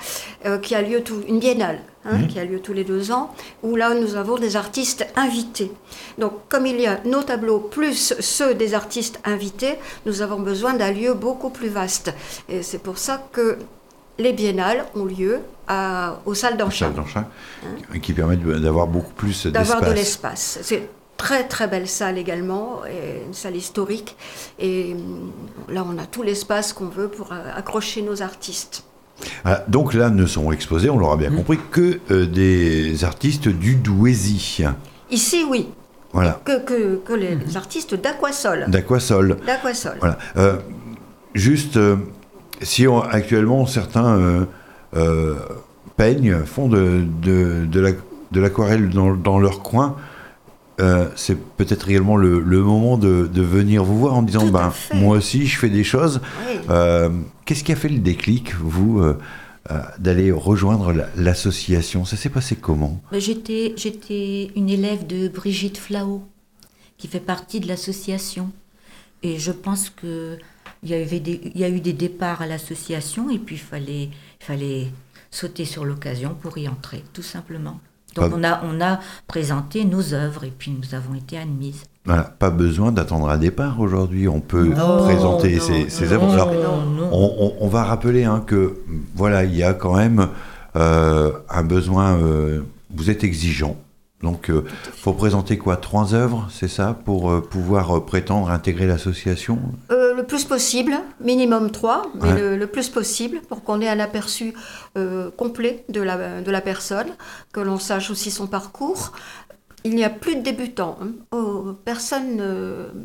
euh, 0.45 0.57
qui 0.57 0.75
a 0.75 0.81
lieu 0.81 1.01
tout, 1.01 1.21
une 1.27 1.39
biennale, 1.39 1.79
hein, 2.05 2.17
Mhm. 2.17 2.27
qui 2.27 2.39
a 2.39 2.43
lieu 2.45 2.59
tous 2.59 2.73
les 2.73 2.83
deux 2.83 3.11
ans, 3.11 3.33
où 3.61 3.75
là 3.75 3.93
nous 3.93 4.15
avons 4.15 4.37
des 4.37 4.55
artistes 4.55 5.05
invités. 5.15 5.71
Donc, 6.17 6.33
comme 6.49 6.65
il 6.65 6.79
y 6.81 6.87
a 6.87 6.99
nos 7.05 7.21
tableaux 7.23 7.59
plus 7.59 8.13
ceux 8.19 8.53
des 8.55 8.73
artistes 8.73 9.19
invités, 9.23 9.75
nous 10.05 10.21
avons 10.21 10.39
besoin 10.39 10.73
d'un 10.73 10.91
lieu 10.91 11.13
beaucoup 11.13 11.49
plus 11.49 11.69
vaste. 11.69 12.13
Et 12.49 12.61
c'est 12.63 12.79
pour 12.79 12.97
ça 12.97 13.23
que 13.31 13.57
les 14.19 14.33
biennales 14.33 14.85
ont 14.95 15.05
lieu 15.05 15.39
à, 15.67 16.19
aux 16.25 16.33
salles 16.33 16.57
Charles 16.69 16.93
Danchin, 16.93 17.25
qui 18.01 18.13
permet 18.13 18.35
de- 18.37 18.57
d'avoir 18.59 18.87
beaucoup 18.87 19.13
plus 19.13 19.45
Hein 19.45 19.51
d'avoir 19.51 19.81
de 19.81 19.93
d'espace. 19.93 20.59
l'espace. 20.61 20.83
Très 21.17 21.47
très 21.47 21.67
belle 21.67 21.87
salle 21.87 22.17
également, 22.17 22.81
et 22.85 23.25
une 23.25 23.33
salle 23.33 23.55
historique. 23.55 24.15
Et 24.59 24.93
hum, 24.93 25.31
là, 25.69 25.85
on 25.87 25.97
a 25.97 26.05
tout 26.05 26.23
l'espace 26.23 26.73
qu'on 26.73 26.87
veut 26.87 27.07
pour 27.07 27.31
euh, 27.31 27.35
accrocher 27.55 28.01
nos 28.01 28.21
artistes. 28.21 28.83
Voilà, 29.43 29.63
donc 29.67 29.93
là 29.93 30.09
ne 30.09 30.25
sont 30.25 30.51
exposés, 30.51 30.89
on 30.89 30.97
l'aura 30.97 31.15
bien 31.17 31.29
Mmh. 31.29 31.35
compris, 31.37 31.59
que 31.71 31.99
euh, 32.11 32.25
des 32.25 33.03
artistes 33.05 33.47
du 33.47 33.75
Douaisis. 33.75 34.61
Ici, 35.11 35.45
oui. 35.49 35.69
Voilà. 36.11 36.39
que, 36.43 36.59
que, 36.59 36.95
que 36.97 37.13
les, 37.13 37.35
les 37.35 37.57
artistes 37.57 37.95
d'aquasol. 37.95 38.65
D'aquasol. 38.67 39.37
D'aquasol. 39.45 39.95
Voilà. 39.99 40.17
Euh, 40.37 40.57
juste, 41.33 41.77
euh, 41.77 41.95
si 42.61 42.87
on- 42.87 43.01
actuellement 43.01 43.65
certains 43.65 44.17
euh, 44.19 44.45
euh, 44.95 45.35
peignent, 45.95 46.43
font 46.45 46.67
de, 46.67 47.03
de, 47.21 47.65
de 47.65 47.79
la- 47.79 47.91
de 48.31 48.39
l'aquarelle 48.41 48.89
dans, 48.89 49.13
dans 49.13 49.39
leur 49.39 49.61
coin, 49.61 49.95
euh, 50.79 51.09
c'est 51.15 51.37
peut-être 51.37 51.83
réellement 51.83 52.17
le, 52.17 52.39
le 52.39 52.61
moment 52.61 52.97
de, 52.97 53.27
de 53.31 53.41
venir 53.41 53.83
vous 53.83 53.97
voir 53.99 54.15
en 54.15 54.23
disant 54.23 54.47
ben, 54.47 54.73
moi 54.95 55.17
aussi 55.17 55.45
je 55.45 55.57
fais 55.59 55.69
des 55.69 55.83
choses. 55.83 56.21
Oui. 56.47 56.57
Euh, 56.69 57.09
Qu'est-ce 57.45 57.63
qui 57.63 57.71
a 57.71 57.75
fait 57.75 57.89
le 57.89 57.99
déclic, 57.99 58.55
vous, 58.55 58.99
euh, 59.01 59.17
d'aller 59.99 60.31
rejoindre 60.31 60.93
la- 60.93 61.09
l'association? 61.15 62.05
Ça 62.05 62.17
s'est 62.17 62.29
passé 62.29 62.55
comment? 62.55 63.01
Ben, 63.11 63.19
J'étais, 63.19 63.73
j'étais 63.77 64.51
une 64.55 64.69
élève 64.69 65.05
de 65.05 65.27
Brigitte 65.27 65.77
Flao, 65.77 66.23
qui 66.97 67.07
fait 67.07 67.19
partie 67.19 67.59
de 67.59 67.67
l'association. 67.67 68.51
Et 69.23 69.39
je 69.39 69.51
pense 69.51 69.89
que 69.89 70.37
il 70.83 70.89
y, 70.89 70.93
avait 70.95 71.19
des, 71.21 71.39
il 71.55 71.61
y 71.61 71.63
a 71.63 71.69
eu 71.69 71.79
des 71.79 71.93
départs 71.93 72.41
à 72.41 72.45
l'association 72.47 73.29
et 73.29 73.37
puis 73.39 73.55
il 73.55 73.59
fallait, 73.59 74.03
il 74.41 74.45
fallait 74.45 74.87
sauter 75.31 75.63
sur 75.63 75.85
l'occasion 75.85 76.35
pour 76.41 76.57
y 76.57 76.67
entrer, 76.67 77.03
tout 77.13 77.21
simplement. 77.23 77.79
Donc 78.15 78.29
Pas- 78.31 78.35
on 78.37 78.43
a, 78.43 78.61
on 78.65 78.81
a 78.81 78.99
présenté 79.27 79.85
nos 79.85 80.13
œuvres 80.13 80.43
et 80.43 80.53
puis 80.57 80.71
nous 80.71 80.95
avons 80.95 81.15
été 81.15 81.37
admises. 81.37 81.83
Voilà, 82.05 82.23
Pas 82.23 82.49
besoin 82.49 82.91
d'attendre 82.91 83.29
un 83.29 83.37
départ 83.37 83.79
aujourd'hui, 83.79 84.27
on 84.27 84.41
peut 84.41 84.65
Non, 84.65 85.03
présenter 85.05 85.55
non, 85.55 85.61
ses, 85.61 85.79
non, 85.83 85.89
ses 85.89 86.05
non, 86.07 86.11
œuvres. 86.13 86.33
Alors, 86.33 86.83
on 87.61 87.67
va 87.67 87.83
rappeler 87.83 88.25
hein, 88.25 88.43
que 88.45 88.77
voilà, 89.15 89.43
il 89.45 89.55
y 89.55 89.63
a 89.63 89.73
quand 89.73 89.95
même 89.95 90.27
euh, 90.75 91.31
un 91.49 91.63
besoin. 91.63 92.17
euh, 92.17 92.61
vous 92.95 93.09
êtes 93.09 93.23
exigeant, 93.23 93.75
donc 94.23 94.49
euh, 94.49 94.63
faut 94.95 95.13
présenter 95.13 95.57
quoi 95.59 95.77
Trois 95.77 96.15
œuvres, 96.15 96.47
c'est 96.51 96.67
ça, 96.67 96.97
pour 97.05 97.29
euh, 97.29 97.41
pouvoir 97.41 97.97
euh, 97.97 98.05
prétendre 98.05 98.49
intégrer 98.49 98.87
l'association? 98.87 99.59
Le 99.89 100.23
plus 100.23 100.45
possible, 100.45 100.93
minimum 101.19 101.69
3, 101.71 102.03
mais 102.15 102.31
Ouais. 102.31 102.39
le, 102.39 102.57
le 102.57 102.67
plus 102.67 102.89
possible 102.89 103.41
pour 103.49 103.63
qu'on 103.63 103.81
ait 103.81 103.89
un 103.89 103.99
aperçu 103.99 104.53
complet 105.37 105.83
de 105.89 106.01
la, 106.01 106.41
de 106.41 106.49
la 106.51 106.61
personne, 106.61 107.07
que 107.51 107.59
l'on 107.59 107.77
sache 107.77 108.09
aussi 108.09 108.31
son 108.31 108.47
parcours. 108.47 109.11
Il 109.83 109.95
n'y 109.95 110.03
a 110.05 110.09
plus 110.09 110.35
de 110.37 110.41
débutants. 110.41 110.97
hein. 111.01 111.07
Oh, 111.31 111.73
personne, 111.83 112.41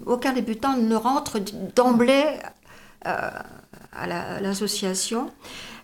aucun 0.07 0.33
débutant 0.33 0.77
ne 0.77 0.95
rentre 0.95 1.39
d'emblée 1.75 2.25
à 3.05 4.07
la- 4.07 4.37
à 4.37 4.41
l'association. 4.41 5.31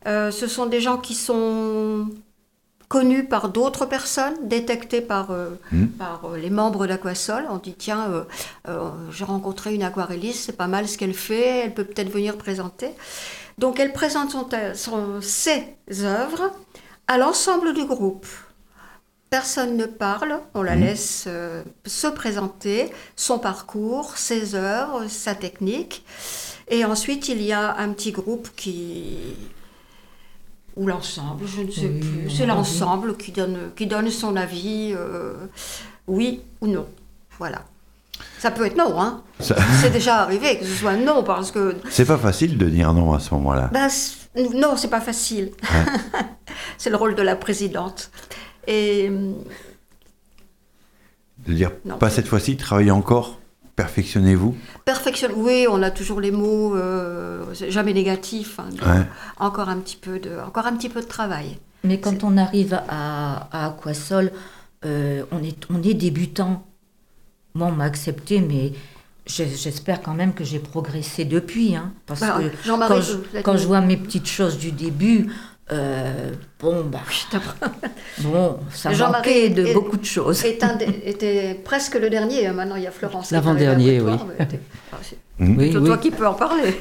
Ce 0.07 0.47
sont 0.47 0.66
des 0.66 0.80
gens 0.80 0.99
qui 0.99 1.14
sont 1.14 2.09
connus 2.95 3.24
par 3.34 3.49
d'autres 3.57 3.86
personnes, 3.97 4.36
détectés 4.57 5.01
par, 5.14 5.26
euh, 5.32 5.51
Mhm. 5.72 5.88
par 6.05 6.18
euh, 6.26 6.36
les 6.45 6.51
membres 6.61 6.86
d'Aquasol. 6.90 7.42
On 7.51 7.59
dit, 7.66 7.74
tiens, 7.86 8.05
euh, 8.68 8.90
j'ai 9.11 9.24
rencontré 9.34 9.68
une 9.74 9.82
aquarelliste, 9.90 10.42
c'est 10.47 10.57
pas 10.64 10.68
mal 10.76 10.84
ce 10.86 10.97
qu'elle 10.99 11.18
fait, 11.28 11.47
elle 11.64 11.74
peut 11.74 11.84
peut-être 11.90 12.12
venir 12.18 12.32
présenter. 12.47 12.90
Donc 13.62 13.80
elle 13.80 13.92
présente 13.92 14.30
son, 14.30 14.47
son- 14.74 15.20
ses 15.20 15.61
œuvres 16.20 16.45
à 17.12 17.18
l'ensemble 17.22 17.68
du 17.74 17.84
groupe. 17.95 18.26
Personne 19.38 19.76
ne 19.76 19.86
parle, 20.07 20.32
on 20.55 20.62
la 20.62 20.76
Mhm. 20.76 20.84
laisse 20.84 21.28
se 22.03 22.07
présenter, 22.20 22.78
son 23.16 23.38
parcours, 23.51 24.16
ses 24.28 24.55
heures, 24.55 24.95
sa 25.09 25.34
technique. 25.34 26.05
Et 26.68 26.84
ensuite, 26.84 27.24
il 27.34 27.40
y 27.42 27.53
a 27.53 27.64
un 27.84 27.90
petit 27.97 28.12
groupe 28.20 28.49
qui... 28.61 28.76
Ou 30.77 30.87
l'ensemble, 30.87 31.47
je 31.47 31.61
ne 31.62 31.70
sais 31.70 31.87
Oui, 31.87 32.01
plus. 32.01 32.31
C'est 32.31 32.47
l'ensemble 32.47 33.16
qui 33.16 33.31
donne, 33.31 33.70
qui 33.77 33.87
donne 33.87 34.11
son 34.11 34.35
avis, 34.35 34.93
euh, 34.93 35.35
oui 36.09 36.41
ou 36.61 36.66
non. 36.66 36.87
Voilà. 37.39 37.62
Ça 38.39 38.51
peut 38.51 38.66
être 38.66 38.77
non, 38.77 39.01
hein. 39.01 39.22
Ça- 39.41 39.57
C'est 39.81 39.91
déjà 39.91 40.16
arrivé 40.22 40.59
que 40.59 40.64
ce 40.64 40.75
soit 40.75 40.97
non, 40.97 41.22
parce 41.22 41.51
que 41.53 41.77
C'est 41.91 42.05
pas 42.05 42.18
facile 42.18 42.59
de 42.59 42.68
dire 42.68 42.93
non 42.93 43.12
à 43.14 43.20
ce 43.20 43.33
moment-là. 43.35 43.70
ben, 43.72 43.89
non, 44.55 44.77
c'est 44.77 44.89
pas 44.91 45.01
facile. 45.01 45.53
c'est 46.79 46.91
le 46.91 46.97
rôle 46.97 47.14
de 47.14 47.22
la 47.22 47.37
présidente. 47.37 48.11
Et 48.66 49.09
hum, 49.09 49.35
De 51.47 51.53
dire 51.53 51.70
Non. 51.85 51.99
pas 51.99 52.11
cette 52.11 52.27
fois-ci, 52.27 52.57
travaillez 52.57 52.91
encore, 52.91 53.39
perfectionnez-vous. 53.77 54.55
perfectionne. 54.85 55.33
Oui, 55.37 55.66
on 55.68 55.83
a 55.83 55.91
toujours 55.91 56.20
les 56.20 56.31
mots 56.31 56.77
euh, 56.77 57.45
c'est 57.55 57.70
jamais 57.70 57.93
négatifs. 57.93 58.59
hein, 58.59 58.68
donc 58.70 58.87
Ouais. 58.87 59.03
Encore 59.39 59.68
un 59.68 59.79
petit 59.79 59.97
peu 59.97 60.18
de, 60.18 60.31
encore 60.47 60.66
un 60.66 60.77
petit 60.77 60.89
peu 60.89 61.01
de 61.01 61.07
travail. 61.07 61.59
Mais 61.83 62.01
quand 62.01 62.25
on 62.25 62.37
arrive 62.39 62.75
à, 62.89 63.49
à 63.53 63.66
Aquasol, 63.66 64.33
euh, 64.85 65.25
on, 65.33 65.43
est, 65.43 65.57
on 65.70 65.83
est 65.83 65.95
débutant. 65.95 66.66
Moi, 67.55 67.68
on 67.68 67.72
m'a 67.72 67.85
accepté, 67.85 68.41
mais 68.41 68.72
j'espère 69.27 70.03
quand 70.03 70.14
même 70.14 70.35
que 70.35 70.45
j'ai 70.45 70.59
progressé 70.59 71.25
depuis. 71.25 71.77
Hein, 71.77 71.93
parce 72.07 72.20
Bah, 72.20 72.39
que 72.41 73.01
je, 73.01 73.41
quand 73.43 73.57
je 73.57 73.66
vois 73.66 73.81
mes 73.81 73.97
petites 73.97 74.27
choses 74.29 74.59
du 74.59 74.72
début, 74.72 75.31
euh, 75.73 76.31
bon, 76.61 76.85
bah, 76.85 77.01
bon, 78.21 78.59
ça 78.71 78.91
manquait 78.91 79.49
de 79.51 79.67
est- 79.67 79.73
beaucoup 79.75 79.97
de 79.97 80.05
choses. 80.05 80.45
Est 80.45 80.62
un 80.62 80.77
des- 80.77 81.03
était 81.07 81.55
presque 81.65 81.95
le 81.95 82.11
dernier. 82.11 82.47
hein. 82.47 82.53
Maintenant, 82.53 82.77
il 82.77 82.83
y 82.83 82.87
a 82.87 82.91
Florence. 82.91 83.31
L'avant-dernier, 83.31 84.01
oui. 84.01 84.12
ah, 84.41 84.45
c'est 85.03 85.19
Mhm. 85.41 85.57
Oui, 85.59 85.73
toi 85.73 85.99
qui 85.99 86.12
peux 86.12 86.27
en 86.29 86.35
parler. 86.35 86.77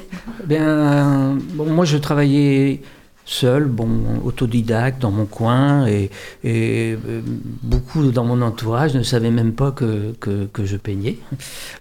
Bien, 0.46 1.36
bon, 1.56 1.66
moi 1.66 1.86
je 1.86 1.98
travaillais 1.98 2.82
seul, 3.26 3.64
bon, 3.66 3.88
autodidacte 4.26 5.02
dans 5.02 5.10
mon 5.10 5.26
coin 5.26 5.88
et, 5.88 6.12
et, 6.44 6.94
euh, 7.08 7.22
beaucoup 7.64 8.12
dans 8.12 8.26
mon 8.26 8.44
entourage 8.44 8.94
ne 8.94 9.02
savaient 9.02 9.32
même 9.32 9.54
pas 9.54 9.72
que, 9.72 10.14
que, 10.20 10.46
que 10.46 10.66
je 10.66 10.78
peignais, 10.78 11.18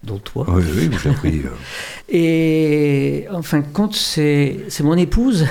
dont 0.03 0.17
toi. 0.17 0.45
Oui, 0.47 0.63
oui, 0.75 0.87
vous 0.87 1.07
avez 1.07 1.15
pris. 1.17 1.41
euh, 1.45 1.49
Et 2.09 3.25
en 3.31 3.41
fin 3.43 3.59
de 3.59 3.67
compte, 3.71 3.95
c'est 3.95 4.65
c'est 4.69 4.83
mon 4.83 4.95
épouse 4.97 5.45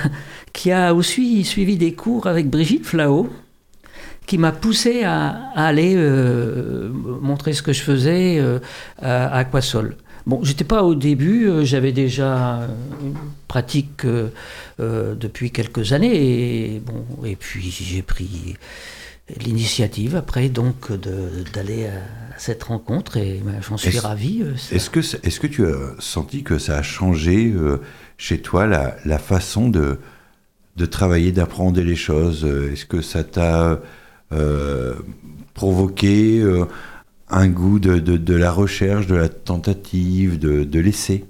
qui 0.52 0.70
a 0.70 0.94
aussi 0.94 1.44
suivi 1.44 1.76
des 1.76 1.94
cours 1.94 2.26
avec 2.26 2.48
Brigitte 2.50 2.84
Flao, 2.86 3.28
qui 4.26 4.38
m'a 4.38 4.52
poussé 4.52 5.02
à, 5.02 5.50
à 5.54 5.66
aller 5.66 5.94
euh, 5.96 6.88
montrer 6.92 7.52
ce 7.54 7.62
que 7.62 7.72
je 7.72 7.82
faisais 7.82 8.38
euh, 8.38 8.58
à, 9.00 9.36
Aquasol. 9.38 9.96
Bon, 10.26 10.44
j'étais 10.44 10.62
pas 10.64 10.84
au 10.84 10.94
début, 10.94 11.48
euh, 11.48 11.64
j'avais 11.64 11.90
déjà 11.90 12.60
une 13.02 13.14
pratique 13.48 14.06
depuis 14.78 15.50
quelques 15.50 15.92
années, 15.92 16.74
et, 16.76 16.80
bon, 16.80 17.04
et 17.24 17.34
puis 17.36 17.70
j'ai 17.70 18.02
pris 18.02 18.54
l'initiative 19.40 20.16
après 20.16 20.48
donc 20.48 20.90
d'aller 21.54 21.86
à 21.86 22.38
cette 22.38 22.62
rencontre 22.64 23.16
et 23.16 23.40
ben, 23.44 23.60
j'en 23.66 23.76
suis 23.76 23.88
Est-ce- 23.88 24.00
ravi. 24.00 24.42
Est-ce 24.72 24.90
que, 24.90 25.00
est-ce 25.00 25.40
que 25.40 25.46
tu 25.46 25.66
as 25.66 25.94
senti 25.98 26.42
que 26.42 26.58
ça 26.58 26.76
a 26.78 26.82
changé 26.82 27.52
chez 28.18 28.38
toi 28.40 28.66
la, 28.66 28.96
la 29.04 29.18
façon 29.18 29.68
de, 29.68 29.98
de 30.76 30.86
travailler, 30.86 31.32
d'apprendre 31.32 31.80
les 31.80 31.96
choses. 31.96 32.44
Euh, 32.44 32.72
Est-ce 32.72 32.86
que 32.86 33.02
ça 33.02 33.24
t'a 33.24 33.80
euh, 34.32 34.94
provoqué 35.54 36.40
euh, 36.40 36.64
un 37.28 37.48
goût 37.48 37.78
de, 37.78 38.34
la 38.34 38.50
recherche, 38.50 39.06
de 39.06 39.14
la 39.14 39.28
tentative, 39.28 40.38
de, 40.38 40.64
de 40.64 40.80
l'essai? 40.80 41.24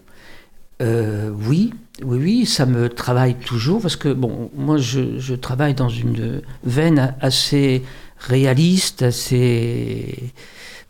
Oui, 0.80 1.72
oui, 2.03 2.18
oui, 2.18 2.47
ça 2.47 2.66
me 2.66 2.88
travaille 2.88 3.36
toujours 3.36 3.80
parce 3.80 3.95
que 3.95 4.09
moi 4.09 4.78
je 4.78 5.34
travaille 5.34 5.74
dans 5.74 5.88
une 5.88 6.43
veine 6.64 7.14
assez 7.20 7.84
réaliste, 8.18 9.03
assez, 9.03 10.32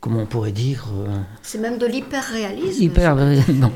comment 0.02 0.20
on 0.20 0.26
pourrait 0.26 0.52
dire, 0.52 0.84
euh, 0.92 1.06
C'est 1.42 1.58
même 1.58 1.78
de 1.78 1.86
l'hyper-réalisme. 1.86 2.82
hyper. 2.82 3.16
non. 3.54 3.72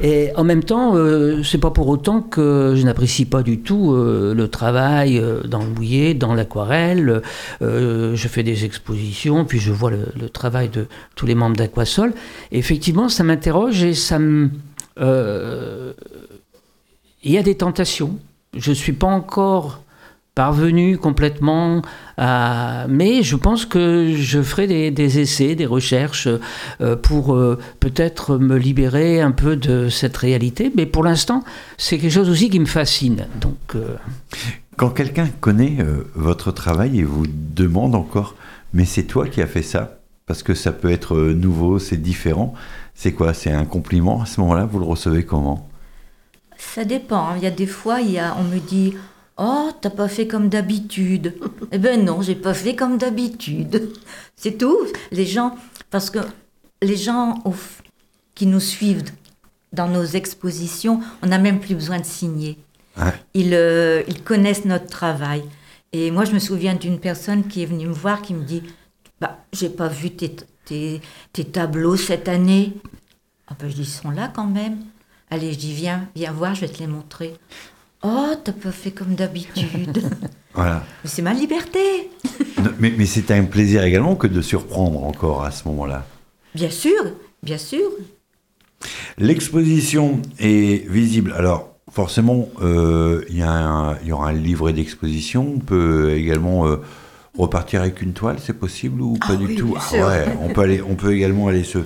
Et 0.00 0.30
en 0.36 0.44
même 0.44 0.62
temps, 0.62 0.94
euh, 0.94 1.42
c'est 1.42 1.58
pas 1.58 1.70
pour 1.70 1.88
autant 1.88 2.20
que 2.20 2.74
je 2.76 2.82
n'apprécie 2.84 3.24
pas 3.24 3.42
du 3.42 3.60
tout 3.60 3.92
euh, 3.94 4.34
le 4.34 4.46
travail 4.48 5.18
euh, 5.18 5.42
dans 5.42 5.62
le 5.64 5.70
mouillé, 5.70 6.14
dans 6.14 6.34
l'aquarelle. 6.34 7.22
Euh, 7.62 8.14
je 8.14 8.28
fais 8.28 8.42
des 8.42 8.64
expositions, 8.64 9.44
puis 9.44 9.58
je 9.58 9.72
vois 9.72 9.90
le, 9.90 10.06
le 10.18 10.28
travail 10.28 10.68
de 10.68 10.86
tous 11.16 11.26
les 11.26 11.34
membres 11.34 11.56
d'Aquasol. 11.56 12.12
Effectivement, 12.52 13.08
ça 13.08 13.24
m'interroge 13.24 13.82
et 13.82 13.94
ça 13.94 14.18
me. 14.18 14.50
euh, 15.00 15.92
il 17.24 17.32
y 17.32 17.38
a 17.38 17.42
des 17.42 17.56
tentations. 17.56 18.18
Je 18.56 18.70
ne 18.70 18.74
suis 18.74 18.92
pas 18.92 19.08
encore 19.08 19.82
parvenu 20.36 20.98
complètement 20.98 21.82
à... 22.18 22.86
Mais 22.88 23.24
je 23.24 23.34
pense 23.34 23.64
que 23.66 24.14
je 24.14 24.40
ferai 24.42 24.68
des, 24.68 24.90
des 24.92 25.18
essais, 25.18 25.56
des 25.56 25.66
recherches 25.66 26.28
euh, 26.80 26.94
pour 26.94 27.34
euh, 27.34 27.58
peut-être 27.80 28.36
me 28.38 28.56
libérer 28.56 29.20
un 29.20 29.32
peu 29.32 29.56
de 29.56 29.88
cette 29.88 30.16
réalité. 30.16 30.70
Mais 30.76 30.86
pour 30.86 31.02
l'instant, 31.02 31.42
c'est 31.78 31.98
quelque 31.98 32.12
chose 32.12 32.30
aussi 32.30 32.50
qui 32.50 32.60
me 32.60 32.66
fascine. 32.66 33.26
Donc, 33.40 33.56
euh, 33.74 33.96
Quand 34.76 34.90
quelqu'un 34.90 35.26
connaît 35.40 35.78
euh, 35.80 36.06
votre 36.14 36.52
travail 36.52 37.00
et 37.00 37.02
vous 37.02 37.24
demande 37.26 37.94
encore, 37.94 38.34
mais 38.74 38.84
c'est 38.84 39.04
toi 39.04 39.26
qui 39.26 39.40
as 39.40 39.46
fait 39.46 39.62
ça 39.62 39.98
Parce 40.26 40.42
que 40.42 40.54
ça 40.54 40.70
peut 40.70 40.90
être 40.90 41.16
nouveau, 41.16 41.78
c'est 41.78 41.96
différent. 41.96 42.52
C'est 42.94 43.12
quoi? 43.12 43.32
C'est 43.32 43.52
un 43.52 43.64
compliment 43.64 44.20
à 44.22 44.26
ce 44.26 44.40
moment-là? 44.42 44.66
Vous 44.66 44.78
le 44.80 44.84
recevez 44.84 45.24
comment? 45.24 45.66
Ça 46.58 46.84
dépend. 46.84 47.28
hein. 47.28 47.34
Il 47.38 47.44
y 47.44 47.46
a 47.46 47.50
des 47.50 47.66
fois, 47.66 48.00
il 48.02 48.10
y 48.12 48.18
a, 48.18 48.36
on 48.38 48.44
me 48.44 48.58
dit 48.58 48.94
Oh, 49.38 49.70
t'as 49.80 49.90
pas 49.90 50.08
fait 50.08 50.26
comme 50.26 50.48
d'habitude. 50.48 51.34
eh 51.72 51.78
ben 51.78 52.04
non, 52.04 52.22
j'ai 52.22 52.34
pas 52.34 52.54
fait 52.54 52.74
comme 52.74 52.96
d'habitude. 52.98 53.92
C'est 54.34 54.56
tout. 54.58 54.78
Les 55.12 55.26
gens, 55.26 55.56
parce 55.90 56.08
que 56.10 56.20
les 56.82 56.96
gens 56.96 57.38
au- 57.44 57.54
qui 58.34 58.46
nous 58.46 58.60
suivent 58.60 59.04
dans 59.72 59.88
nos 59.88 60.04
expositions, 60.04 61.00
on 61.22 61.26
n'a 61.26 61.38
même 61.38 61.60
plus 61.60 61.74
besoin 61.74 61.98
de 62.00 62.04
signer. 62.06 62.58
Ouais. 62.96 63.12
Ils, 63.34 63.52
euh, 63.52 64.02
ils 64.08 64.22
connaissent 64.22 64.64
notre 64.64 64.86
travail. 64.86 65.44
Et 65.92 66.10
moi, 66.10 66.24
je 66.24 66.32
me 66.32 66.38
souviens 66.38 66.74
d'une 66.74 66.98
personne 66.98 67.46
qui 67.46 67.62
est 67.62 67.66
venue 67.66 67.86
me 67.88 67.92
voir 67.92 68.22
qui 68.22 68.32
me 68.32 68.42
dit 68.42 68.62
bah, 69.20 69.38
J'ai 69.52 69.68
pas 69.68 69.88
vu 69.88 70.10
tes, 70.12 70.34
tes, 70.64 71.02
tes 71.34 71.44
tableaux 71.44 71.96
cette 71.96 72.28
année. 72.28 72.72
Ah 73.48 73.54
ben, 73.58 73.68
je 73.68 73.74
dis 73.74 73.82
Ils 73.82 73.86
sont 73.86 74.10
là 74.10 74.32
quand 74.34 74.46
même. 74.46 74.78
Allez, 75.30 75.52
je 75.52 75.58
dis 75.58 75.72
Viens, 75.74 76.08
viens 76.16 76.32
voir, 76.32 76.54
je 76.54 76.62
vais 76.62 76.68
te 76.68 76.78
les 76.78 76.86
montrer. 76.86 77.34
Oh, 78.08 78.34
t'as 78.44 78.52
pas 78.52 78.70
fait 78.70 78.92
comme 78.92 79.14
d'habitude. 79.14 80.02
Voilà. 80.54 80.84
Mais 81.04 81.10
c'est 81.10 81.22
ma 81.22 81.34
liberté. 81.34 81.78
Non, 82.62 82.70
Mais, 82.78 82.90
mais 82.96 83.04
c'est 83.04 83.30
un 83.32 83.44
plaisir 83.44 83.82
également 83.84 84.16
que 84.16 84.26
de 84.26 84.40
surprendre 84.40 85.04
encore 85.04 85.44
à 85.44 85.50
ce 85.50 85.68
moment-là. 85.68 86.06
Bien 86.54 86.70
sûr, 86.70 87.02
bien 87.42 87.58
sûr. 87.58 87.82
L'exposition 89.18 90.20
est 90.38 90.88
visible. 90.88 91.34
Alors, 91.36 91.74
forcément, 91.90 92.48
euh, 92.62 93.22
il 93.28 93.38
y, 93.38 93.42
a 93.42 93.50
un- 93.50 93.98
il 94.02 94.08
y 94.08 94.12
aura 94.12 94.28
un 94.30 94.32
livret 94.32 94.72
d'exposition. 94.72 95.54
On 95.56 95.58
peut 95.58 96.12
également 96.14 96.66
euh, 96.66 96.76
repartir 97.36 97.82
avec 97.82 98.00
une 98.02 98.12
toile, 98.14 98.36
c'est 98.42 98.58
possible 98.58 99.02
ou 99.02 99.14
pas 99.14 99.26
Ah 99.30 99.36
du 99.36 99.46
oui, 99.46 99.56
tout? 99.56 99.68
bien 99.68 99.80
Ah 99.92 100.06
ouais, 100.08 100.24
on 100.40 100.48
peut, 100.48 100.62
aller, 100.62 100.80
on 100.82 100.94
peut 100.94 101.14
également 101.14 101.48
aller 101.48 101.64
se, 101.64 101.78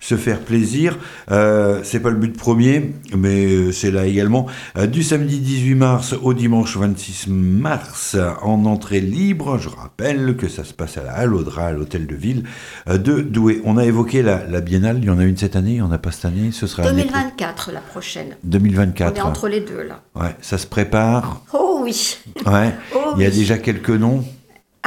se 0.00 0.16
faire 0.16 0.40
plaisir. 0.40 0.98
Euh, 1.30 1.80
c'est 1.82 2.00
pas 2.00 2.10
le 2.10 2.16
but 2.16 2.36
premier, 2.36 2.92
mais 3.16 3.46
euh, 3.46 3.72
c'est 3.72 3.90
là 3.90 4.06
également. 4.06 4.46
Euh, 4.76 4.86
du 4.86 5.02
samedi 5.02 5.38
18 5.40 5.74
mars 5.74 6.14
au 6.22 6.34
dimanche 6.34 6.76
26 6.76 7.28
mars, 7.28 8.16
en 8.42 8.64
entrée 8.66 9.00
libre. 9.00 9.58
Je 9.58 9.68
rappelle 9.68 10.36
que 10.36 10.48
ça 10.48 10.64
se 10.64 10.72
passe 10.72 10.96
à 10.98 11.02
la 11.04 11.12
Halle 11.12 11.34
Audra, 11.34 11.66
à 11.66 11.72
l'hôtel 11.72 12.06
de 12.06 12.14
ville 12.14 12.44
euh, 12.88 12.98
de 12.98 13.20
Douai. 13.20 13.60
On 13.64 13.76
a 13.76 13.84
évoqué 13.84 14.22
la, 14.22 14.44
la 14.46 14.60
biennale. 14.60 14.98
Il 14.98 15.04
y 15.04 15.10
en 15.10 15.18
a 15.18 15.24
une 15.24 15.36
cette 15.36 15.56
année, 15.56 15.70
il 15.72 15.76
n'y 15.76 15.80
en 15.82 15.92
a 15.92 15.98
pas 15.98 16.10
cette 16.12 16.26
année. 16.26 16.50
Ce 16.52 16.66
sera 16.66 16.84
l'année 16.84 17.04
pro- 17.04 17.12
2024, 17.14 17.72
la 17.72 17.80
prochaine. 17.80 18.36
On 18.44 18.48
2024. 18.48 19.16
est 19.16 19.20
entre 19.20 19.48
les 19.48 19.60
deux, 19.60 19.82
là. 19.82 20.02
Ouais, 20.14 20.34
ça 20.40 20.58
se 20.58 20.66
prépare. 20.66 21.42
Oh 21.52 21.80
oui 21.82 22.16
Ouais. 22.46 22.72
Oh 22.94 23.12
Il 23.16 23.22
y 23.22 23.26
a 23.26 23.28
oui. 23.28 23.34
déjà 23.36 23.58
quelques 23.58 23.90
noms. 23.90 24.24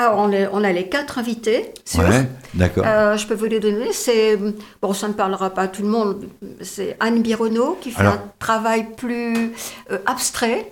Ah, 0.01 0.13
on, 0.15 0.31
est- 0.31 0.47
on 0.53 0.63
a 0.63 0.71
les 0.71 0.87
quatre 0.87 1.17
invités, 1.19 1.73
sûr. 1.83 1.99
Ouais, 2.07 2.25
d'accord. 2.53 2.85
Euh, 2.87 3.17
je 3.17 3.27
peux 3.27 3.33
vous 3.33 3.45
les 3.45 3.59
donner. 3.59 3.91
C'est 3.91 4.37
bon, 4.81 4.93
ça 4.93 5.09
ne 5.09 5.13
parlera 5.13 5.49
pas 5.49 5.63
à 5.63 5.67
tout 5.67 5.81
le 5.81 5.89
monde. 5.89 6.23
C'est 6.61 6.95
Anne 7.01 7.21
Bironneau 7.21 7.77
qui 7.81 7.91
fait 7.91 7.99
Alors- 7.99 8.13
un 8.13 8.23
travail 8.39 8.87
plus 8.95 9.51
euh, 9.91 9.97
abstrait. 10.05 10.71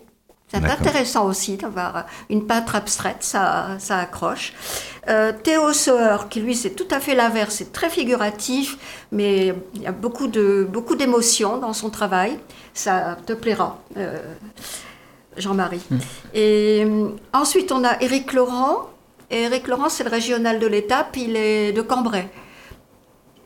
C'est 0.49 0.63
intéressant 0.63 1.25
aussi 1.25 1.57
d'avoir 1.57 2.05
une 2.29 2.47
peintre 2.47 2.75
abstraite, 2.75 3.17
ça, 3.19 3.71
ça 3.79 3.97
accroche. 3.97 4.53
Euh, 5.09 5.33
Théo 5.43 5.73
Sauer, 5.73 6.19
qui 6.29 6.39
lui 6.39 6.55
c'est 6.55 6.69
tout 6.69 6.87
à 6.89 7.01
fait 7.01 7.15
l'inverse, 7.15 7.55
c'est 7.55 7.73
très 7.73 7.89
figuratif, 7.89 8.77
mais 9.11 9.53
il 9.75 9.81
y 9.81 9.87
a 9.87 9.91
beaucoup 9.91 10.27
de 10.27 10.65
beaucoup 10.71 10.95
d'émotions 10.95 11.57
dans 11.57 11.73
son 11.73 11.89
travail. 11.89 12.39
Ça 12.73 13.17
te 13.25 13.33
plaira, 13.33 13.77
euh, 13.97 14.19
Jean-Marie. 15.35 15.81
Et 16.33 16.83
euh, 16.85 17.09
ensuite 17.33 17.73
on 17.73 17.83
a 17.83 18.01
Éric 18.01 18.31
Laurent. 18.31 18.87
Et 19.29 19.41
Éric 19.43 19.67
Laurent, 19.67 19.89
c'est 19.89 20.03
le 20.03 20.09
régional 20.09 20.59
de 20.59 20.67
l'étape, 20.67 21.15
il 21.17 21.35
est 21.35 21.73
de 21.73 21.81
Cambrai. 21.81 22.27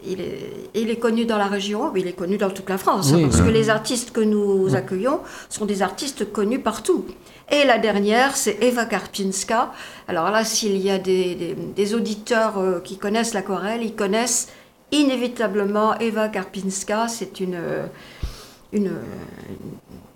Il 0.06 0.20
est, 0.20 0.70
il 0.74 0.90
est 0.90 0.98
connu 0.98 1.26
dans 1.26 1.38
la 1.38 1.46
région, 1.46 1.92
mais 1.94 2.02
il 2.02 2.08
est 2.08 2.14
connu 2.14 2.38
dans 2.38 2.50
toute 2.50 2.70
la 2.70 2.78
France, 2.80 3.12
Oui, 3.14 3.24
hein, 3.24 3.28
parce 3.30 3.42
que 3.42 3.50
les 3.50 3.70
artistes 3.70 4.12
que 4.12 4.22
nous 4.22 4.76
accueillons 4.76 5.20
sont 5.50 5.66
des 5.66 5.82
artistes 5.84 6.32
connus 6.32 6.60
partout. 6.60 7.06
Et 7.52 7.66
la 7.66 7.78
dernière, 7.78 8.36
c'est 8.36 8.58
Eva 8.64 8.86
Karpinska. 8.86 9.72
Alors 10.08 10.32
là, 10.32 10.44
s'il 10.44 10.78
y 10.78 10.90
a 10.90 10.98
des, 10.98 11.36
des- 11.36 11.54
des 11.56 11.94
auditeurs 11.94 12.58
euh, 12.58 12.80
qui 12.80 12.98
connaissent 12.98 13.34
l'aquarelle, 13.36 13.84
ils 13.84 13.94
connaissent 13.96 14.48
inévitablement 14.92 15.98
Eva 16.00 16.30
Karpinska. 16.30 17.08
C'est 17.08 17.40
une, 17.40 17.60
une, 18.74 18.88
euh, 18.88 18.92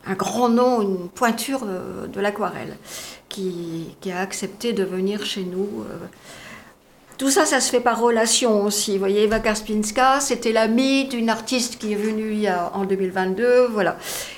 un 0.08 0.14
grand 0.14 0.50
nom, 0.50 0.82
une 0.82 1.10
pointure 1.10 1.66
de 1.66 2.22
l'aquarelle 2.22 2.78
qui, 3.30 4.12
a 4.12 4.20
accepté 4.20 4.74
de 4.74 4.84
venir 4.84 5.26
chez 5.26 5.44
nous. 5.44 5.84
euh, 5.90 6.06
tout 7.18 7.30
ça, 7.30 7.46
ça 7.46 7.62
se 7.62 7.70
fait 7.70 7.80
par 7.80 8.02
relation 8.02 8.64
aussi. 8.64 8.94
Vous 8.94 9.00
voyez, 9.00 9.24
Eva 9.24 9.40
Karpinska, 9.40 10.20
c'était 10.20 10.52
l'amie 10.52 11.06
d'une 11.06 11.30
artiste 11.30 11.78
qui 11.80 11.94
est 11.94 11.96
venue 11.96 12.32
il 12.34 12.42
y 12.42 12.50
en 12.50 12.84
2022, 12.84 13.68
voilà. 13.68 13.98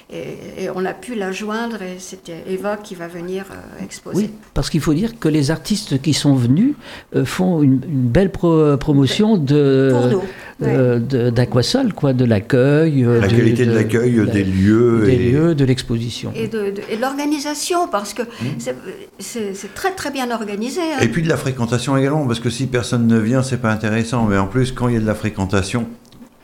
Et, 0.09 0.63
et 0.63 0.69
on 0.73 0.85
a 0.85 0.93
pu 0.93 1.15
la 1.15 1.33
joindre 1.33 1.81
et 1.81 1.97
c'était 1.99 2.41
Eva 2.49 2.77
qui 2.77 2.95
va 2.95 3.09
venir 3.09 3.43
euh, 3.51 3.83
exposer. 3.83 4.15
Oui, 4.17 4.29
parce 4.53 4.69
qu'il 4.69 4.79
faut 4.79 4.93
dire 4.93 5.19
que 5.19 5.27
les 5.27 5.51
artistes 5.51 6.01
qui 6.01 6.13
sont 6.13 6.33
venus 6.33 6.75
euh, 7.13 7.25
font 7.25 7.61
une, 7.61 7.81
une 7.83 8.07
belle 8.07 8.31
pro- 8.31 8.77
promotion 8.77 9.35
de 9.35 9.89
Pour 9.91 10.07
nous, 10.07 10.21
euh, 10.63 10.99
d'Aquasol, 11.31 11.91
quoi, 11.93 12.13
de 12.13 12.23
l'accueil, 12.23 13.03
euh, 13.03 13.19
La 13.19 13.27
qualité 13.27 13.65
de 13.65 13.73
l'accueil, 13.73 14.15
la- 14.15 14.25
des 14.31 14.45
lieux. 14.45 15.01
des 15.05 15.11
et- 15.13 15.31
lieux, 15.31 15.55
de 15.55 15.65
l'exposition. 15.65 16.31
Et 16.35 16.47
de, 16.47 16.71
de- 16.71 16.81
l'organisation, 17.01 17.89
parce 17.89 18.13
que 18.13 18.21
c'est- 18.59 18.75
c'est 19.19 19.53
c'est 19.53 19.73
très 19.73 19.91
très 19.91 20.09
bien 20.11 20.31
organisé. 20.31 20.79
hein. 20.81 20.99
Et 21.01 21.09
puis 21.09 21.21
de 21.21 21.27
la 21.27 21.35
fréquentation 21.37 21.97
également, 21.97 22.25
parce 22.25 22.39
que 22.39 22.49
si 22.49 22.67
personne 22.67 23.07
ne 23.07 23.17
vient, 23.19 23.43
c'est 23.43 23.57
pas 23.57 23.71
intéressant. 23.73 24.25
Mais 24.25 24.37
en 24.37 24.47
plus, 24.47 24.71
quand 24.71 24.87
il 24.87 24.93
y 24.93 24.97
a 24.97 25.01
de 25.01 25.05
la 25.05 25.15
fréquentation, 25.15 25.85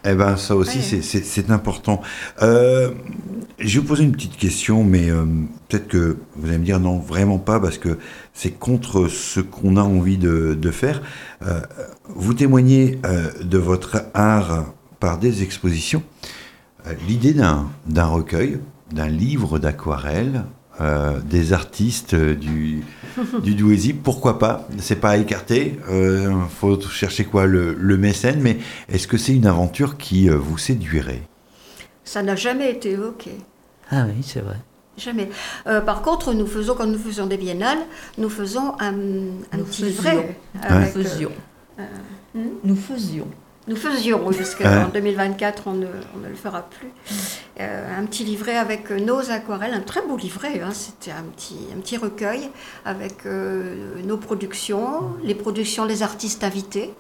eh 0.06 0.16
ben 0.16 0.36
ça 0.38 0.56
aussi, 0.56 0.80
Ouais. 0.80 1.02
c'est- 1.02 1.50
important. 1.52 2.02
Euh, 2.42 2.92
je 3.60 3.76
vais 3.76 3.80
vous 3.82 3.88
poser 3.88 4.04
une 4.04 4.12
petite 4.12 4.38
question, 4.38 4.84
mais 4.84 5.10
euh, 5.10 5.26
peut-être 5.70 5.88
que 5.88 6.18
vous 6.36 6.48
allez 6.50 6.58
me 6.58 6.66
dire 6.66 6.80
non, 6.80 7.00
vraiment 7.00 7.38
pas, 7.40 7.60
parce 7.60 7.78
que 7.78 7.98
c'est 8.34 8.52
contre 8.52 9.08
ce 9.08 9.40
qu'on 9.40 9.78
a 9.78 9.82
envie 9.82 10.18
de, 10.18 10.58
de 10.60 10.72
faire. 10.72 11.02
Euh, 11.46 11.60
vous 12.16 12.34
témoignez 12.34 13.00
de 13.44 13.58
votre 13.58 14.04
art 14.14 14.74
par 15.00 15.18
des 15.20 15.44
expositions. 15.44 16.04
L'idée 17.08 17.34
d'un 17.34 17.70
d'un 17.88 18.06
recueil, 18.08 18.60
d'un 18.92 19.08
livre 19.08 19.58
d'aquarelle, 19.60 20.44
euh, 20.82 21.20
des 21.22 21.54
artistes 21.54 22.14
euh, 22.14 22.36
du, 22.36 22.84
du 23.44 23.94
pourquoi 23.94 24.40
pas? 24.40 24.68
C'est 24.80 24.96
pas 24.96 25.12
à 25.12 25.18
écarter. 25.18 25.80
Euh, 25.90 26.32
faut 26.60 26.80
chercher 26.82 27.26
quoi? 27.26 27.46
Le, 27.46 27.74
le 27.74 27.98
mécène, 27.98 28.40
mais 28.42 28.58
est-ce 28.90 29.08
que 29.08 29.18
c'est 29.18 29.36
une 29.36 29.46
aventure 29.48 29.98
qui 29.98 30.30
euh, 30.30 30.36
vous 30.36 30.58
séduirait? 30.58 31.22
Ça 32.04 32.22
n'a 32.24 32.36
jamais 32.36 32.72
été 32.72 32.92
évoqué. 32.92 33.32
Ah 33.92 34.06
oui, 34.08 34.24
c'est 34.24 34.42
vrai. 34.42 34.58
Jamais. 34.98 35.30
Euh, 35.68 35.82
par 35.82 36.02
contre, 36.02 36.34
nous 36.34 36.46
faisons, 36.46 36.76
quand 36.76 36.86
nous 36.86 37.00
faisons 37.00 37.26
des 37.26 37.38
biennales, 37.38 37.80
nous 38.18 38.30
faisons 38.30 38.74
un, 38.80 38.94
un 39.52 39.58
Nous 39.58 39.64
petit 39.66 39.84
faisions. 39.84 40.12
livret. 40.12 40.38
Nous 40.56 40.76
euh, 40.76 40.86
faisions. 40.86 41.32
Nous 42.64 42.76
faisions. 42.76 43.28
Nous 43.68 43.78
faisions, 43.78 44.30
jusqu'en 44.34 44.66
Ouais. 44.66 44.86
2024, 44.94 45.64
on 45.68 45.74
ne, 45.74 45.86
on 46.16 46.20
ne 46.20 46.28
le 46.28 46.36
fera 46.36 46.64
plus. 46.64 46.90
Euh, 47.62 48.00
un 48.00 48.06
petit 48.06 48.26
livret 48.26 48.58
avec 48.58 48.92
euh, 48.92 49.00
nos 49.00 49.32
aquarelles, 49.32 49.74
un 49.74 49.80
très 49.80 50.02
beau 50.06 50.18
livret. 50.18 50.60
hein. 50.60 50.72
C'était 50.74 51.12
un 51.12 51.24
petit, 51.36 51.56
un 51.76 51.80
petit 51.80 51.96
recueil 51.96 52.50
avec 52.84 53.26
euh, 53.26 54.02
nos 54.06 54.18
productions, 54.18 55.16
les 55.24 55.34
productions 55.36 55.86
des 55.86 56.04
artistes 56.04 56.44
invités. 56.44 56.94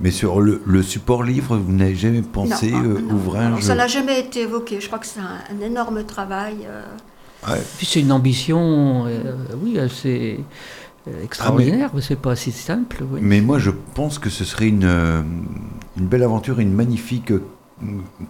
Mais 0.00 0.10
sur 0.10 0.40
le, 0.40 0.60
le 0.66 0.82
support 0.82 1.22
livre, 1.22 1.56
vous 1.56 1.72
n'avez 1.72 1.94
jamais 1.94 2.20
pensé 2.20 2.70
Non, 2.72 2.78
euh, 2.84 2.98
non, 3.00 3.50
non, 3.50 3.60
ça 3.60 3.74
n'a 3.74 3.86
jamais 3.86 4.20
été 4.20 4.40
évoqué. 4.42 4.80
Je 4.80 4.86
crois 4.88 4.98
que 4.98 5.06
c'est 5.06 5.20
un, 5.20 5.38
un 5.56 5.64
énorme 5.64 6.04
travail. 6.04 6.56
euh. 6.68 6.82
Ouais. 7.48 7.60
Puis 7.78 7.86
c'est 7.86 8.00
une 8.00 8.12
ambition, 8.12 9.04
euh, 9.06 9.34
oui, 9.62 9.78
assez 9.78 10.40
euh, 11.08 11.22
extraordinaire. 11.22 11.90
C'est 12.00 12.18
pas 12.20 12.36
si 12.36 12.52
simple. 12.52 13.04
oui. 13.10 13.20
Mais 13.22 13.40
moi, 13.40 13.58
je 13.58 13.70
pense 13.94 14.18
que 14.18 14.30
ce 14.30 14.44
serait 14.44 14.68
une, 14.68 14.84
euh, 14.84 15.22
une 15.98 16.06
belle 16.06 16.22
aventure, 16.22 16.60
une 16.60 16.72
magnifique 16.72 17.30
euh, 17.32 17.42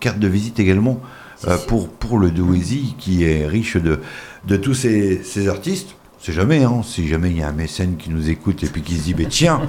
carte 0.01 0.19
de 0.19 0.29
visite 0.29 0.59
également 0.59 1.01
euh, 1.47 1.57
pour, 1.69 1.89
pour 1.89 2.19
le 2.19 2.31
Douaisis, 2.31 2.95
qui 2.99 3.25
est 3.25 3.47
riche 3.47 3.77
de, 3.77 4.01
de 4.47 4.57
tous 4.57 4.75
ces, 4.75 5.23
ces 5.23 5.49
artistes. 5.49 5.97
C'est 6.25 6.33
jamais, 6.33 6.65
hein, 6.65 6.81
si 6.83 7.07
jamais 7.07 7.29
il 7.29 7.37
y 7.37 7.43
a 7.43 7.49
un 7.49 7.53
mécène 7.53 7.99
qui 7.99 8.09
nous 8.09 8.31
écoute 8.31 8.65
et 8.65 8.67
puis 8.67 8.81
qui 8.81 8.97
se 8.97 9.03
dit, 9.03 9.15
tiens, 9.29 9.61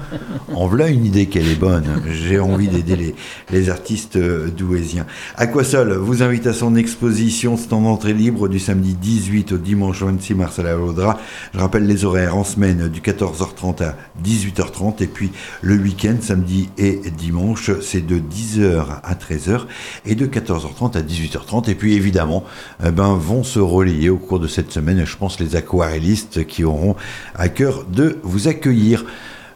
en 0.53 0.67
voilà 0.67 0.87
une 0.87 1.03
idée 1.03 1.25
qu'elle 1.25 1.49
est 1.49 1.59
bonne, 1.59 2.01
j'ai 2.09 2.39
envie 2.39 2.69
d'aider 2.69 2.95
les, 2.95 3.15
les 3.51 3.69
artistes 3.69 4.15
euh, 4.15 4.47
douaisiens. 4.47 5.05
Aquasol 5.35 5.91
vous 5.97 6.23
invite 6.23 6.47
à 6.47 6.53
son 6.53 6.77
exposition, 6.77 7.57
c'est 7.57 7.73
en 7.73 7.83
entrée 7.83 8.13
libre 8.13 8.47
du 8.47 8.59
samedi 8.59 8.93
18 8.93 9.51
au 9.51 9.57
dimanche 9.57 10.01
26 10.01 10.35
mars 10.35 10.57
à 10.57 10.63
la 10.63 10.77
Vaudra. 10.77 11.19
Je 11.53 11.59
rappelle 11.59 11.87
les 11.87 12.05
horaires 12.05 12.37
en 12.37 12.45
semaine 12.45 12.87
du 12.87 13.01
14h30 13.01 13.83
à 13.83 13.97
18h30 14.23 15.03
et 15.03 15.07
puis 15.07 15.31
le 15.61 15.75
week-end, 15.75 16.15
samedi 16.21 16.69
et 16.77 17.01
dimanche, 17.17 17.69
c'est 17.81 18.07
de 18.07 18.15
10h 18.15 19.01
à 19.03 19.13
13h 19.15 19.65
et 20.05 20.15
de 20.15 20.25
14h30 20.25 20.97
à 20.97 21.01
18h30 21.01 21.69
et 21.69 21.75
puis 21.75 21.95
évidemment, 21.95 22.45
eh 22.81 22.91
ben, 22.91 23.13
vont 23.15 23.43
se 23.43 23.59
relayer 23.59 24.07
au 24.07 24.17
cours 24.17 24.39
de 24.39 24.47
cette 24.47 24.71
semaine, 24.71 25.05
je 25.05 25.17
pense, 25.17 25.37
les 25.41 25.57
aquarellistes 25.57 26.44
qui 26.45 26.63
auront 26.63 26.95
à 27.35 27.49
cœur 27.49 27.83
de 27.85 28.17
vous 28.23 28.47
accueillir. 28.47 29.05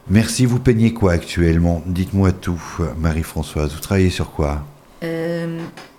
Merci, 0.08 0.44
vous 0.46 0.58
peignez 0.58 0.92
quoi 0.92 1.12
actuellement? 1.12 1.82
Dites-moi 1.86 2.32
tout, 2.32 2.60
Marie-Françoise. 2.98 3.72
Vous 3.72 3.80
travaillez 3.80 4.10
sur 4.10 4.30
quoi? 4.32 4.62
Euh, 5.04 5.58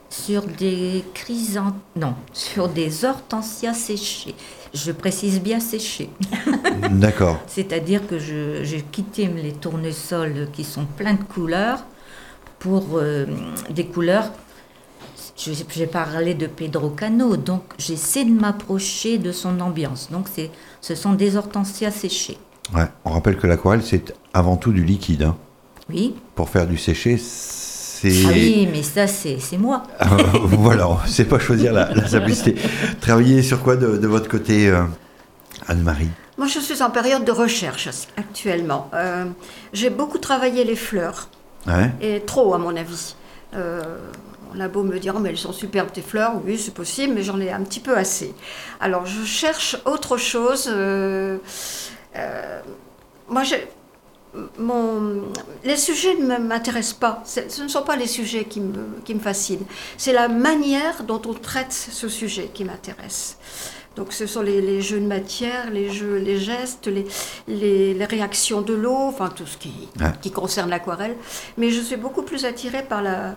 sur 0.10 0.44
des 0.46 1.04
chrysanthèmes, 1.14 1.80
non, 1.96 2.16
sur 2.34 2.68
des 2.68 3.06
hortensias 3.06 3.74
séchées. 3.74 4.36
Je 4.74 4.92
précise 4.92 5.42
bien 5.42 5.60
séchées. 5.60 6.10
D'accord. 6.92 7.40
C'est-à-dire 7.48 8.06
que 8.08 8.20
je- 8.20 8.64
j'ai 8.64 8.82
quitté 8.82 9.28
les 9.28 9.54
tournesols 9.54 10.48
qui 10.54 10.64
sont 10.64 10.86
pleins 10.86 11.14
de 11.14 11.24
couleurs 11.24 11.84
pour 12.60 12.84
euh, 12.96 13.26
des 13.70 13.86
couleurs. 13.86 14.32
J'ai 15.38 15.88
parlé 15.88 16.36
de 16.36 16.46
Pedro 16.46 16.90
Cano, 16.90 17.36
donc 17.36 17.64
j'essaie 17.78 18.26
de 18.26 18.32
m'approcher 18.32 19.18
de 19.18 19.32
son 19.32 19.60
ambiance. 19.60 20.10
Donc 20.12 20.28
c'est, 20.32 20.52
ce 20.82 20.96
sont 20.96 21.14
des 21.14 21.36
hortensias 21.38 21.92
séchées. 21.92 22.38
Ouais, 22.76 22.86
on 23.06 23.12
rappelle 23.12 23.38
que 23.38 23.48
l'aquarelle, 23.48 23.84
c'est 23.84 24.14
avant 24.34 24.56
tout 24.58 24.72
du 24.72 24.84
liquide. 24.84 25.24
hein. 25.24 25.38
Oui. 25.90 26.16
Pour 26.36 26.50
faire 26.50 26.68
du 26.68 26.78
séché, 26.78 27.18
c'est. 27.18 28.14
Ah 28.26 28.30
oui, 28.32 28.68
mais 28.72 28.82
ça 28.84 29.08
c'est, 29.08 29.40
c'est 29.40 29.58
moi. 29.58 29.84
Ah, 30.00 30.08
voilà, 30.44 30.90
on 30.90 30.98
ne 31.04 31.08
sait 31.08 31.26
pas 31.26 31.38
choisir 31.40 31.74
la, 31.74 31.94
la 31.94 32.08
simplicité. 32.08 32.56
Travailler 33.02 33.44
sur 33.44 33.62
quoi 33.62 33.76
de, 33.76 33.98
de 33.98 34.08
votre 34.08 34.30
côté, 34.30 34.70
euh, 34.70 34.84
Anne-Marie? 35.68 36.10
Moi, 36.38 36.48
je 36.48 36.60
suis 36.60 36.82
en 36.82 36.90
période 36.90 37.24
de 37.26 37.32
recherche 37.32 37.88
actuellement. 38.18 38.90
Euh, 38.94 39.26
J'ai 39.74 39.90
beaucoup 39.90 40.18
travaillé 40.18 40.64
les 40.64 40.76
fleurs, 40.78 41.30
Ouais? 41.68 41.92
et 42.02 42.22
trop 42.22 42.54
à 42.56 42.58
mon 42.58 42.76
avis. 42.76 43.16
On 44.54 44.60
a 44.60 44.68
beau 44.68 44.84
me 44.84 45.00
dire, 45.00 45.14
Oh, 45.16 45.20
mais 45.20 45.30
elles 45.30 45.38
sont 45.38 45.54
superbes 45.54 45.92
tes 45.92 46.02
fleurs, 46.02 46.34
oui, 46.46 46.58
c'est 46.58 46.74
possible, 46.74 47.14
mais 47.14 47.24
j'en 47.24 47.40
ai 47.40 47.52
un 47.52 47.64
petit 47.64 47.80
peu 47.80 47.96
assez. 47.98 48.34
Alors, 48.80 49.06
je 49.06 49.24
cherche 49.26 49.78
autre 49.86 50.18
chose. 50.18 50.68
euh, 50.70 51.38
euh, 52.18 52.62
moi, 53.30 53.44
j'ai- 53.44 53.68
mon, 54.58 55.24
les 55.66 55.76
sujets 55.76 56.16
ne 56.16 56.38
m'intéressent 56.38 56.94
pas. 57.00 57.22
Ce 57.26 57.62
ne 57.62 57.68
sont 57.68 57.82
pas 57.84 57.96
les 57.98 58.08
sujets 58.08 58.46
qui 58.46 58.62
me, 58.62 59.00
qui 59.04 59.14
me 59.14 59.20
fascinent. 59.20 59.66
C'est 59.98 60.14
la 60.14 60.28
manière 60.30 61.04
dont 61.04 61.22
on 61.26 61.34
traite 61.34 61.74
ce 61.74 62.08
sujet 62.08 62.50
qui 62.54 62.64
m'intéresse. 62.64 63.38
Donc 63.98 64.14
ce 64.14 64.26
sont 64.26 64.42
les, 64.42 64.62
les 64.62 64.82
jeux 64.82 65.02
de 65.02 65.06
matière, 65.06 65.70
les 65.70 65.90
jeux, 65.92 66.16
les 66.16 66.38
gestes, 66.38 66.88
les, 66.88 67.06
les, 67.50 67.94
les 67.94 68.06
réactions 68.06 68.62
de 68.62 68.74
l'eau, 68.74 68.96
enfin 68.96 69.28
tout 69.28 69.46
ce 69.46 69.58
qui, 69.58 69.74
Ouais. 70.00 70.08
qui 70.22 70.32
concerne 70.32 70.70
l'aquarelle. 70.70 71.18
Mais 71.58 71.72
je 71.72 71.82
suis 71.82 71.98
beaucoup 71.98 72.22
plus 72.24 72.46
attirée 72.46 72.84
par 72.84 73.02
la, 73.02 73.36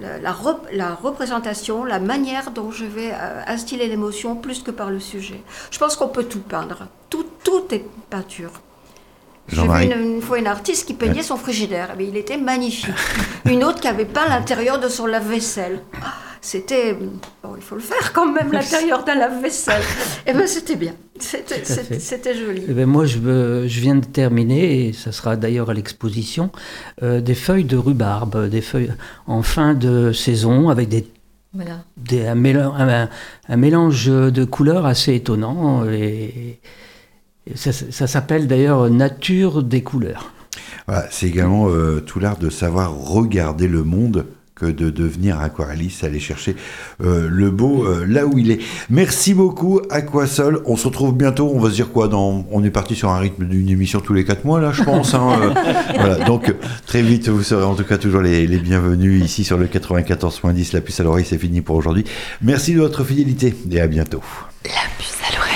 la, 0.00 0.18
la 0.18 0.32
rep- 0.32 0.68
la 0.72 0.94
représentation, 0.94 1.84
la 1.84 1.98
manière 1.98 2.50
dont 2.50 2.70
je 2.70 2.84
vais 2.84 3.10
euh, 3.12 3.42
instiller 3.46 3.88
l'émotion 3.88 4.36
plus 4.36 4.62
que 4.62 4.70
par 4.70 4.90
le 4.90 5.00
sujet. 5.00 5.42
Je 5.70 5.78
pense 5.78 5.96
qu'on 5.96 6.08
peut 6.08 6.24
tout 6.24 6.40
peindre. 6.40 6.86
Tout, 7.10 7.26
tout 7.44 7.64
est 7.72 7.84
peinture. 8.10 8.52
J'ai 9.48 9.62
vu 9.62 9.84
une, 9.84 10.16
une 10.16 10.22
fois 10.22 10.38
une 10.38 10.46
artiste 10.46 10.86
qui 10.86 10.92
peignait 10.94 11.22
son 11.22 11.36
frigidaire, 11.36 11.94
mais 11.96 12.06
il 12.06 12.16
était 12.18 12.36
magnifique. 12.36 12.94
Une 13.46 13.64
autre 13.64 13.80
qui 13.80 13.88
avait 13.88 14.04
peint 14.04 14.28
l'intérieur 14.28 14.78
de 14.78 14.88
son 14.88 15.06
lave-vaisselle. 15.06 15.80
C'était. 16.40 16.94
Bon, 17.42 17.50
il 17.56 17.62
faut 17.62 17.74
le 17.74 17.80
faire 17.80 18.12
quand 18.12 18.30
même, 18.30 18.52
l'intérieur 18.52 19.04
d'un 19.06 19.14
lave-vaisselle. 19.16 19.82
Et 20.26 20.32
bien, 20.32 20.46
c'était 20.46 20.76
bien. 20.76 20.92
C'était- 21.18 22.34
joli. 22.34 22.62
Eh 22.68 22.72
ben, 22.72 22.86
moi, 22.86 23.04
je, 23.06 23.18
veux- 23.18 23.66
je 23.66 23.80
viens 23.80 23.96
de 23.96 24.04
terminer, 24.04 24.86
et 24.88 24.92
ça 24.92 25.10
sera 25.12 25.36
d'ailleurs 25.36 25.70
à 25.70 25.74
l'exposition, 25.74 26.50
euh, 27.02 27.20
des 27.20 27.34
feuilles 27.34 27.64
de 27.64 27.76
rhubarbe, 27.76 28.48
des 28.48 28.60
feuilles 28.60 28.92
en 29.26 29.42
fin 29.42 29.74
de 29.74 30.12
saison, 30.12 30.68
avec 30.68 30.88
des, 30.88 31.06
Voilà. 31.54 31.80
des- 31.96 32.26
un, 32.26 32.34
mélange, 32.36 32.74
un- 32.80 33.08
un 33.48 33.56
mélange 33.56 34.06
de 34.06 34.44
couleurs 34.44 34.86
assez 34.86 35.14
étonnant. 35.14 35.84
Et, 35.90 36.60
et 37.50 37.56
ça, 37.56 37.72
ça 37.72 38.06
s'appelle 38.06 38.46
d'ailleurs 38.46 38.88
Nature 38.90 39.62
des 39.64 39.82
couleurs. 39.82 40.32
Voilà, 40.86 41.06
c'est 41.10 41.26
également 41.26 41.68
euh, 41.68 42.00
tout 42.00 42.20
l'art 42.20 42.38
de 42.38 42.48
savoir 42.48 42.94
regarder 42.94 43.66
le 43.68 43.82
monde 43.82 44.24
que 44.58 44.66
de 44.66 44.90
devenir 44.90 45.38
aquarelliste, 45.40 46.04
aller 46.04 46.20
chercher 46.20 46.56
euh, 47.02 47.28
le 47.30 47.50
beau 47.50 47.84
euh, 47.84 48.04
là 48.08 48.26
où 48.26 48.38
il 48.38 48.50
est. 48.50 48.60
Merci 48.90 49.34
beaucoup 49.34 49.80
Aquasol. 49.90 50.62
On 50.66 50.76
se 50.76 50.86
retrouve 50.86 51.14
bientôt. 51.14 51.50
On 51.54 51.60
va 51.60 51.70
se 51.70 51.74
dire 51.74 51.90
quoi 51.92 52.08
dans 52.08 52.44
On 52.50 52.64
est 52.64 52.70
parti 52.70 52.94
sur 52.94 53.10
un 53.10 53.18
rythme 53.18 53.44
d'une 53.44 53.68
émission 53.68 54.00
tous 54.00 54.14
les 54.14 54.24
quatre 54.24 54.44
mois 54.44 54.60
là, 54.60 54.72
je 54.72 54.82
pense. 54.82 55.14
hein, 55.14 55.30
euh, 55.42 55.54
voilà. 55.96 56.24
Donc 56.24 56.54
très 56.86 57.02
vite, 57.02 57.28
vous 57.28 57.42
serez 57.42 57.64
en 57.64 57.74
tout 57.74 57.84
cas 57.84 57.98
toujours 57.98 58.20
les, 58.22 58.46
les 58.46 58.58
bienvenus 58.58 59.24
ici 59.24 59.44
sur 59.44 59.56
le 59.58 59.66
94.10. 59.66 60.74
La 60.74 60.80
puce 60.80 61.00
à 61.00 61.04
l'oreille, 61.04 61.26
c'est 61.28 61.38
fini 61.38 61.60
pour 61.60 61.76
aujourd'hui. 61.76 62.04
Merci 62.42 62.74
de 62.74 62.80
votre 62.80 63.04
fidélité 63.04 63.54
et 63.70 63.80
à 63.80 63.86
bientôt. 63.86 64.22
La 64.64 64.70
puce 64.98 65.14
à 65.28 65.36
l'oreille. 65.36 65.54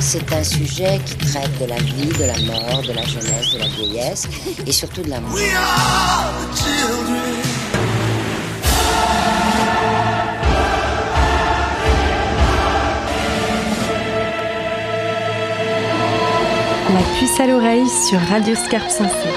C'est 0.00 0.32
un 0.32 0.44
sujet 0.44 1.00
qui 1.04 1.16
traite 1.16 1.50
de 1.60 1.66
la 1.66 1.76
vie, 1.78 2.06
de 2.06 2.24
la 2.26 2.38
mort, 2.52 2.82
de 2.82 2.92
la 2.92 3.04
jeunesse, 3.04 3.54
de 3.54 3.58
la 3.58 3.66
vieillesse 3.66 4.28
et 4.64 4.70
surtout 4.70 5.02
de 5.02 5.10
l'amour. 5.10 5.36
La 16.94 17.00
puce 17.18 17.40
à 17.40 17.48
l'oreille 17.48 17.88
sur 17.88 18.20
Radio 18.20 18.54
Scarpe 18.54 18.88
Sensée. 18.88 19.35